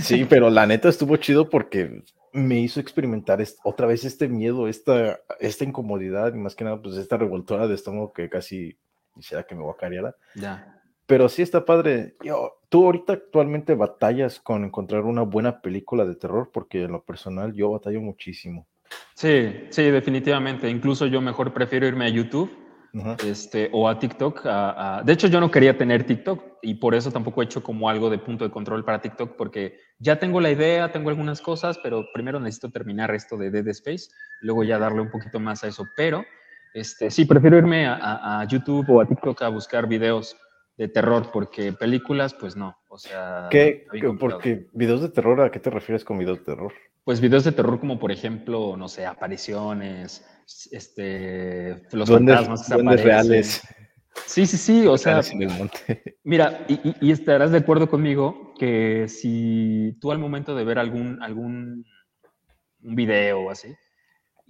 Sí, 0.00 0.26
pero 0.28 0.50
la 0.50 0.66
neta 0.66 0.88
estuvo 0.88 1.16
chido 1.18 1.48
porque 1.48 2.02
me 2.32 2.58
hizo 2.58 2.80
experimentar 2.80 3.42
otra 3.62 3.86
vez 3.86 4.04
este 4.04 4.28
miedo, 4.28 4.66
esta, 4.66 5.20
esta 5.38 5.64
incomodidad 5.64 6.34
y 6.34 6.38
más 6.38 6.56
que 6.56 6.64
nada, 6.64 6.82
pues 6.82 6.96
esta 6.96 7.16
revoltura 7.16 7.68
de 7.68 7.74
estómago 7.74 8.12
que 8.12 8.28
casi 8.28 8.76
quisiera 9.20 9.44
que 9.44 9.54
me 9.54 9.62
guacareara. 9.62 10.14
Ya. 10.34 10.80
Pero 11.06 11.28
sí 11.28 11.42
está 11.42 11.64
padre. 11.64 12.16
Yo, 12.22 12.60
tú 12.68 12.84
ahorita 12.86 13.12
actualmente 13.14 13.74
batallas 13.74 14.40
con 14.40 14.64
encontrar 14.64 15.02
una 15.02 15.22
buena 15.22 15.60
película 15.60 16.04
de 16.04 16.14
terror, 16.16 16.50
porque 16.52 16.84
en 16.84 16.92
lo 16.92 17.02
personal 17.04 17.52
yo 17.52 17.70
batallo 17.70 18.00
muchísimo. 18.00 18.66
Sí, 19.14 19.66
sí, 19.70 19.82
definitivamente. 19.90 20.68
Incluso 20.70 21.06
yo 21.06 21.20
mejor 21.20 21.52
prefiero 21.52 21.86
irme 21.86 22.06
a 22.06 22.08
YouTube 22.08 22.50
Ajá. 22.94 23.16
este, 23.24 23.68
o 23.72 23.88
a 23.88 23.98
TikTok. 23.98 24.46
a- 24.46 24.98
a- 24.98 25.02
De 25.02 25.12
hecho, 25.12 25.26
yo 25.26 25.40
no 25.40 25.50
quería 25.50 25.76
tener 25.76 26.04
TikTok 26.04 26.58
y 26.62 26.74
por 26.74 26.94
eso 26.94 27.10
tampoco 27.10 27.42
he 27.42 27.44
hecho 27.44 27.62
como 27.62 27.88
algo 27.88 28.08
de 28.08 28.18
punto 28.18 28.44
de 28.44 28.50
control 28.50 28.84
para 28.84 29.00
TikTok, 29.00 29.36
porque 29.36 29.78
ya 29.98 30.18
tengo 30.18 30.40
la 30.40 30.50
idea, 30.50 30.90
tengo 30.92 31.10
algunas 31.10 31.40
cosas, 31.40 31.78
pero 31.82 32.06
primero 32.12 32.38
necesito 32.40 32.70
terminar 32.70 33.12
esto 33.14 33.36
de 33.36 33.50
Dead 33.50 33.66
Space, 33.68 34.10
y 34.40 34.46
luego 34.46 34.62
ya 34.64 34.78
darle 34.78 35.00
un 35.02 35.10
poquito 35.10 35.38
más 35.40 35.62
a 35.64 35.68
eso. 35.68 35.88
Pero 35.96 36.24
este, 36.74 37.10
sí, 37.10 37.24
prefiero 37.24 37.56
irme 37.58 37.86
a, 37.86 37.94
a- 37.94 38.40
a 38.40 38.44
YouTube 38.46 38.88
o 38.90 39.00
a 39.00 39.06
TikTok 39.06 39.42
a 39.42 39.48
buscar 39.48 39.86
videos 39.86 40.36
de 40.76 40.88
terror, 40.88 41.30
porque 41.32 41.72
películas, 41.72 42.34
pues 42.34 42.56
no. 42.56 42.76
O 42.88 42.98
sea, 42.98 43.48
¿Qué? 43.50 43.86
Porque 44.18 44.66
videos 44.72 45.02
de 45.02 45.08
terror, 45.10 45.40
¿a 45.42 45.50
qué 45.50 45.58
te 45.60 45.70
refieres 45.70 46.04
con 46.04 46.18
videos 46.18 46.38
de 46.38 46.44
terror? 46.44 46.72
Pues 47.04 47.20
videos 47.20 47.44
de 47.44 47.52
terror 47.52 47.78
como 47.80 47.98
por 47.98 48.12
ejemplo, 48.12 48.76
no 48.76 48.88
sé, 48.88 49.04
apariciones, 49.06 50.24
este, 50.70 51.82
los 51.92 52.08
Duendes- 52.08 52.36
fantasmas 52.36 52.68
que 52.68 52.74
duendes 52.74 53.04
reales. 53.04 53.62
Sí, 54.26 54.46
sí, 54.46 54.56
sí, 54.56 54.86
o 54.86 54.96
sea, 54.98 55.20
mira, 56.24 56.64
y, 56.68 56.74
y- 56.88 56.96
y 57.00 57.10
estarás 57.10 57.50
de 57.52 57.58
acuerdo 57.58 57.88
conmigo 57.88 58.54
que 58.58 59.06
si 59.08 59.96
tú 60.00 60.12
al 60.12 60.18
momento 60.18 60.54
de 60.54 60.64
ver 60.64 60.78
algún, 60.78 61.22
algún 61.22 61.84
un 62.82 62.94
video 62.94 63.40
o 63.40 63.50
así, 63.50 63.74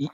y, 0.01 0.11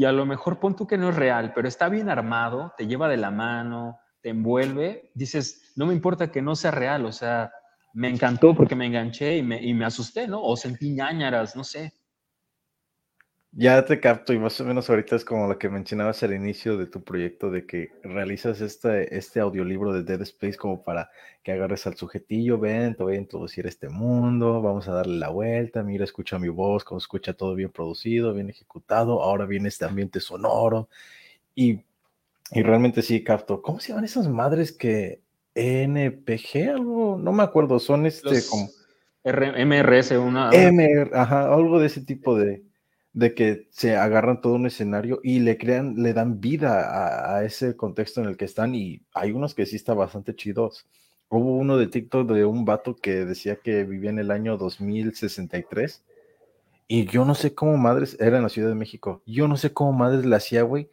y 0.00 0.04
a 0.04 0.10
lo 0.10 0.26
mejor 0.26 0.58
pon 0.58 0.74
tú 0.74 0.88
que 0.88 0.98
no 0.98 1.10
es 1.10 1.14
real, 1.14 1.52
pero 1.54 1.68
está 1.68 1.88
bien 1.88 2.08
armado, 2.10 2.74
te 2.76 2.88
lleva 2.88 3.08
de 3.08 3.16
la 3.16 3.30
mano, 3.30 4.00
te 4.20 4.30
envuelve, 4.30 5.12
dices, 5.14 5.72
no 5.76 5.86
me 5.86 5.94
importa 5.94 6.32
que 6.32 6.42
no 6.42 6.56
sea 6.56 6.72
real, 6.72 7.06
o 7.06 7.12
sea, 7.12 7.52
me 7.94 8.08
encantó 8.08 8.54
porque 8.56 8.74
me 8.74 8.86
enganché 8.86 9.36
y 9.36 9.42
me, 9.42 9.62
y 9.62 9.74
me 9.74 9.84
asusté, 9.84 10.26
¿no? 10.26 10.42
O 10.42 10.56
sentí 10.56 10.90
ñáñaras, 10.90 11.54
no 11.54 11.62
sé. 11.62 11.92
Ya 13.52 13.82
te 13.84 13.98
capto 13.98 14.32
y 14.34 14.38
más 14.38 14.60
o 14.60 14.64
menos 14.64 14.88
ahorita 14.90 15.16
es 15.16 15.24
como 15.24 15.48
lo 15.48 15.58
que 15.58 15.70
mencionabas 15.70 16.22
al 16.22 16.34
inicio 16.34 16.76
de 16.76 16.86
tu 16.86 17.02
proyecto 17.02 17.50
de 17.50 17.66
que 17.66 17.88
realizas 18.02 18.60
este, 18.60 19.16
este 19.16 19.40
audiolibro 19.40 19.92
de 19.92 20.02
Dead 20.04 20.20
Space 20.20 20.56
como 20.56 20.84
para 20.84 21.10
que 21.42 21.52
agarres 21.52 21.86
al 21.86 21.96
sujetillo, 21.96 22.58
ven, 22.58 22.94
te 22.94 23.02
voy 23.02 23.14
a 23.14 23.18
introducir 23.18 23.64
a 23.64 23.70
este 23.70 23.88
mundo, 23.88 24.60
vamos 24.60 24.86
a 24.86 24.92
darle 24.92 25.16
la 25.16 25.30
vuelta, 25.30 25.82
mira, 25.82 26.04
escucha 26.04 26.38
mi 26.38 26.48
voz, 26.48 26.84
como 26.84 26.98
escucha 26.98 27.32
todo 27.32 27.54
bien 27.54 27.70
producido, 27.70 28.34
bien 28.34 28.50
ejecutado, 28.50 29.22
ahora 29.22 29.46
viene 29.46 29.68
este 29.68 29.86
ambiente 29.86 30.20
sonoro 30.20 30.88
y, 31.54 31.82
y 32.52 32.62
realmente 32.62 33.02
sí 33.02 33.24
capto. 33.24 33.62
¿Cómo 33.62 33.80
se 33.80 33.88
llaman 33.90 34.04
esas 34.06 34.28
madres 34.28 34.72
que 34.72 35.22
NPG, 35.54 36.70
algo, 36.70 37.18
no 37.18 37.32
me 37.32 37.42
acuerdo, 37.44 37.78
son 37.80 38.06
este 38.06 38.26
Los 38.26 38.50
como... 38.50 38.70
R- 39.24 39.64
MRS, 39.66 40.18
una... 40.18 40.52
MR, 40.52 41.10
ajá, 41.14 41.52
algo 41.52 41.80
de 41.80 41.86
ese 41.86 42.02
tipo 42.02 42.36
de, 42.36 42.62
de 43.18 43.34
que 43.34 43.66
se 43.70 43.96
agarran 43.96 44.40
todo 44.40 44.54
un 44.54 44.66
escenario 44.66 45.18
y 45.24 45.40
le 45.40 45.58
crean, 45.58 45.94
le 45.96 46.12
dan 46.12 46.40
vida 46.40 46.88
a, 46.88 47.36
a 47.38 47.44
ese 47.44 47.74
contexto 47.74 48.20
en 48.22 48.28
el 48.28 48.36
que 48.36 48.44
están 48.44 48.76
y 48.76 49.02
hay 49.12 49.32
unos 49.32 49.54
que 49.56 49.66
sí 49.66 49.74
están 49.74 49.98
bastante 49.98 50.36
chidos. 50.36 50.86
Hubo 51.28 51.56
uno 51.56 51.76
de 51.76 51.88
TikTok 51.88 52.30
de 52.30 52.44
un 52.44 52.64
vato 52.64 52.94
que 52.94 53.24
decía 53.24 53.56
que 53.56 53.82
vivía 53.82 54.10
en 54.10 54.20
el 54.20 54.30
año 54.30 54.56
2063 54.56 56.04
y 56.86 57.06
yo 57.06 57.24
no 57.24 57.34
sé 57.34 57.54
cómo 57.54 57.76
madres, 57.76 58.16
era 58.20 58.36
en 58.36 58.44
la 58.44 58.48
Ciudad 58.48 58.68
de 58.68 58.76
México, 58.76 59.20
yo 59.26 59.48
no 59.48 59.56
sé 59.56 59.72
cómo 59.72 59.92
madres 59.92 60.24
le 60.24 60.36
hacía, 60.36 60.62
güey, 60.62 60.88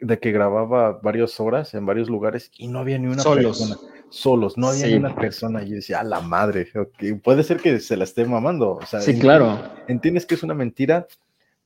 de 0.00 0.18
que 0.18 0.32
grababa 0.32 1.00
varias 1.02 1.38
horas 1.38 1.74
en 1.74 1.84
varios 1.86 2.08
lugares 2.08 2.50
y 2.56 2.66
no 2.68 2.78
había 2.80 2.98
ni 2.98 3.08
una 3.08 3.22
Solos. 3.22 3.58
persona 3.60 3.76
solos, 4.08 4.58
no 4.58 4.68
había 4.68 4.86
Sí. 4.86 4.92
ni 4.92 4.98
una 4.98 5.14
persona. 5.14 5.62
Y 5.62 5.70
yo 5.70 5.74
decía, 5.76 6.00
a 6.00 6.04
la 6.04 6.20
madre, 6.20 6.68
ok, 6.74 7.22
puede 7.22 7.42
ser 7.44 7.58
que 7.58 7.78
se 7.80 7.96
la 7.96 8.04
esté 8.04 8.26
mamando. 8.26 8.72
O 8.72 8.84
sea, 8.84 9.00
Sí, 9.00 9.18
claro. 9.18 9.58
Entiendes 9.88 10.26
que 10.26 10.34
es 10.34 10.42
una 10.42 10.52
mentira, 10.52 11.06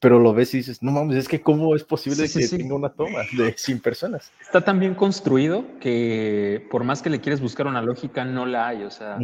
pero 0.01 0.19
lo 0.19 0.35
ves 0.35 0.53
y 0.55 0.59
dices, 0.59 0.83
no 0.83 0.93
mames, 0.93 1.17
es 1.17 1.29
que 1.29 1.41
cómo 1.41 1.75
es 1.75 1.83
posible 1.85 2.29
Sí, 2.29 2.41
que 2.41 2.47
sí. 2.47 2.59
tenga 2.59 2.75
una 2.75 2.91
toma 2.91 3.21
de 3.33 3.55
100 3.57 3.81
personas. 3.81 4.31
Está 4.41 4.61
tan 4.61 4.79
bien 4.79 4.95
construido 4.95 5.65
que 5.81 6.67
por 6.71 6.85
más 6.85 7.03
que 7.03 7.11
le 7.11 7.21
quieres 7.21 7.41
buscar 7.41 7.67
una 7.67 7.81
lógica, 7.83 8.25
no 8.25 8.45
la 8.47 8.69
hay. 8.69 8.83
O 8.85 8.91
sea, 8.91 9.19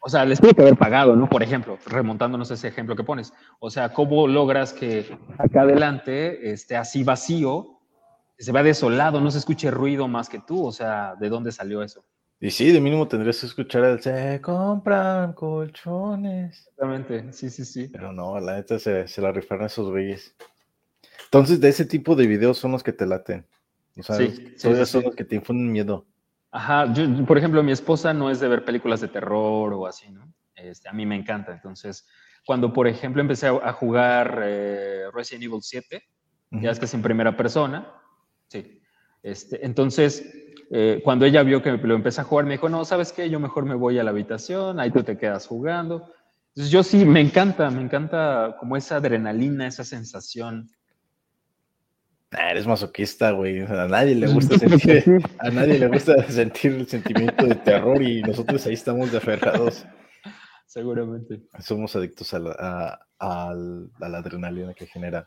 o 0.00 0.08
sea 0.08 0.24
les 0.24 0.40
tuvo 0.40 0.52
que 0.52 0.62
haber 0.62 0.76
pagado, 0.76 1.16
¿no? 1.16 1.28
Por 1.28 1.42
ejemplo, 1.42 1.78
remontándonos 1.86 2.50
a 2.50 2.54
ese 2.54 2.68
ejemplo 2.68 2.94
que 2.96 3.04
pones. 3.04 3.32
O 3.60 3.70
sea, 3.70 3.92
¿cómo 3.94 4.28
logras 4.28 4.72
que 4.72 5.16
acá 5.38 5.62
adelante 5.62 6.52
esté 6.52 6.76
así 6.76 7.02
vacío, 7.02 7.78
se 8.38 8.52
vea 8.52 8.62
desolado, 8.62 9.20
no 9.20 9.30
se 9.30 9.38
escuche 9.38 9.70
ruido 9.70 10.06
más 10.06 10.28
que 10.28 10.38
tú? 10.38 10.66
O 10.66 10.72
sea, 10.72 11.14
¿de 11.18 11.30
dónde 11.30 11.50
salió 11.50 11.82
eso? 11.82 12.04
Y 12.40 12.50
sí, 12.50 12.72
de 12.72 12.80
mínimo 12.80 13.08
tendrías 13.08 13.40
que 13.40 13.46
escuchar 13.46 13.84
el 13.84 14.00
se 14.00 14.40
compran 14.40 15.32
colchones. 15.32 16.58
Exactamente, 16.58 17.32
sí, 17.32 17.48
sí, 17.48 17.64
sí. 17.64 17.88
Pero 17.88 18.12
no, 18.12 18.38
la 18.38 18.56
neta 18.56 18.78
se, 18.78 19.08
se 19.08 19.22
la 19.22 19.32
rifaron 19.32 19.66
esos 19.66 19.90
güeyes. 19.90 20.34
Entonces, 21.24 21.60
de 21.60 21.68
ese 21.68 21.84
tipo 21.86 22.14
de 22.14 22.26
videos 22.26 22.58
son 22.58 22.72
los 22.72 22.82
que 22.82 22.92
te 22.92 23.06
laten. 23.06 23.46
O 23.96 24.02
sea, 24.02 24.16
Sí, 24.16 24.30
sí, 24.30 24.54
sí, 24.56 24.86
son 24.86 25.04
los 25.04 25.14
que 25.14 25.24
te 25.24 25.36
infunden 25.36 25.72
miedo. 25.72 26.06
Ajá, 26.50 26.92
yo, 26.92 27.04
por 27.26 27.38
ejemplo, 27.38 27.62
mi 27.62 27.72
esposa 27.72 28.14
no 28.14 28.30
es 28.30 28.40
de 28.40 28.48
ver 28.48 28.64
películas 28.64 29.00
de 29.00 29.08
terror 29.08 29.72
o 29.72 29.86
así, 29.86 30.10
¿no? 30.10 30.32
Este, 30.54 30.88
a 30.88 30.92
mí 30.92 31.04
me 31.04 31.16
encanta. 31.16 31.52
Entonces, 31.52 32.06
cuando, 32.46 32.72
por 32.72 32.86
ejemplo, 32.86 33.20
empecé 33.20 33.48
a, 33.48 33.72
jugar 33.72 34.42
eh, 34.44 35.06
Resident 35.12 35.44
Evil 35.44 35.62
7, 35.62 36.02
ya 36.50 36.70
es 36.70 36.78
que 36.78 36.84
es 36.84 36.94
en 36.94 37.02
primera 37.02 37.36
persona, 37.36 37.92
sí. 38.46 38.80
Este, 39.22 39.64
entonces, 39.66 40.43
eh, 40.76 41.00
cuando 41.04 41.24
ella 41.24 41.44
vio 41.44 41.62
que 41.62 41.70
lo 41.70 41.94
empecé 41.94 42.20
a 42.20 42.24
jugar, 42.24 42.46
me 42.46 42.52
dijo, 42.54 42.68
no, 42.68 42.84
¿sabes 42.84 43.12
qué? 43.12 43.30
Yo 43.30 43.38
mejor 43.38 43.64
me 43.64 43.76
voy 43.76 43.96
a 44.00 44.02
la 44.02 44.10
habitación, 44.10 44.80
ahí 44.80 44.90
tú 44.90 45.04
te 45.04 45.16
quedas 45.16 45.46
jugando. 45.46 46.10
Entonces, 46.48 46.72
yo 46.72 46.82
sí, 46.82 47.04
me 47.04 47.20
encanta, 47.20 47.70
me 47.70 47.80
encanta 47.80 48.56
como 48.58 48.76
esa 48.76 48.96
adrenalina, 48.96 49.68
esa 49.68 49.84
sensación. 49.84 50.68
Ah, 52.32 52.50
eres 52.50 52.66
masoquista, 52.66 53.30
güey. 53.30 53.60
A 53.60 53.86
nadie 53.86 54.16
le 54.16 54.26
gusta 54.32 54.58
sentir, 54.58 55.02
sí. 55.02 55.12
a 55.38 55.50
nadie 55.50 55.78
le 55.78 55.86
gusta 55.86 56.14
sentir 56.28 56.72
el 56.72 56.88
sentimiento 56.88 57.46
de 57.46 57.54
terror 57.54 58.02
y 58.02 58.22
nosotros 58.22 58.66
ahí 58.66 58.74
estamos 58.74 59.12
de 59.12 59.18
aferrados. 59.18 59.84
Seguramente. 60.66 61.40
Somos 61.60 61.94
adictos 61.94 62.34
a 62.34 62.40
la, 62.40 62.56
a- 62.58 62.98
al- 63.50 63.90
a 64.00 64.08
la 64.08 64.18
adrenalina 64.18 64.74
que 64.74 64.86
genera. 64.86 65.24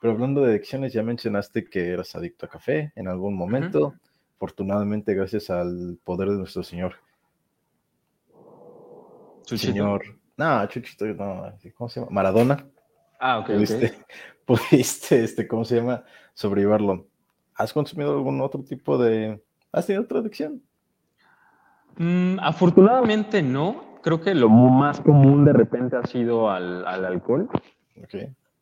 Pero 0.00 0.12
hablando 0.14 0.42
de 0.42 0.50
adicciones, 0.50 0.92
ya 0.92 1.04
mencionaste 1.04 1.64
que 1.70 1.88
eras 1.90 2.16
adicto 2.16 2.46
a 2.46 2.48
café 2.48 2.92
en 2.96 3.06
algún 3.06 3.36
momento. 3.36 3.94
Afortunadamente, 4.38 5.14
gracias 5.14 5.50
al 5.50 5.98
poder 6.04 6.28
de 6.28 6.36
nuestro 6.36 6.62
Señor 6.62 6.94
Chuchito. 9.42 9.72
señor. 9.72 10.02
No, 10.36 10.64
Chuchito, 10.66 11.06
no, 11.06 11.52
¿cómo 11.76 11.88
se 11.88 11.98
llama? 11.98 12.12
Maradona. 12.12 12.64
Ah, 13.18 13.40
ok. 13.40 13.46
Pudiste, 13.46 13.94
pudiste, 14.46 15.24
este, 15.24 15.48
¿cómo 15.48 15.64
se 15.64 15.76
llama? 15.76 16.04
Sobrellevarlo. 16.34 17.08
¿Has 17.56 17.72
consumido 17.72 18.12
algún 18.12 18.40
otro 18.40 18.62
tipo 18.62 18.96
de. 18.96 19.42
¿Has 19.72 19.86
tenido 19.86 20.04
otra 20.04 20.20
adicción? 20.20 20.62
Mm, 21.96 22.38
afortunadamente 22.40 23.42
no. 23.42 23.98
Creo 24.02 24.20
que 24.20 24.36
lo 24.36 24.48
más 24.48 25.00
común 25.00 25.44
de 25.44 25.52
repente 25.52 25.96
ha 25.96 26.06
sido 26.06 26.48
al, 26.48 26.86
al 26.86 27.04
alcohol. 27.04 27.48
Ok. 28.00 28.14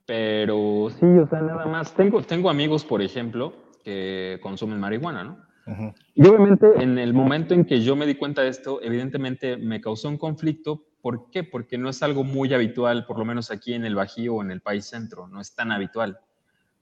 Pero 0.06 0.88
sí, 0.88 1.04
o 1.04 1.28
sea, 1.28 1.42
nada 1.42 1.66
más. 1.66 1.92
Tengo, 1.92 2.22
tengo 2.22 2.48
amigos, 2.48 2.82
por 2.82 3.02
ejemplo, 3.02 3.52
que 3.84 4.38
consumen 4.40 4.80
marihuana, 4.80 5.22
¿no? 5.22 5.45
Ujú. 5.66 5.92
Y 6.14 6.26
obviamente 6.26 6.66
en 6.78 6.98
el 6.98 7.12
momento 7.12 7.52
en 7.54 7.64
que 7.64 7.80
yo 7.80 7.96
me 7.96 8.06
di 8.06 8.14
cuenta 8.14 8.42
de 8.42 8.48
esto, 8.48 8.80
evidentemente 8.82 9.56
me 9.56 9.80
causó 9.80 10.08
un 10.08 10.16
conflicto. 10.16 10.84
¿Por 11.02 11.30
qué? 11.30 11.44
Porque 11.44 11.76
no 11.78 11.88
es 11.88 12.02
algo 12.02 12.24
muy 12.24 12.52
habitual, 12.54 13.04
por 13.06 13.18
lo 13.18 13.24
menos 13.24 13.50
aquí 13.50 13.74
en 13.74 13.84
el 13.84 13.94
Bajío 13.94 14.34
o 14.36 14.42
en 14.42 14.50
el 14.50 14.60
país 14.60 14.86
centro, 14.86 15.26
no 15.28 15.40
es 15.40 15.54
tan 15.54 15.72
habitual. 15.72 16.18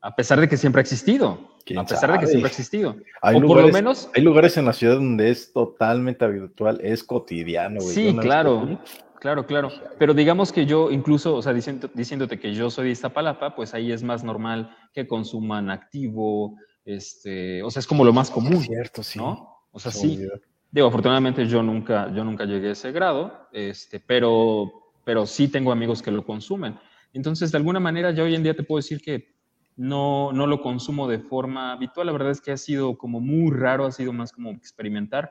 A 0.01 0.15
pesar 0.15 0.39
de 0.39 0.49
que 0.49 0.57
siempre 0.59 0.81
ha 0.81 0.83
existido. 0.83 1.39
¿Quién 1.65 1.79
A 1.79 1.87
pesar 1.87 2.13
de 2.13 2.19
que 2.19 2.27
sabe? 2.27 2.31
siempre 2.31 2.49
ha 2.49 2.51
existido. 2.51 2.97
Hay 3.23 3.37
o 3.37 3.39
por 3.41 3.49
lugares, 3.49 3.71
lo 3.71 3.73
menos, 3.73 4.11
hay 4.15 4.23
lugares 4.23 4.57
en 4.59 4.67
la 4.67 4.75
ciudad 4.75 4.97
donde 4.97 5.31
es 5.31 5.51
totalmente 5.53 6.25
habitual, 6.27 6.79
es 6.83 7.03
cotidiano, 7.03 7.81
güey. 7.81 7.95
Sí, 7.95 8.15
claro, 8.21 8.79
claro, 9.19 9.47
claro. 9.47 9.71
Pero 9.99 10.13
digamos 10.13 10.53
que 10.53 10.67
yo, 10.67 10.91
incluso, 10.91 11.35
o 11.35 11.41
sea, 11.41 11.55
diciendo- 11.55 11.89
diciéndote 11.95 12.39
que 12.39 12.53
yo 12.55 12.69
soy 12.69 12.85
de 12.87 12.91
Iztapalapa, 12.91 13.55
pues 13.57 13.73
ahí 13.73 13.93
es 13.93 14.03
más 14.03 14.23
normal 14.23 14.77
que 14.93 15.07
consuman 15.09 15.71
activo, 15.71 16.57
este, 16.85 17.63
o 17.63 17.71
sea, 17.71 17.81
es 17.81 17.87
como 17.87 18.05
lo 18.05 18.13
más 18.13 18.31
común, 18.31 18.55
Es 18.55 18.63
cierto, 18.67 19.03
sí. 19.03 19.19
¿no? 19.19 19.59
O 19.73 19.79
sea, 19.81 19.91
Se 19.93 20.01
sí. 20.01 20.29
Digo, 20.71 20.89
afortunadamente 20.89 21.47
yo 21.47 21.63
nunca, 21.63 22.13
yo 22.13 22.25
nunca 22.25 22.45
llegué 22.45 22.69
a 22.71 22.73
ese 22.73 22.91
grado, 22.91 23.49
este, 23.53 24.01
pero, 24.01 24.73
pero 25.05 25.25
sí 25.25 25.47
tengo 25.49 25.71
amigos 25.71 26.03
que 26.03 26.11
lo 26.11 26.25
consumen. 26.25 26.77
Entonces, 27.13 27.53
de 27.53 27.59
alguna 27.59 27.79
manera, 27.79 28.11
yo 28.11 28.25
hoy 28.25 28.35
en 28.35 28.43
día 28.43 28.55
te 28.57 28.65
puedo 28.65 28.79
decir 28.79 29.01
que 29.01 29.35
no, 29.77 30.33
no 30.33 30.47
lo 30.49 30.61
consumo 30.61 31.07
de 31.09 31.21
forma 31.21 31.73
habitual. 31.73 32.07
La 32.09 32.13
verdad 32.13 32.33
es 32.33 32.41
que 32.41 32.51
ha 32.51 32.57
sido 32.57 32.99
como 32.99 33.21
muy 33.21 33.53
raro, 33.57 33.87
ha 33.87 33.93
sido 33.93 34.13
más 34.13 34.33
como 34.33 34.51
experimentar 34.51 35.31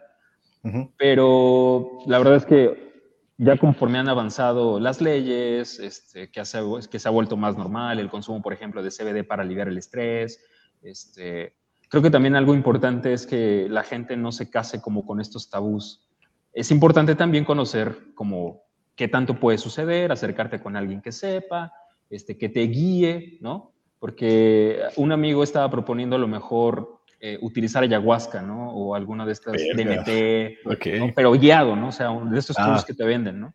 pero 0.97 1.99
la 2.07 2.17
verdad 2.19 2.35
es 2.37 2.45
que 2.45 2.93
ya 3.37 3.57
conforme 3.57 3.97
han 3.97 4.07
avanzado 4.07 4.79
las 4.79 5.01
leyes, 5.01 5.77
este, 5.79 6.31
que, 6.31 6.39
hace- 6.39 6.61
que 6.89 6.99
se 6.99 7.07
ha 7.07 7.11
vuelto 7.11 7.35
más 7.35 7.57
normal 7.57 7.99
el 7.99 8.09
consumo, 8.09 8.41
por 8.41 8.53
ejemplo, 8.53 8.81
de 8.81 8.89
CBD 8.91 9.25
para 9.25 9.43
aliviar 9.43 9.67
el 9.67 9.77
estrés, 9.77 10.39
este, 10.83 11.55
creo 11.89 12.03
que 12.03 12.09
también 12.09 12.35
algo 12.35 12.53
importante 12.53 13.13
es 13.13 13.25
que 13.25 13.67
la 13.69 13.83
gente 13.83 14.17
no 14.17 14.31
se 14.31 14.49
case 14.49 14.81
como 14.81 15.05
con 15.05 15.19
estos 15.19 15.49
tabús. 15.49 16.07
Es 16.53 16.71
importante 16.71 17.15
también 17.15 17.45
conocer 17.45 18.13
como 18.13 18.63
qué 18.95 19.07
tanto 19.07 19.39
puede 19.39 19.57
suceder, 19.57 20.11
acercarte 20.11 20.59
con 20.61 20.75
alguien 20.75 21.01
que 21.01 21.11
sepa, 21.11 21.73
este, 22.09 22.37
que 22.37 22.49
te 22.49 22.61
guíe, 22.61 23.37
¿no? 23.41 23.71
Porque 23.99 24.79
un 24.97 25.11
amigo 25.11 25.43
estaba 25.43 25.69
proponiendo 25.71 26.15
a 26.15 26.19
lo 26.19 26.27
mejor 26.27 26.99
eh, 27.19 27.39
utilizar 27.41 27.83
ayahuasca, 27.83 28.41
¿no? 28.41 28.71
O 28.71 28.95
alguna 28.95 29.25
de 29.25 29.31
estas 29.31 29.53
Verga. 29.53 30.03
DMT, 30.03 30.57
pero 31.15 31.31
guiado, 31.31 31.75
¿no? 31.75 31.87
O 31.87 31.91
sea, 31.91 32.11
de 32.11 32.37
estos 32.37 32.57
Ah. 32.59 32.83
que 32.85 32.93
te 32.93 33.05
venden, 33.05 33.39
¿no? 33.39 33.53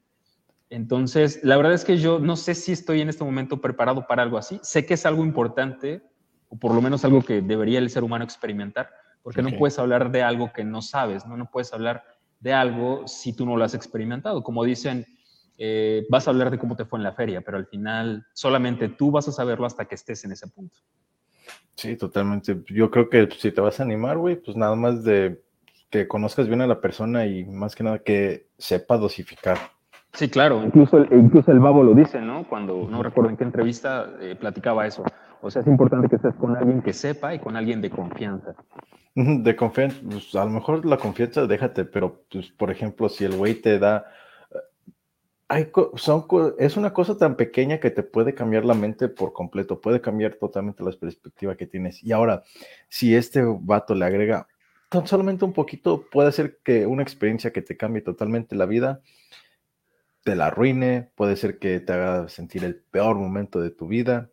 Entonces, 0.71 1.41
la 1.43 1.57
verdad 1.57 1.73
es 1.73 1.85
que 1.85 1.99
yo 1.99 2.19
no 2.19 2.37
sé 2.37 2.55
si 2.55 2.73
estoy 2.73 3.01
en 3.01 3.09
este 3.09 3.25
momento 3.25 3.61
preparado 3.61 4.07
para 4.07 4.23
algo 4.23 4.39
así. 4.39 4.59
Sé 4.63 4.85
que 4.85 4.95
es 4.95 5.07
algo 5.07 5.25
importante, 5.25 6.03
o 6.49 6.59
por 6.59 6.75
lo 6.75 6.81
menos 6.81 7.05
algo 7.05 7.23
que 7.23 7.41
debería 7.41 7.79
el 7.79 7.91
ser 7.91 8.05
humano 8.05 8.25
experimentar, 8.25 8.91
porque 9.23 9.43
no 9.43 9.51
puedes 9.51 9.79
hablar 9.79 10.11
de 10.11 10.23
algo 10.23 10.53
que 10.53 10.65
no 10.65 10.83
sabes, 10.83 11.27
¿no? 11.27 11.37
No 11.37 11.51
puedes 11.51 11.73
hablar 11.73 12.05
de 12.41 12.53
algo 12.53 13.07
si 13.07 13.33
tú 13.33 13.45
no 13.45 13.57
lo 13.57 13.65
has 13.65 13.75
experimentado. 13.75 14.43
Como 14.43 14.65
dicen, 14.65 15.07
eh, 15.59 16.07
vas 16.09 16.27
a 16.27 16.31
hablar 16.31 16.51
de 16.51 16.59
cómo 16.59 16.77
te 16.77 16.85
fue 16.85 16.99
en 16.99 17.03
la 17.03 17.13
feria, 17.13 17.41
pero 17.41 17.57
al 17.57 17.67
final 17.67 18.27
solamente 18.33 18.89
tú 18.89 19.11
vas 19.11 19.29
a 19.29 19.33
saberlo 19.33 19.67
hasta 19.67 19.85
que 19.87 19.97
estés 19.97 20.25
en 20.25 20.33
ese 20.33 20.47
punto. 20.49 20.79
Sí, 21.75 21.97
totalmente. 21.97 22.63
Yo 22.69 22.91
creo 22.91 23.09
que 23.09 23.29
si 23.39 23.53
te 23.53 23.61
vas 23.61 23.79
a 23.81 23.83
animar, 23.83 24.19
güey, 24.19 24.37
pues 24.37 24.57
nada 24.57 24.75
más 24.75 25.05
de 25.05 25.43
que 25.91 26.07
conozcas 26.07 26.47
bien 26.47 26.61
a 26.61 26.67
la 26.67 26.81
persona 26.81 27.27
y 27.27 27.45
más 27.45 27.75
que 27.75 27.85
nada 27.85 27.99
que 27.99 28.49
sepa 28.59 28.97
dosificar. 28.97 29.59
Sí, 30.13 30.29
claro. 30.29 30.63
Incluso 30.65 30.99
el, 30.99 31.09
incluso 31.13 31.53
el 31.53 31.61
babo 31.61 31.83
lo 31.83 31.95
dice, 31.95 32.21
¿no? 32.21 32.45
Cuando, 32.49 32.89
no 32.91 33.03
recuerdo 33.03 33.31
en 33.31 33.37
qué 33.37 33.45
entrevista, 33.45 34.11
eh, 34.21 34.37
platicaba 34.39 34.87
eso. 34.87 35.05
O 35.41 35.51
sea, 35.51 35.63
es 35.63 35.69
importante 35.69 36.09
que 36.09 36.17
estés 36.17 36.35
con 36.35 36.57
alguien 36.57 36.83
que 36.83 36.93
sepa 36.93 37.35
y 37.35 37.39
con 37.39 37.57
alguien 37.57 37.81
de 37.81 37.91
confianza. 37.91 38.55
De 39.15 39.55
confianza, 39.57 39.97
pues 40.09 40.35
a 40.35 40.45
lo 40.45 40.51
mejor 40.51 40.85
la 40.85 40.97
confianza 40.97 41.47
déjate, 41.47 41.85
pero 41.85 42.25
pues 42.31 42.51
por 42.51 42.71
ejemplo, 42.71 43.09
si 43.09 43.25
el 43.25 43.37
güey 43.37 43.55
te 43.55 43.79
da, 43.79 44.07
eh, 44.51 44.57
hay 45.49 45.67
co- 45.71 45.93
son, 45.97 46.27
co- 46.27 46.57
es 46.59 46.77
una 46.77 46.93
cosa 46.93 47.17
tan 47.17 47.37
pequeña 47.37 47.79
que 47.79 47.91
te 47.91 48.03
puede 48.03 48.35
cambiar 48.35 48.65
la 48.65 48.75
mente 48.75 49.09
por 49.09 49.33
completo, 49.33 49.81
puede 49.81 50.01
cambiar 50.01 50.35
totalmente 50.35 50.83
la 50.85 50.93
perspectiva 50.93 51.57
que 51.57 51.67
tienes. 51.67 52.03
Y 52.03 52.13
ahora, 52.13 52.43
si 52.89 53.15
este 53.15 53.43
vato 53.61 53.95
le 53.95 54.05
agrega 54.05 54.47
tan 54.89 55.07
solamente 55.07 55.45
un 55.45 55.53
poquito, 55.53 56.05
puede 56.11 56.29
hacer 56.29 56.59
que 56.65 56.87
una 56.87 57.03
experiencia 57.03 57.53
que 57.53 57.63
te 57.63 57.77
cambie 57.77 58.03
totalmente 58.03 58.57
la 58.57 58.67
vida, 58.67 59.01
te 60.25 60.37
la 60.37 60.49
arruine, 60.49 61.11
puede 61.15 61.37
ser 61.37 61.59
que 61.59 61.81
te 61.81 61.93
haga 61.93 62.29
sentir 62.29 62.65
el 62.65 62.77
peor 62.77 63.17
momento 63.17 63.61
de 63.61 63.71
tu 63.71 63.87
vida 63.87 64.31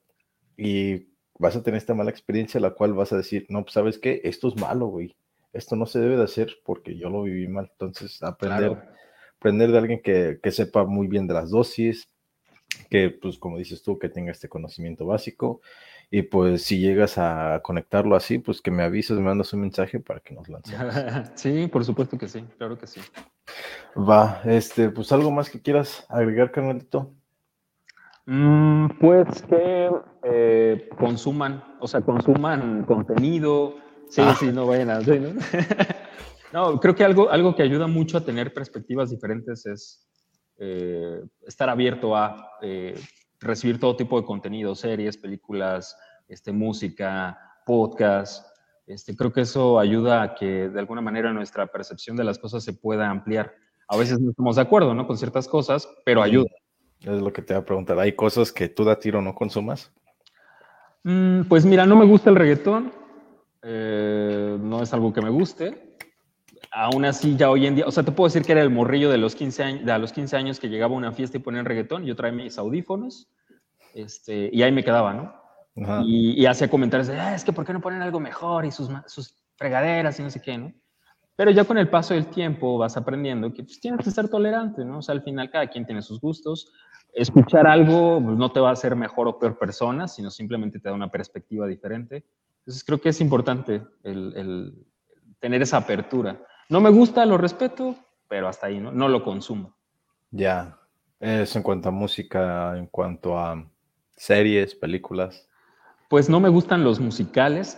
y 0.58 1.08
vas 1.38 1.56
a 1.56 1.64
tener 1.64 1.78
esta 1.78 1.94
mala 1.94 2.12
experiencia, 2.12 2.60
la 2.60 2.72
cual 2.72 2.94
vas 2.94 3.14
a 3.14 3.18
decir, 3.18 3.46
no, 3.50 3.64
pues 3.64 3.74
sabes 3.74 3.98
qué, 4.00 4.22
esto 4.24 4.48
es 4.48 4.56
malo, 4.56 4.88
güey, 4.88 5.16
esto 5.54 5.76
no 5.76 5.86
se 5.86 6.00
debe 6.00 6.18
de 6.18 6.24
hacer 6.24 6.56
porque 6.66 6.98
yo 6.98 7.10
lo 7.10 7.24
viví 7.24 7.48
mal. 7.48 7.70
Entonces, 7.72 8.22
aprender, 8.24 8.72
Claro. 8.72 8.90
aprender 9.38 9.72
de 9.72 9.78
alguien 9.78 10.02
que, 10.02 10.40
que 10.42 10.52
sepa 10.52 10.86
muy 10.86 11.08
bien 11.08 11.28
de 11.28 11.34
las 11.34 11.50
dosis, 11.50 12.10
que 12.90 13.10
pues 13.10 13.38
como 13.38 13.58
dices 13.58 13.82
tú, 13.82 13.98
que 13.98 14.10
tenga 14.10 14.32
este 14.32 14.50
conocimiento 14.50 15.06
básico. 15.06 15.62
Y 16.12 16.22
pues 16.22 16.64
si 16.64 16.80
llegas 16.80 17.18
a 17.18 17.62
conectarlo 17.64 18.16
así, 18.16 18.38
pues 18.38 18.62
que 18.62 18.72
me 18.72 18.84
avises, 18.84 19.18
me 19.18 19.24
mandas 19.24 19.54
un 19.54 19.62
mensaje 19.62 20.00
para 20.00 20.20
que 20.20 20.34
nos 20.34 20.48
lancemos. 20.48 20.94
sí, 21.36 21.68
por 21.68 21.84
supuesto 21.84 22.18
que 22.18 22.28
sí, 22.28 22.44
claro 22.58 22.78
que 22.78 22.88
sí. 22.88 23.02
Va, 23.98 24.42
este, 24.44 24.90
pues 24.90 25.12
algo 25.12 25.32
más 25.32 25.50
que 25.50 25.62
quieras 25.62 26.06
agregar, 26.10 26.52
carnalito. 26.52 27.14
Mm, 28.26 28.88
pues 29.00 29.42
que 29.44 29.90
eh, 30.24 30.90
consuman, 30.98 31.64
o 31.80 31.88
sea, 31.88 32.02
consuman 32.02 32.84
contenido. 32.86 33.76
Sí, 34.10 34.22
Ah. 34.24 34.36
sí, 34.40 34.52
no 34.52 34.66
vayan 34.68 34.90
a... 34.90 35.02
sí, 35.02 35.20
¿no? 35.20 35.30
No, 36.54 36.80
creo 36.80 36.96
que 36.96 37.04
algo, 37.04 37.30
algo 37.30 37.54
que 37.54 37.64
ayuda 37.64 37.86
mucho 37.86 38.18
a 38.18 38.22
tener 38.24 38.54
perspectivas 38.54 39.10
diferentes 39.10 39.66
es 39.66 40.08
eh, 40.58 41.22
estar 41.46 41.70
abierto 41.70 42.16
a 42.16 42.50
eh, 42.62 42.98
recibir 43.42 43.78
todo 43.78 43.98
tipo 43.98 44.18
de 44.20 44.26
contenido, 44.26 44.74
series, 44.74 45.18
películas, 45.18 45.98
este, 46.30 46.54
música, 46.54 47.38
podcast. 47.66 48.48
Este, 48.88 49.18
creo 49.18 49.34
que 49.34 49.42
eso 49.42 49.80
ayuda 49.80 50.22
a 50.22 50.36
que 50.36 50.70
de 50.70 50.80
alguna 50.80 51.02
manera 51.02 51.34
nuestra 51.34 51.68
percepción 51.68 52.16
de 52.16 52.24
las 52.24 52.40
cosas 52.40 52.64
se 52.64 52.72
pueda 52.72 53.10
ampliar. 53.10 53.54
A 53.88 53.98
veces 53.98 54.20
no 54.20 54.32
estamos 54.32 54.56
de 54.56 54.62
acuerdo 54.62 54.94
¿no? 54.94 55.06
con 55.08 55.18
ciertas 55.18 55.48
cosas, 55.48 55.88
pero 56.04 56.22
ayuda. 56.22 56.50
Es 57.02 57.22
lo 57.22 57.32
que 57.32 57.42
te 57.42 57.54
voy 57.54 57.62
a 57.62 57.66
preguntar. 57.66 58.00
¿Hay 58.00 58.14
cosas 58.14 58.52
que 58.52 58.68
tú 58.68 58.84
da 58.84 59.00
tiro 59.00 59.22
no 59.22 59.36
consumas? 59.36 59.92
Mm, 61.04 61.42
pues 61.44 61.66
mira, 61.66 61.86
no 61.86 61.96
me 61.96 62.06
gusta 62.06 62.32
el 62.32 62.36
reggaetón, 62.36 62.92
eh, 63.62 64.58
no 64.60 64.82
es 64.82 64.92
algo 64.94 65.14
que 65.14 65.22
me 65.22 65.30
guste. 65.30 65.98
Aún 66.72 67.06
así, 67.06 67.36
ya 67.36 67.52
hoy 67.52 67.68
en 67.68 67.76
día, 67.76 67.86
o 67.86 67.92
sea, 67.92 68.04
te 68.04 68.12
puedo 68.12 68.28
decir 68.28 68.42
que 68.44 68.54
era 68.54 68.62
el 68.62 68.72
morrillo 68.72 69.10
de 69.10 69.18
los 69.20 69.36
15 69.36 69.64
años, 69.64 69.86
de 69.86 69.92
a 69.92 69.98
los 70.00 70.12
15 70.12 70.36
años 70.36 70.60
que 70.60 70.68
llegaba 70.68 70.96
a 70.96 70.98
una 70.98 71.12
fiesta 71.12 71.38
y 71.38 71.42
ponían 71.42 71.66
reggaetón, 71.66 72.06
yo 72.06 72.16
traía 72.16 72.34
mis 72.34 72.58
audífonos, 72.58 73.30
este, 73.94 74.50
y 74.52 74.64
ahí 74.64 74.72
me 74.72 74.84
quedaba, 74.84 75.14
¿no? 75.14 75.84
Ajá. 75.84 76.02
Y, 76.06 76.42
y 76.42 76.46
hacía 76.48 76.70
comentarios 76.70 77.08
de, 77.08 77.20
"Ah, 77.20 77.36
es 77.36 77.44
que 77.44 77.54
¿por 77.54 77.66
qué 77.66 77.74
no 77.74 77.82
ponen 77.82 78.02
algo 78.02 78.20
mejor 78.20 78.66
y 78.66 78.72
sus, 78.72 78.90
sus 79.06 79.36
fregaderas 79.58 80.20
y 80.20 80.24
no 80.24 80.30
sé 80.32 80.42
qué, 80.42 80.58
¿no? 80.58 80.74
Pero 81.36 81.52
ya 81.52 81.66
con 81.66 81.78
el 81.78 81.90
paso 81.90 82.14
del 82.14 82.28
tiempo 82.28 82.78
vas 82.78 82.96
aprendiendo 82.96 83.54
que 83.54 83.64
pues, 83.64 83.80
tienes 83.80 84.04
que 84.04 84.12
ser 84.12 84.30
tolerante, 84.30 84.86
¿no? 84.86 85.00
O 85.00 85.02
sea, 85.02 85.14
al 85.14 85.22
final 85.22 85.50
cada 85.50 85.68
quien 85.68 85.86
tiene 85.86 86.02
sus 86.02 86.22
gustos. 86.22 86.72
Escuchar 87.14 87.68
algo 87.68 88.22
pues, 88.24 88.38
no 88.38 88.52
te 88.52 88.60
va 88.60 88.70
a 88.70 88.74
hacer 88.74 88.96
mejor 88.96 89.28
o 89.28 89.38
peor 89.38 89.58
persona, 89.58 90.08
sino 90.08 90.32
simplemente 90.32 90.80
te 90.80 90.90
da 90.90 90.96
una 90.96 91.12
perspectiva 91.12 91.68
diferente. 91.68 92.24
Entonces 92.60 92.84
creo 92.84 93.00
que 93.00 93.10
es 93.10 93.20
importante 93.22 93.82
el, 94.04 94.34
el 94.36 94.86
tener 95.40 95.62
esa 95.62 95.78
apertura. 95.78 96.42
No 96.70 96.82
me 96.82 96.90
gusta, 96.90 97.26
lo 97.26 97.38
respeto, 97.38 97.96
pero 98.28 98.48
hasta 98.48 98.68
ahí, 98.68 98.80
¿no? 98.80 98.92
No 98.92 99.08
lo 99.10 99.24
consumo. 99.24 99.76
Ya. 100.32 100.80
Eso 101.20 101.60
en 101.60 101.64
cuanto 101.64 101.90
a 101.90 101.92
música, 101.92 102.78
en 102.78 102.88
cuanto 102.88 103.38
a 103.38 103.66
series, 104.16 104.76
películas. 104.76 105.48
Pues 106.10 106.30
no 106.30 106.40
me 106.40 106.50
gustan 106.50 106.84
los 106.84 107.00
musicales, 107.00 107.78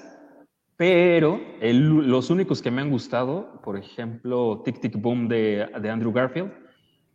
pero 0.78 1.42
el- 1.60 2.08
los 2.10 2.30
únicos 2.30 2.62
que 2.62 2.72
me 2.72 2.82
han 2.82 2.90
gustado, 2.90 3.60
por 3.64 3.78
ejemplo, 3.78 4.62
Tic 4.64 4.80
Tic 4.80 4.96
Boom 5.02 5.28
de, 5.28 5.68
de 5.82 5.90
Andrew 5.90 6.14
Garfield, 6.14 6.52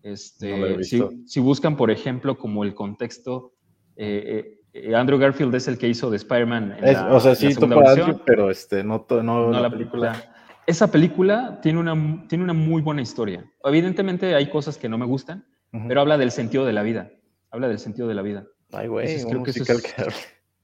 este, 0.03 0.51
No 0.99 1.11
si, 1.27 1.41
buscan, 1.41 1.77
por 1.77 1.91
ejemplo, 1.91 2.37
como 2.37 2.65
el 2.65 2.75
contexto, 2.75 3.53
eh, 3.97 4.59
eh, 4.73 4.95
Andrew 4.97 5.19
Garfield 5.19 5.55
es 5.55 5.69
el 5.69 5.79
que 5.79 5.87
hizo 5.89 6.11
de 6.11 6.17
Spider-Man. 6.17 6.77
o 7.11 7.21
sea, 7.21 7.35
sí, 7.37 7.55
topa. 7.55 7.91
Andrew, 7.91 8.21
pero 8.27 8.51
este, 8.51 8.83
no, 8.83 9.07
no, 9.09 9.23
No 9.23 9.61
la 9.61 9.71
película. 9.71 10.35
Esa 10.67 10.91
película 10.91 11.61
tiene 11.61 11.79
una, 11.79 12.27
tiene 12.29 12.43
una 12.45 12.53
muy 12.53 12.83
buena 12.83 13.03
historia. 13.03 13.45
Evidentemente 13.65 14.35
hay 14.35 14.49
cosas 14.49 14.77
que 14.79 14.89
no 14.89 14.99
me 14.99 15.07
gustan, 15.07 15.45
pero 15.89 16.01
habla 16.01 16.19
del 16.19 16.31
sentido 16.31 16.65
de 16.65 16.73
la 16.73 16.83
vida. 16.83 17.11
Habla 17.51 17.69
del 17.69 17.79
sentido 17.79 18.09
de 18.09 18.15
la 18.15 18.23
vida. 18.23 18.47
Ay, 18.73 18.89
güey, 18.89 19.07
creo 19.29 19.43
que 19.43 19.51
eso 19.51 19.63
es- 19.65 19.83
que. 19.83 20.03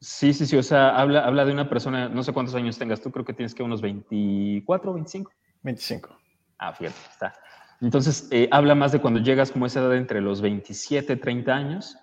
Sí, 0.00 0.32
sí, 0.32 0.46
sí, 0.46 0.56
o 0.56 0.62
sea, 0.62 0.96
habla, 0.96 1.24
habla 1.24 1.44
de 1.44 1.52
una 1.52 1.68
persona, 1.68 2.08
no 2.08 2.22
sé 2.22 2.32
cuántos 2.32 2.54
años 2.54 2.78
tengas 2.78 3.00
tú, 3.00 3.10
creo 3.10 3.24
que 3.24 3.32
tienes 3.32 3.54
que 3.54 3.62
unos 3.64 3.82
24, 3.82 4.94
25. 4.94 5.32
25. 5.62 6.16
Ah, 6.58 6.72
fíjate, 6.72 6.96
está. 7.10 7.34
Entonces, 7.80 8.28
eh, 8.30 8.48
habla 8.50 8.74
más 8.74 8.92
de 8.92 9.00
cuando 9.00 9.20
llegas 9.20 9.50
como 9.50 9.66
esa 9.66 9.80
edad 9.80 9.96
entre 9.96 10.20
los 10.20 10.40
27, 10.40 11.16
30 11.16 11.54
años, 11.54 11.96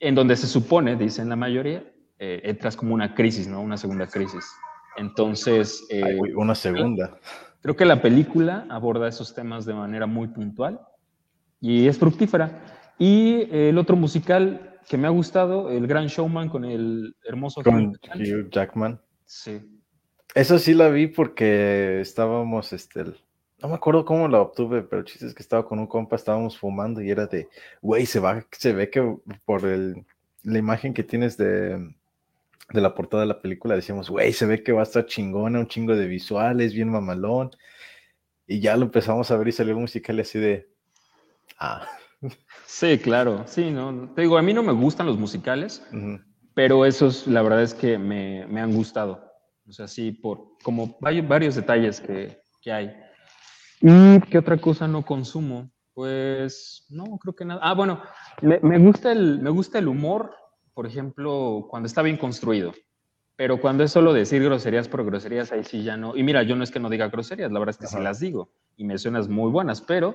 en 0.00 0.14
donde 0.14 0.34
se 0.36 0.46
supone, 0.46 0.96
dicen 0.96 1.28
la 1.28 1.36
mayoría, 1.36 1.84
eh, 2.18 2.40
entras 2.44 2.76
como 2.76 2.94
una 2.94 3.14
crisis, 3.14 3.46
¿no? 3.46 3.60
Una 3.60 3.76
segunda 3.76 4.06
crisis. 4.06 4.44
Entonces, 4.96 5.86
eh, 5.90 6.02
Ay, 6.04 6.32
una 6.34 6.54
segunda. 6.54 7.18
creo 7.60 7.76
que 7.76 7.84
la 7.84 8.02
película 8.02 8.66
aborda 8.70 9.08
esos 9.08 9.34
temas 9.34 9.64
de 9.64 9.74
manera 9.74 10.06
muy 10.06 10.28
puntual 10.28 10.80
y 11.60 11.86
es 11.86 11.98
fructífera. 11.98 12.60
Y 12.98 13.46
el 13.52 13.78
otro 13.78 13.94
musical 13.96 14.71
que 14.88 14.98
me 14.98 15.06
ha 15.06 15.10
gustado, 15.10 15.70
El 15.70 15.86
Gran 15.86 16.06
Showman 16.06 16.48
con 16.48 16.64
el 16.64 17.14
hermoso 17.24 17.62
Con 17.62 17.98
Hugh 18.14 18.50
Jackman. 18.50 19.00
Sí. 19.24 19.60
Eso 20.34 20.58
sí 20.58 20.74
la 20.74 20.88
vi 20.88 21.08
porque 21.08 22.00
estábamos, 22.00 22.72
este, 22.72 23.04
no 23.04 23.68
me 23.68 23.74
acuerdo 23.74 24.04
cómo 24.04 24.28
la 24.28 24.40
obtuve, 24.40 24.82
pero 24.82 25.00
el 25.00 25.06
chiste 25.06 25.26
es 25.26 25.34
que 25.34 25.42
estaba 25.42 25.66
con 25.66 25.78
un 25.78 25.86
compa, 25.86 26.16
estábamos 26.16 26.58
fumando 26.58 27.02
y 27.02 27.10
era 27.10 27.26
de, 27.26 27.48
güey, 27.80 28.06
se 28.06 28.18
va, 28.18 28.44
se 28.50 28.72
ve 28.72 28.90
que 28.90 29.16
por 29.44 29.66
el, 29.66 30.04
la 30.42 30.58
imagen 30.58 30.94
que 30.94 31.04
tienes 31.04 31.36
de, 31.36 31.94
de 32.72 32.80
la 32.80 32.94
portada 32.94 33.22
de 33.22 33.28
la 33.28 33.40
película, 33.40 33.76
decíamos, 33.76 34.10
güey, 34.10 34.32
se 34.32 34.46
ve 34.46 34.62
que 34.62 34.72
va 34.72 34.80
a 34.80 34.84
estar 34.84 35.06
chingona, 35.06 35.60
un 35.60 35.68
chingo 35.68 35.94
de 35.94 36.06
visuales, 36.06 36.74
bien 36.74 36.88
mamalón. 36.88 37.50
Y 38.46 38.60
ya 38.60 38.76
lo 38.76 38.84
empezamos 38.84 39.30
a 39.30 39.36
ver 39.36 39.48
y 39.48 39.52
salió 39.52 39.74
el 39.74 39.80
musical 39.80 40.18
así 40.20 40.38
de, 40.38 40.68
ah, 41.58 41.86
Sí, 42.66 42.98
claro. 42.98 43.44
Sí, 43.46 43.70
no. 43.70 44.12
Te 44.14 44.22
digo, 44.22 44.38
a 44.38 44.42
mí 44.42 44.54
no 44.54 44.62
me 44.62 44.72
gustan 44.72 45.06
los 45.06 45.18
musicales, 45.18 45.86
pero 46.54 46.84
esos, 46.86 47.26
la 47.26 47.42
verdad 47.42 47.62
es 47.62 47.74
que 47.74 47.98
me, 47.98 48.46
me 48.46 48.60
han 48.60 48.72
gustado. 48.72 49.24
O 49.68 49.72
sea, 49.72 49.88
sí, 49.88 50.12
por 50.12 50.58
como 50.62 50.98
hay 51.02 51.20
varios 51.20 51.54
detalles 51.54 52.00
que, 52.00 52.40
que 52.60 52.72
hay. 52.72 52.92
¿Y 53.80 54.20
qué 54.20 54.38
otra 54.38 54.56
cosa 54.56 54.86
no 54.86 55.04
consumo? 55.04 55.70
Pues 55.94 56.86
no, 56.90 57.18
creo 57.18 57.34
que 57.34 57.44
nada. 57.44 57.60
Ah, 57.62 57.74
bueno, 57.74 58.02
me, 58.40 58.58
me 58.60 58.78
gusta 58.78 59.12
el, 59.12 59.40
me 59.40 59.50
gusta 59.50 59.78
el 59.78 59.88
humor, 59.88 60.34
por 60.74 60.86
ejemplo, 60.86 61.66
cuando 61.68 61.86
está 61.86 62.02
bien 62.02 62.16
construido. 62.16 62.72
Pero 63.36 63.60
cuando 63.60 63.82
es 63.82 63.90
solo 63.92 64.12
decir 64.12 64.42
groserías 64.44 64.88
por 64.88 65.04
groserías, 65.04 65.52
ahí 65.52 65.64
sí 65.64 65.82
ya 65.82 65.96
no. 65.96 66.16
Y 66.16 66.22
mira, 66.22 66.42
yo 66.42 66.54
no 66.54 66.64
es 66.64 66.70
que 66.70 66.78
no 66.78 66.90
diga 66.90 67.08
groserías, 67.08 67.50
la 67.50 67.58
verdad 67.58 67.74
es 67.74 67.78
que 67.78 67.86
sí 67.86 68.00
las 68.02 68.20
digo 68.20 68.52
y 68.76 68.84
me 68.84 68.98
suenas 68.98 69.28
muy 69.28 69.50
buenas, 69.50 69.80
pero 69.80 70.14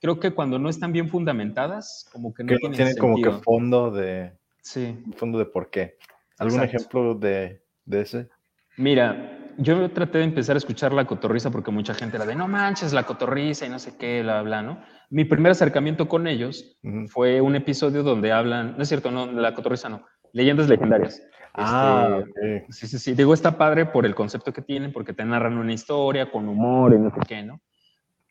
creo 0.00 0.18
que 0.18 0.32
cuando 0.32 0.58
no 0.58 0.68
están 0.68 0.92
bien 0.92 1.08
fundamentadas, 1.08 2.08
como 2.12 2.32
que 2.34 2.42
no 2.42 2.56
tienen 2.56 2.72
tiene 2.72 2.96
como 2.96 3.16
que 3.16 3.30
fondo 3.42 3.90
de, 3.90 4.32
Sí. 4.62 5.02
fondo 5.16 5.38
de 5.38 5.46
por 5.46 5.70
qué. 5.70 5.96
¿Algún 6.38 6.60
Exacto. 6.60 6.76
ejemplo 6.76 7.14
de, 7.14 7.62
de 7.84 8.00
ese? 8.00 8.28
Mira, 8.76 9.38
yo 9.58 9.90
traté 9.90 10.18
de 10.18 10.24
empezar 10.24 10.56
a 10.56 10.58
escuchar 10.58 10.92
la 10.92 11.04
cotorriza 11.04 11.50
porque 11.50 11.70
mucha 11.70 11.92
gente 11.92 12.16
era 12.16 12.24
de 12.24 12.34
no 12.34 12.48
manches 12.48 12.92
la 12.92 13.04
cotorriza 13.04 13.66
y 13.66 13.68
no 13.68 13.78
sé 13.78 13.96
qué, 13.98 14.22
bla, 14.22 14.42
bla, 14.42 14.62
¿no? 14.62 14.82
Mi 15.10 15.24
primer 15.24 15.52
acercamiento 15.52 16.08
con 16.08 16.26
ellos 16.26 16.78
Ujú. 16.82 17.08
fue 17.08 17.40
un 17.40 17.56
episodio 17.56 18.02
donde 18.02 18.32
hablan, 18.32 18.76
no 18.76 18.82
es 18.82 18.88
cierto, 18.88 19.10
no, 19.10 19.30
la 19.30 19.54
cotorriza 19.54 19.88
no, 19.88 20.06
leyendas 20.32 20.68
legendarias. 20.68 21.22
Ah, 21.52 22.20
Este, 22.22 22.62
ok. 22.62 22.70
Sí, 22.70 22.86
sí, 22.86 22.98
sí. 22.98 23.14
Digo, 23.14 23.34
está 23.34 23.58
padre 23.58 23.86
por 23.86 24.06
el 24.06 24.14
concepto 24.14 24.52
que 24.52 24.62
tienen, 24.62 24.92
porque 24.92 25.12
te 25.12 25.24
narran 25.24 25.58
una 25.58 25.72
historia 25.72 26.30
con 26.30 26.48
humor 26.48 26.94
y 26.94 26.98
no 26.98 27.10
sé 27.10 27.20
qué, 27.26 27.42
¿no? 27.42 27.60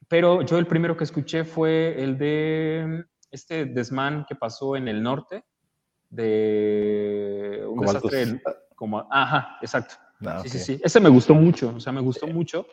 Pero 0.10 0.42
yo 0.42 0.58
el 0.58 0.68
primero 0.68 0.98
que 0.98 1.04
escuché 1.06 1.46
fue 1.46 2.02
el 2.02 2.18
de 2.18 3.06
este 3.32 3.66
desmán 3.66 4.26
que 4.28 4.36
pasó 4.36 4.76
en 4.76 4.88
el 4.88 5.02
norte, 5.02 5.46
de 6.10 7.64
un 7.68 7.78
Como 7.78 7.94
desastre, 7.94 8.42
como, 8.76 9.08
ajá, 9.12 9.58
exacto. 9.62 9.96
Ah, 10.26 10.42
Sí, 10.44 10.50
sí, 10.50 10.58
ok. 10.58 10.64
sí. 10.64 10.82
Ese 10.84 11.00
me 11.00 11.10
gustó 11.10 11.36
mucho, 11.36 11.74
o 11.76 11.80
sea, 11.80 11.94
me 11.94 12.02
gustó 12.02 12.28
mucho. 12.28 12.66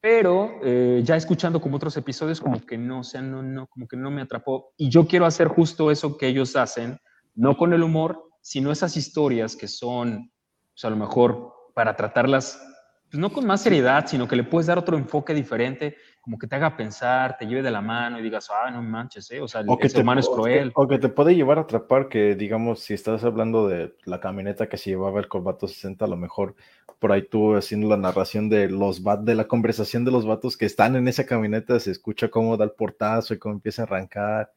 Pero 0.00 0.58
eh, 0.64 1.00
ya 1.04 1.14
escuchando 1.14 1.60
como 1.60 1.76
otros 1.76 1.96
episodios, 1.96 2.40
como 2.40 2.60
que 2.60 2.76
no, 2.76 3.00
o 3.00 3.04
sea, 3.04 3.22
no, 3.22 3.40
no, 3.40 3.68
como 3.68 3.86
que 3.86 3.96
no 3.96 4.10
me 4.10 4.22
atrapó. 4.22 4.72
Y 4.76 4.90
yo 4.90 5.06
quiero 5.06 5.26
hacer 5.26 5.46
justo 5.46 5.92
eso 5.92 6.18
que 6.18 6.26
ellos 6.26 6.56
hacen, 6.56 6.98
no 7.36 7.56
con 7.56 7.72
el 7.72 7.84
humor, 7.84 8.20
sino 8.40 8.72
esas 8.72 8.96
historias 8.96 9.54
que 9.54 9.68
son, 9.68 10.32
o 10.74 10.76
sea, 10.76 10.88
a 10.88 10.90
lo 10.90 10.96
mejor 10.96 11.54
para 11.74 11.94
tratarlas, 11.94 12.60
pues 13.08 13.20
no 13.20 13.32
con 13.32 13.46
más 13.46 13.62
seriedad, 13.62 14.06
sino 14.08 14.26
que 14.26 14.34
le 14.34 14.42
puedes 14.42 14.66
dar 14.66 14.78
otro 14.78 14.96
enfoque 14.96 15.34
diferente, 15.34 15.96
como 16.22 16.38
que 16.38 16.46
te 16.46 16.54
haga 16.56 16.76
pensar, 16.76 17.36
te 17.36 17.46
lleve 17.46 17.62
de 17.62 17.70
la 17.72 17.80
mano 17.82 18.18
y 18.18 18.22
digas, 18.22 18.48
ah, 18.50 18.70
no 18.70 18.80
manches, 18.80 19.28
¿eh? 19.32 19.40
o 19.40 19.48
sea, 19.48 19.60
el, 19.60 19.68
O 19.68 19.76
que, 19.76 19.84
el 19.84 19.90
ser 19.90 19.98
te, 19.98 20.02
humano 20.02 20.20
es 20.20 20.28
o 20.28 20.30
que- 20.30 20.40
cruel. 20.40 20.72
o 20.74 20.86
que 20.88 20.98
te 20.98 21.08
puede 21.08 21.34
llevar 21.34 21.58
a 21.58 21.62
atrapar 21.62 22.08
que, 22.08 22.36
digamos, 22.36 22.78
si 22.80 22.94
estás 22.94 23.24
hablando 23.24 23.66
de 23.68 23.92
la 24.04 24.20
camioneta 24.20 24.68
que 24.68 24.76
se 24.78 24.90
llevaba 24.90 25.18
el 25.20 25.26
Corbato 25.28 25.66
60, 25.66 26.04
a 26.04 26.08
lo 26.08 26.16
mejor 26.16 26.54
por 27.00 27.10
ahí 27.10 27.22
tú 27.28 27.56
haciendo 27.56 27.88
la 27.88 27.96
narración 27.96 28.48
de 28.48 28.68
los 28.70 29.04
va- 29.04 29.16
de 29.16 29.34
la 29.34 29.48
conversación 29.48 30.04
de 30.04 30.12
los 30.12 30.24
vatos 30.24 30.56
que 30.56 30.64
están 30.66 30.94
en 30.94 31.08
esa 31.08 31.26
camioneta, 31.26 31.80
se 31.80 31.90
escucha 31.90 32.28
cómo 32.28 32.56
da 32.56 32.64
el 32.64 32.70
portazo 32.70 33.34
y 33.34 33.38
cómo 33.38 33.56
empieza 33.56 33.82
a 33.82 33.86
arrancar. 33.86 34.52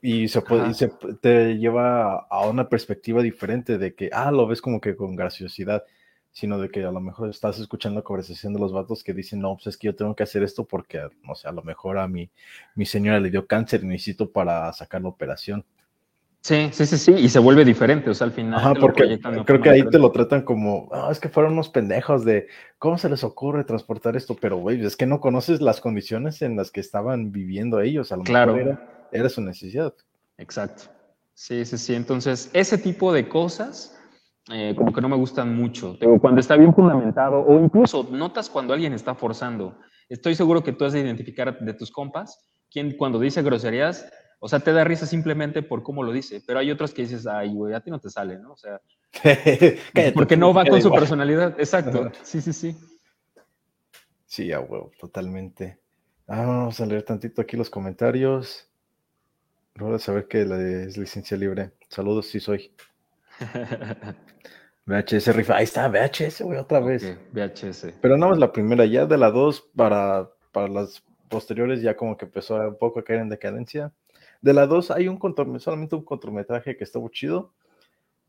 Y 0.00 0.26
se, 0.26 0.42
puede, 0.42 0.68
y 0.68 0.74
se 0.74 0.90
te 1.20 1.54
lleva 1.58 2.26
a 2.28 2.46
una 2.48 2.68
perspectiva 2.68 3.22
diferente 3.22 3.78
de 3.78 3.94
que, 3.94 4.10
ah, 4.12 4.32
lo 4.32 4.48
ves 4.48 4.60
como 4.60 4.80
que 4.80 4.96
con 4.96 5.14
graciosidad, 5.14 5.84
sino 6.32 6.58
de 6.58 6.70
que 6.70 6.84
a 6.84 6.90
lo 6.90 7.00
mejor 7.00 7.28
estás 7.28 7.58
escuchando 7.58 8.00
la 8.00 8.04
conversación 8.04 8.54
de 8.54 8.58
los 8.60 8.72
vatos 8.72 9.04
que 9.04 9.12
dicen, 9.12 9.40
no, 9.40 9.54
pues 9.54 9.68
es 9.68 9.76
que 9.76 9.86
yo 9.86 9.94
tengo 9.94 10.16
que 10.16 10.22
hacer 10.22 10.42
esto 10.42 10.64
porque, 10.64 11.00
no 11.22 11.34
sé, 11.34 11.46
a 11.46 11.52
lo 11.52 11.62
mejor 11.62 11.98
a 11.98 12.08
mi, 12.08 12.30
mi 12.74 12.86
señora 12.86 13.20
le 13.20 13.30
dio 13.30 13.46
cáncer 13.46 13.84
y 13.84 13.86
necesito 13.86 14.30
para 14.30 14.72
sacar 14.72 15.02
la 15.02 15.08
operación. 15.08 15.64
Sí, 16.40 16.70
sí, 16.72 16.86
sí, 16.86 16.98
sí, 16.98 17.12
y 17.12 17.28
se 17.28 17.38
vuelve 17.38 17.64
diferente, 17.64 18.10
o 18.10 18.14
sea, 18.14 18.26
al 18.26 18.32
final. 18.32 18.58
Ajá, 18.58 18.74
porque 18.74 19.20
creo 19.46 19.60
que 19.60 19.70
ahí 19.70 19.88
te 19.88 19.98
lo 19.98 20.10
tratan 20.10 20.42
como, 20.42 20.88
ah, 20.90 21.08
es 21.12 21.20
que 21.20 21.28
fueron 21.28 21.52
unos 21.52 21.68
pendejos 21.68 22.24
de, 22.24 22.48
¿cómo 22.80 22.98
se 22.98 23.08
les 23.08 23.22
ocurre 23.22 23.62
transportar 23.62 24.16
esto? 24.16 24.34
Pero, 24.40 24.56
güey, 24.56 24.84
es 24.84 24.96
que 24.96 25.06
no 25.06 25.20
conoces 25.20 25.60
las 25.60 25.80
condiciones 25.80 26.42
en 26.42 26.56
las 26.56 26.72
que 26.72 26.80
estaban 26.80 27.30
viviendo 27.30 27.80
ellos, 27.80 28.10
a 28.10 28.16
lo 28.16 28.24
Claro. 28.24 28.54
mejor 28.56 28.72
era, 28.72 29.06
era 29.12 29.28
su 29.28 29.40
necesidad. 29.40 29.94
Exacto. 30.36 30.84
Sí, 31.34 31.64
sí, 31.64 31.78
sí. 31.78 31.94
Entonces, 31.94 32.50
ese 32.54 32.76
tipo 32.76 33.12
de 33.12 33.28
cosas, 33.28 33.96
eh, 34.50 34.74
como 34.76 34.92
que 34.92 35.00
no 35.00 35.08
me 35.08 35.16
gustan 35.16 35.54
mucho. 35.54 35.94
Digo, 36.00 36.18
cuando 36.20 36.40
está 36.40 36.56
bien 36.56 36.74
fundamentado, 36.74 37.40
o 37.40 37.62
incluso 37.62 38.08
notas 38.10 38.50
cuando 38.50 38.72
alguien 38.74 38.92
está 38.92 39.14
forzando. 39.14 39.78
Estoy 40.08 40.34
seguro 40.34 40.62
que 40.62 40.72
tú 40.72 40.84
has 40.84 40.92
de 40.92 41.00
identificar 41.00 41.58
de 41.58 41.74
tus 41.74 41.90
compas, 41.90 42.44
quien 42.70 42.96
cuando 42.96 43.18
dice 43.18 43.42
groserías, 43.42 44.10
o 44.40 44.48
sea, 44.48 44.58
te 44.60 44.72
da 44.72 44.82
risa 44.82 45.06
simplemente 45.06 45.62
por 45.62 45.82
cómo 45.84 46.02
lo 46.02 46.12
dice, 46.12 46.42
pero 46.46 46.58
hay 46.58 46.70
otros 46.70 46.92
que 46.92 47.02
dices, 47.02 47.26
ay, 47.26 47.52
güey, 47.54 47.74
a 47.74 47.80
ti 47.80 47.90
no 47.90 48.00
te 48.00 48.10
sale, 48.10 48.38
¿no? 48.38 48.52
O 48.52 48.56
sea, 48.56 48.80
Cállate, 49.22 50.12
porque 50.12 50.36
no 50.36 50.52
va 50.52 50.64
con 50.64 50.80
su 50.80 50.88
igual. 50.88 51.00
personalidad. 51.00 51.54
Exacto. 51.60 52.10
Sí, 52.22 52.40
sí, 52.40 52.52
sí. 52.52 52.76
Sí, 54.26 54.50
a 54.52 54.60
huevo, 54.60 54.90
totalmente. 54.98 55.78
Ah, 56.26 56.46
vamos 56.46 56.80
a 56.80 56.86
leer 56.86 57.02
tantito 57.02 57.42
aquí 57.42 57.56
los 57.56 57.68
comentarios. 57.70 58.68
Luego 59.74 59.94
de 59.94 59.98
saber 60.00 60.26
que 60.26 60.44
la 60.44 60.56
de- 60.56 60.86
es 60.86 60.96
licencia 60.96 61.36
libre. 61.36 61.72
Saludos, 61.88 62.26
sí 62.26 62.40
soy. 62.40 62.74
VHS 64.86 65.34
rifa. 65.34 65.56
Ahí 65.56 65.64
está, 65.64 65.88
VHS, 65.88 66.42
güey, 66.42 66.58
otra 66.58 66.80
vez. 66.80 67.16
VHS. 67.32 67.94
Pero 68.00 68.16
no 68.16 68.32
es 68.32 68.38
la 68.38 68.52
primera, 68.52 68.84
ya 68.84 69.06
de 69.06 69.16
la 69.16 69.30
dos 69.30 69.62
para, 69.76 70.30
para 70.50 70.68
las 70.68 71.02
posteriores 71.28 71.80
ya 71.82 71.96
como 71.96 72.16
que 72.16 72.24
empezó 72.26 72.56
a 72.56 72.68
un 72.68 72.78
poco 72.78 73.00
a 73.00 73.04
caer 73.04 73.20
en 73.20 73.28
decadencia. 73.28 73.92
De 74.40 74.52
la 74.52 74.66
dos 74.66 74.90
hay 74.90 75.06
un 75.08 75.18
solamente 75.60 75.94
un 75.94 76.02
cortometraje 76.04 76.76
que 76.76 76.84
estuvo 76.84 77.08
chido, 77.10 77.52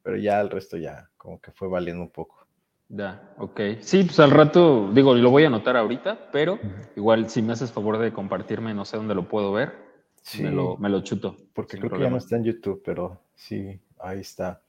pero 0.03 0.15
ya 0.17 0.39
el 0.41 0.49
resto 0.49 0.77
ya 0.77 1.09
como 1.17 1.41
que 1.41 1.51
fue 1.51 1.67
valiendo 1.67 2.03
un 2.03 2.11
poco. 2.11 2.45
Ya, 2.89 3.33
ok. 3.39 3.59
Sí, 3.79 4.03
pues 4.03 4.19
al 4.19 4.29
rato, 4.29 4.91
digo, 4.93 5.15
lo 5.15 5.31
voy 5.31 5.45
a 5.45 5.47
anotar 5.47 5.75
ahorita, 5.75 6.29
pero 6.31 6.59
igual 6.95 7.29
si 7.29 7.41
me 7.41 7.53
haces 7.53 7.71
favor 7.71 7.97
de 7.97 8.13
compartirme, 8.13 8.75
no 8.75 8.85
sé 8.85 8.97
dónde 8.97 9.15
lo 9.15 9.27
puedo 9.27 9.51
ver, 9.51 9.73
Sí, 10.21 10.43
me, 10.43 10.51
lo, 10.51 10.77
me 10.77 10.89
lo 10.89 11.01
chuto. 11.01 11.35
porque 11.53 11.77
creo 11.77 11.89
que 11.89 11.95
ya 11.95 12.09
problema. 12.09 12.09
no 12.11 12.17
está 12.17 12.35
en 12.37 12.43
YouTube, 12.43 12.81
pero 12.85 13.19
sí, 13.35 13.81
ahí 13.99 14.19
está. 14.19 14.61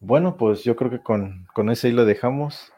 Bueno, 0.00 0.36
pues 0.36 0.62
yo 0.64 0.76
creo 0.76 0.90
que 0.90 1.00
con, 1.00 1.46
con 1.52 1.70
ese 1.70 1.88
ahí 1.88 1.92
lo 1.92 2.04
dejamos. 2.04 2.72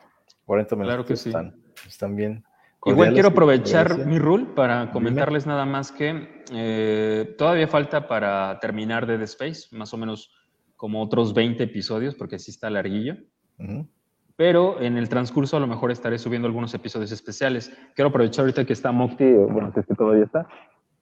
40 0.47 0.77
minutos 0.77 0.89
Claro 0.89 1.05
que 1.07 1.17
sí. 1.17 1.29
están, 1.29 1.55
están 1.87 2.17
bien. 2.17 2.45
Igual 2.87 3.13
quiero 3.13 3.29
aprovechar 3.29 4.07
mi 4.07 4.19
rule 4.19 4.47
para 4.55 4.91
comentarles 4.93 5.47
nada 5.47 5.67
más 5.67 5.91
que 5.91 6.45
eh, 6.53 7.35
todavía 7.37 7.67
falta 7.67 8.07
para 8.07 8.59
terminar 8.61 9.07
Dead 9.07 9.21
Space, 9.23 9.77
más 9.77 9.93
o 9.93 9.97
menos 9.97 10.33
como 10.77 11.03
otros 11.03 11.35
20 11.35 11.65
episodios, 11.65 12.15
porque 12.15 12.39
sí 12.39 12.53
está 12.53 12.71
larguillo. 12.71 13.17
Ujú. 13.59 13.89
Pero 14.37 14.81
en 14.81 14.97
el 14.97 15.09
transcurso 15.09 15.57
a 15.57 15.61
lo 15.61 15.67
mejor 15.67 15.91
estaré 15.91 16.17
subiendo 16.19 16.47
algunos 16.47 16.73
episodios 16.73 17.11
especiales. 17.11 17.77
Quiero 17.97 18.11
aprovechar 18.11 18.45
ahorita 18.45 18.65
que 18.65 18.73
está 18.73 18.93
Mocti, 18.93 19.25
bueno, 19.33 19.73
si 19.75 19.81
es 19.81 19.87
que 19.87 19.95
todavía 19.97 20.25
está, 20.25 20.47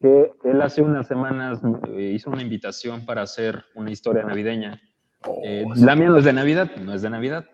que 0.01 0.33
él 0.45 0.63
hace 0.63 0.81
unas 0.81 1.07
semanas 1.07 1.61
eh, 1.89 2.13
hizo 2.15 2.31
una 2.31 2.41
invitación 2.41 3.05
para 3.05 3.21
hacer 3.21 3.65
una 3.75 3.91
historia 3.91 4.25
navideña. 4.25 4.81
Eh, 5.45 5.65
Oh, 5.67 5.75
la 5.75 5.97
mía 5.97 6.09
no 6.09 6.19
es 6.19 6.25
de 6.25 6.33
Navidad, 6.33 6.71
no 6.77 6.93
es 6.93 7.03
de 7.03 7.11
Navidad, 7.11 7.47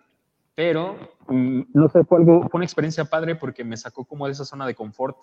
pero 0.55 0.97
mm, 1.29 1.63
no 1.73 1.89
sé, 1.89 2.05
fue 2.05 2.19
algo, 2.19 2.49
fue 2.49 2.59
una 2.59 2.65
experiencia 2.65 3.05
padre 3.05 3.35
porque 3.35 3.65
me 3.65 3.77
sacó 3.77 4.05
como 4.05 4.27
de 4.27 4.33
esa 4.33 4.45
zona 4.45 4.67
de 4.67 4.75
confort 4.75 5.17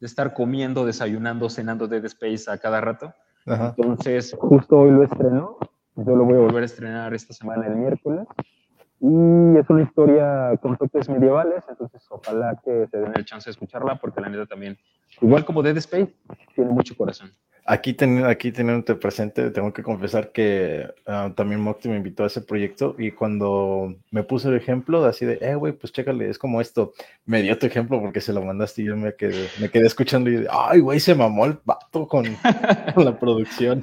de 0.00 0.06
estar 0.06 0.34
comiendo, 0.34 0.84
desayunando, 0.84 1.48
cenando 1.48 1.88
Dead 1.88 2.04
Space 2.04 2.50
a 2.50 2.58
cada 2.58 2.80
rato. 2.80 3.14
Ajá. 3.46 3.74
Entonces, 3.76 4.36
justo 4.38 4.78
hoy 4.78 4.90
lo 4.90 5.04
estrenó. 5.04 5.56
Yo 5.96 6.14
lo 6.14 6.24
voy 6.24 6.34
a 6.34 6.40
volver 6.40 6.62
a 6.62 6.66
estrenar 6.66 7.14
esta 7.14 7.32
semana 7.32 7.66
el 7.66 7.76
miércoles. 7.76 8.26
Y 9.00 9.56
es 9.58 9.68
una 9.68 9.82
historia 9.82 10.56
con 10.60 10.76
toques 10.76 11.08
medievales, 11.08 11.64
entonces 11.68 12.06
ojalá 12.10 12.58
que 12.64 12.86
se 12.90 12.98
den 12.98 13.12
el 13.14 13.24
chance 13.24 13.48
de 13.48 13.52
escucharla, 13.52 13.96
porque 13.96 14.20
la 14.20 14.28
neta 14.28 14.46
también, 14.46 14.78
igual 15.20 15.44
como 15.44 15.62
Dead 15.62 15.76
Space, 15.76 16.14
tiene 16.54 16.70
mucho 16.70 16.96
corazón. 16.96 17.30
Aquí, 17.68 17.94
ten- 17.94 18.24
aquí 18.24 18.52
teniéndote 18.52 18.94
presente, 18.94 19.50
tengo 19.50 19.72
que 19.72 19.82
confesar 19.82 20.30
que 20.30 20.86
ah, 21.06 21.32
también 21.34 21.60
Mocti 21.60 21.88
me 21.88 21.96
invitó 21.96 22.22
a 22.22 22.28
ese 22.28 22.40
proyecto 22.40 22.94
y 22.96 23.10
cuando 23.10 23.94
me 24.12 24.22
puso 24.22 24.50
el 24.50 24.56
ejemplo, 24.56 25.04
así 25.04 25.26
de, 25.26 25.38
eh, 25.40 25.56
güey, 25.56 25.72
pues 25.72 25.92
chécale, 25.92 26.30
es 26.30 26.38
como 26.38 26.60
esto, 26.60 26.92
me 27.24 27.42
dio 27.42 27.58
tu 27.58 27.66
ejemplo 27.66 28.00
porque 28.00 28.20
se 28.20 28.32
lo 28.32 28.42
mandaste 28.44 28.82
y 28.82 28.84
yo 28.84 28.96
me 28.96 29.14
quedé, 29.16 29.48
me 29.60 29.68
quedé 29.68 29.86
escuchando 29.86 30.30
y, 30.30 30.46
ay, 30.48 30.78
güey, 30.78 31.00
se 31.00 31.14
mamó 31.16 31.44
el 31.46 31.58
vato 31.64 32.06
con, 32.06 32.24
con 32.94 33.04
la 33.04 33.18
producción. 33.18 33.82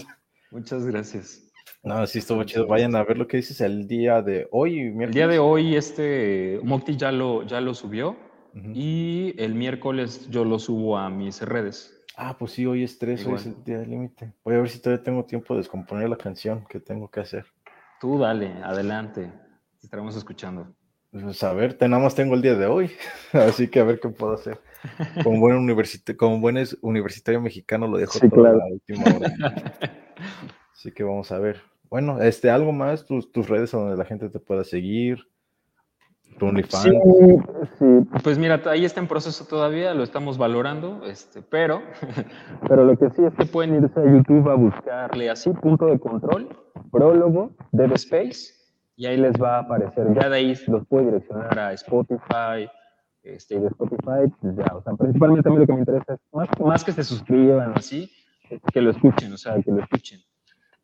Muchas 0.52 0.86
gracias. 0.86 1.42
No, 1.84 2.08
sí 2.08 2.20
estuvo 2.20 2.42
chido. 2.46 2.66
Vayan 2.68 2.96
a 2.96 3.04
ver 3.04 3.18
lo 3.18 3.28
que 3.28 3.36
dices 3.38 3.60
el 3.60 3.86
día 3.88 4.22
de 4.22 4.48
hoy. 4.52 4.80
El 4.80 5.12
día 5.12 5.28
de 5.28 5.40
hoy, 5.40 5.76
este 5.76 6.60
Mocti 6.64 6.96
ya 6.96 7.12
lo, 7.12 7.44
ya 7.46 7.60
lo 7.60 7.74
subió 7.74 8.16
y 8.74 9.34
el 9.38 9.56
miércoles 9.56 10.30
yo 10.30 10.46
lo 10.46 10.60
subo 10.60 10.98
a 10.98 11.10
mis 11.10 11.42
redes. 11.42 11.93
Ah, 12.16 12.36
pues 12.38 12.52
sí, 12.52 12.66
hoy 12.66 12.84
es 12.84 12.98
3, 13.00 13.26
hoy 13.26 13.34
es 13.36 13.46
Igual. 13.46 13.58
el 13.60 13.64
día 13.64 13.78
límite. 13.80 14.34
Voy 14.44 14.56
a 14.56 14.60
ver 14.60 14.70
si 14.70 14.80
todavía 14.80 15.04
tengo 15.04 15.26
tiempo 15.26 15.54
de 15.54 15.60
descomponer 15.62 16.10
la 16.10 16.18
canción 16.18 16.66
que 16.70 16.80
tengo 16.80 17.10
que 17.10 17.22
hacer. 17.22 17.46
Tú 18.00 18.20
dale, 18.20 18.54
adelante. 18.64 19.32
Te 19.80 19.88
estaremos 19.88 20.16
escuchando. 20.16 20.74
Pues 21.12 21.44
a 21.44 21.54
ver, 21.54 21.76
te- 21.76 21.88
nada 21.88 22.02
más 22.04 22.16
tengo 22.16 22.34
el 22.36 22.42
día 22.42 22.56
de 22.56 22.66
hoy, 22.66 22.92
así 23.34 23.68
que 23.68 23.80
a 23.80 23.84
ver 23.84 24.00
qué 24.00 24.10
puedo 24.10 24.34
hacer. 24.34 24.60
Como 25.24 25.40
buen, 25.40 25.56
universita- 25.56 26.16
como 26.16 26.40
buen 26.40 26.58
es- 26.58 26.78
universitario 26.82 27.40
mexicano 27.42 27.88
lo 27.88 27.98
dejo 27.98 28.14
Sí, 28.14 28.30
todo 28.30 28.42
a 28.42 28.44
claro. 28.52 28.58
la 28.58 28.66
última 28.68 29.04
hora. 29.16 29.34
Así 30.74 30.92
que 30.92 31.04
vamos 31.04 31.32
a 31.32 31.40
ver. 31.40 31.62
Bueno, 31.90 32.22
este, 32.22 32.50
algo 32.50 32.72
más, 32.74 33.06
tus, 33.06 33.32
tus 33.32 33.48
redes 33.48 33.74
a 33.74 33.78
donde 33.78 33.96
la 33.96 34.04
gente 34.06 34.30
te 34.30 34.40
pueda 34.40 34.64
seguir, 34.64 35.28
tu 36.34 36.48
OnlyFans. 36.48 36.84
Sí, 36.84 36.92
sí, 37.80 37.86
Pues 38.24 38.38
mira, 38.38 38.62
ahí 38.66 38.86
está 38.86 39.00
en 39.00 39.08
proceso 39.08 39.46
todavía, 39.46 39.94
lo 39.94 40.04
estamos 40.04 40.38
valorando, 40.38 41.06
este, 41.06 41.42
pero 41.42 41.82
pero 42.68 42.86
lo 42.86 42.98
que 42.98 43.10
sí 43.12 43.24
es 43.24 43.34
que 43.36 43.46
pueden 43.46 43.76
irse 43.76 44.00
a 44.00 44.04
YouTube 44.04 44.50
a 44.50 44.56
buscarle 44.56 45.30
así, 45.30 45.50
punto 45.52 45.86
de 45.86 46.00
control, 46.00 46.50
prólogo, 46.92 47.52
Dead 47.72 47.92
Space, 47.94 48.54
y 48.96 49.06
ahí 49.06 49.18
les 49.18 49.34
va 49.42 49.58
a 49.58 49.60
aparecer. 49.60 50.14
Ya 50.14 50.30
de 50.30 50.38
ahí 50.38 50.56
los 50.68 50.86
puede 50.88 51.06
direccionar 51.06 51.58
a 51.58 51.74
Spotify, 51.74 52.70
este, 53.24 53.56
y 53.56 53.60
de 53.60 53.68
Spotify, 53.68 54.32
pues 54.42 54.56
ya, 54.56 54.76
o 54.76 54.82
sea, 54.82 54.94
principalmente 54.94 55.50
a 55.50 55.52
mí 55.52 55.58
lo 55.60 55.66
que 55.66 55.74
me 55.74 55.80
interesa 55.80 56.14
es 56.14 56.20
más, 56.32 56.50
más 56.60 56.84
que 56.84 56.92
se 56.92 57.04
suscriban 57.04 57.74
así, 57.76 58.12
que 58.72 58.82
lo 58.82 58.92
escuchen, 58.92 59.32
o 59.34 59.38
sea, 59.38 59.62
que 59.62 59.72
lo 59.72 59.80
escuchen. 59.80 60.20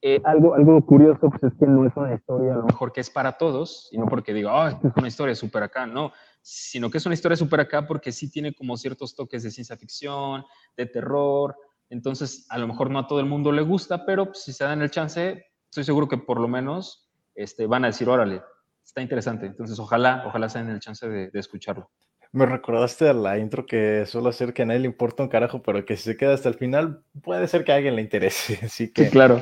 Eh, 0.02 0.22
algo, 0.24 0.54
algo 0.54 0.86
curioso, 0.86 1.30
pues 1.30 1.44
es 1.52 1.60
que 1.60 1.66
no 1.66 1.86
es 1.86 1.92
una 1.98 2.14
historia 2.14 2.54
a 2.54 2.58
lo 2.58 2.64
mejor 2.64 2.94
que 2.94 3.02
es 3.02 3.10
para 3.10 3.34
todos, 3.34 3.90
y 3.92 3.98
no 3.98 4.06
porque 4.06 4.34
diga, 4.34 4.56
oh, 4.56 4.68
es 4.70 4.96
una 4.96 5.10
historia 5.10 5.36
súper 5.36 5.64
acá, 5.64 5.86
no, 5.86 6.14
sino 6.42 6.90
que 6.90 7.00
es 7.00 7.06
una 7.06 7.16
historia 7.16 7.36
súper 7.36 7.60
acá 7.60 7.86
porque 7.86 8.14
sí 8.14 8.32
tiene 8.32 8.54
como 8.54 8.78
ciertos 8.78 9.14
toques 9.14 9.44
de 9.44 9.52
ciencia 9.52 9.76
ficción, 9.76 10.46
de 10.78 10.86
terror, 10.86 11.56
entonces 11.90 12.46
a 12.50 12.58
lo 12.58 12.68
mejor 12.68 12.90
no 12.90 13.00
a 13.00 13.08
todo 13.08 13.20
el 13.20 13.26
mundo 13.26 13.52
le 13.52 13.62
gusta, 13.62 14.06
pero 14.06 14.28
pues, 14.28 14.44
si 14.44 14.54
se 14.54 14.64
dan 14.64 14.82
el 14.82 14.90
chance, 14.90 15.46
estoy 15.66 15.84
seguro 15.84 16.08
que 16.08 16.18
por 16.18 16.40
lo 16.40 16.48
menos 16.48 17.12
este, 17.36 17.68
van 17.68 17.84
a 17.84 17.88
decir, 17.88 18.08
órale, 18.08 18.42
está 18.82 19.02
interesante, 19.02 19.48
entonces 19.48 19.78
ojalá, 19.80 20.24
ojalá 20.26 20.48
se 20.48 20.60
den 20.60 20.70
el 20.70 20.80
chance 20.80 21.10
de, 21.10 21.30
de 21.30 21.40
escucharlo. 21.40 21.90
Me 22.32 22.46
recordaste 22.46 23.10
a 23.10 23.14
la 23.14 23.40
intro 23.40 23.66
que 23.66 24.06
suelo 24.06 24.30
hacer 24.30 24.54
que 24.54 24.62
a 24.62 24.66
nadie 24.66 24.82
le 24.82 24.86
importa 24.86 25.24
un 25.24 25.30
carajo, 25.30 25.64
pero 25.64 25.84
que 25.84 25.98
si 25.98 26.04
se 26.04 26.16
queda 26.16 26.36
hasta 26.36 26.48
el 26.48 26.56
final, 26.56 27.02
puede 27.24 27.48
ser 27.48 27.64
que 27.64 27.72
a 27.72 27.76
alguien 27.76 27.96
le 27.96 28.04
interese. 28.04 28.60
Así 28.64 28.94
que 28.94 29.10
claro. 29.10 29.42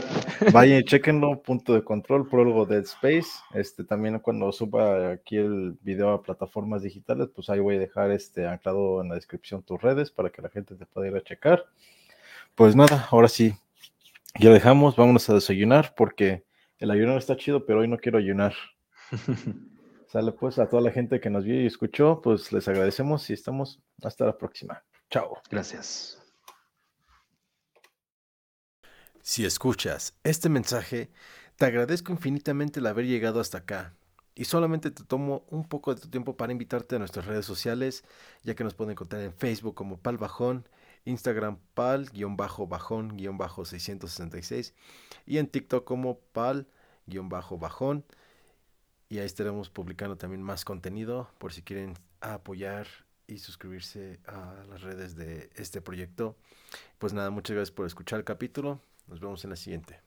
vayan 0.53 0.79
y 0.79 0.83
chequenlo, 0.85 1.41
punto 1.41 1.73
de 1.73 1.83
control, 1.83 2.29
prólogo 2.29 2.65
Dead 2.65 2.83
Space. 2.83 3.27
Este 3.53 3.83
también 3.83 4.19
cuando 4.19 4.49
suba 4.53 5.11
aquí 5.11 5.35
el 5.35 5.77
video 5.81 6.11
a 6.11 6.23
plataformas 6.23 6.81
digitales, 6.81 7.27
pues 7.35 7.49
ahí 7.49 7.59
voy 7.59 7.75
a 7.75 7.79
dejar 7.79 8.11
este 8.11 8.47
anclado 8.47 9.01
en 9.01 9.09
la 9.09 9.15
descripción 9.15 9.63
tus 9.63 9.81
redes 9.81 10.09
para 10.09 10.29
que 10.29 10.41
la 10.41 10.49
gente 10.49 10.75
te 10.75 10.85
pueda 10.85 11.09
ir 11.09 11.15
a 11.17 11.21
checar. 11.21 11.65
Pues 12.55 12.73
nada, 12.73 13.09
ahora 13.11 13.27
sí, 13.27 13.53
ya 14.39 14.49
dejamos, 14.49 14.95
vámonos 14.95 15.29
a 15.29 15.33
desayunar 15.33 15.93
porque 15.93 16.45
el 16.79 16.89
ayuno 16.91 17.17
está 17.17 17.35
chido, 17.35 17.65
pero 17.65 17.81
hoy 17.81 17.89
no 17.89 17.97
quiero 17.97 18.17
ayunar. 18.17 18.53
Sale 20.07 20.31
pues 20.31 20.57
a 20.57 20.69
toda 20.69 20.81
la 20.81 20.91
gente 20.91 21.19
que 21.19 21.29
nos 21.29 21.43
vio 21.43 21.61
y 21.61 21.65
escuchó, 21.65 22.21
pues 22.21 22.53
les 22.53 22.65
agradecemos 22.67 23.29
y 23.29 23.33
estamos 23.33 23.81
hasta 24.01 24.25
la 24.25 24.37
próxima. 24.37 24.81
Chao. 25.09 25.41
Gracias. 25.49 26.21
Si 29.21 29.45
escuchas 29.45 30.17
este 30.23 30.47
mensaje, 30.47 31.11
te 31.57 31.65
agradezco 31.65 32.13
infinitamente 32.13 32.79
el 32.79 32.87
haber 32.87 33.05
llegado 33.05 33.41
hasta 33.41 33.57
acá. 33.59 33.93
Y 34.35 34.45
solamente 34.45 34.91
te 34.91 35.03
tomo 35.03 35.45
un 35.49 35.67
poco 35.67 35.93
de 35.93 35.99
tu 35.99 36.09
tiempo 36.09 36.37
para 36.37 36.53
invitarte 36.53 36.95
a 36.95 36.99
nuestras 36.99 37.25
redes 37.25 37.45
sociales, 37.45 38.05
ya 38.43 38.55
que 38.55 38.63
nos 38.63 38.75
pueden 38.75 38.91
encontrar 38.91 39.21
en 39.23 39.33
Facebook 39.33 39.75
como 39.75 39.99
Pal 39.99 40.17
Bajón, 40.17 40.69
Instagram 41.03 41.59
Pal-Bajón-666 41.75 44.73
y 45.25 45.39
en 45.39 45.47
TikTok 45.47 45.83
como 45.83 46.19
Pal-Bajón. 46.33 48.05
Y 49.09 49.19
ahí 49.19 49.25
estaremos 49.25 49.69
publicando 49.69 50.17
también 50.17 50.41
más 50.41 50.65
contenido 50.65 51.29
por 51.37 51.53
si 51.53 51.61
quieren 51.61 51.93
apoyar 52.19 52.87
y 53.27 53.39
suscribirse 53.39 54.19
a 54.25 54.65
las 54.69 54.81
redes 54.81 55.15
de 55.15 55.49
este 55.55 55.81
proyecto. 55.81 56.35
Pues 56.97 57.13
nada, 57.13 57.29
muchas 57.29 57.55
gracias 57.55 57.75
por 57.75 57.85
escuchar 57.85 58.19
el 58.19 58.25
capítulo. 58.25 58.79
Nos 59.07 59.19
vemos 59.19 59.43
en 59.43 59.51
la 59.51 59.55
siguiente. 59.55 60.06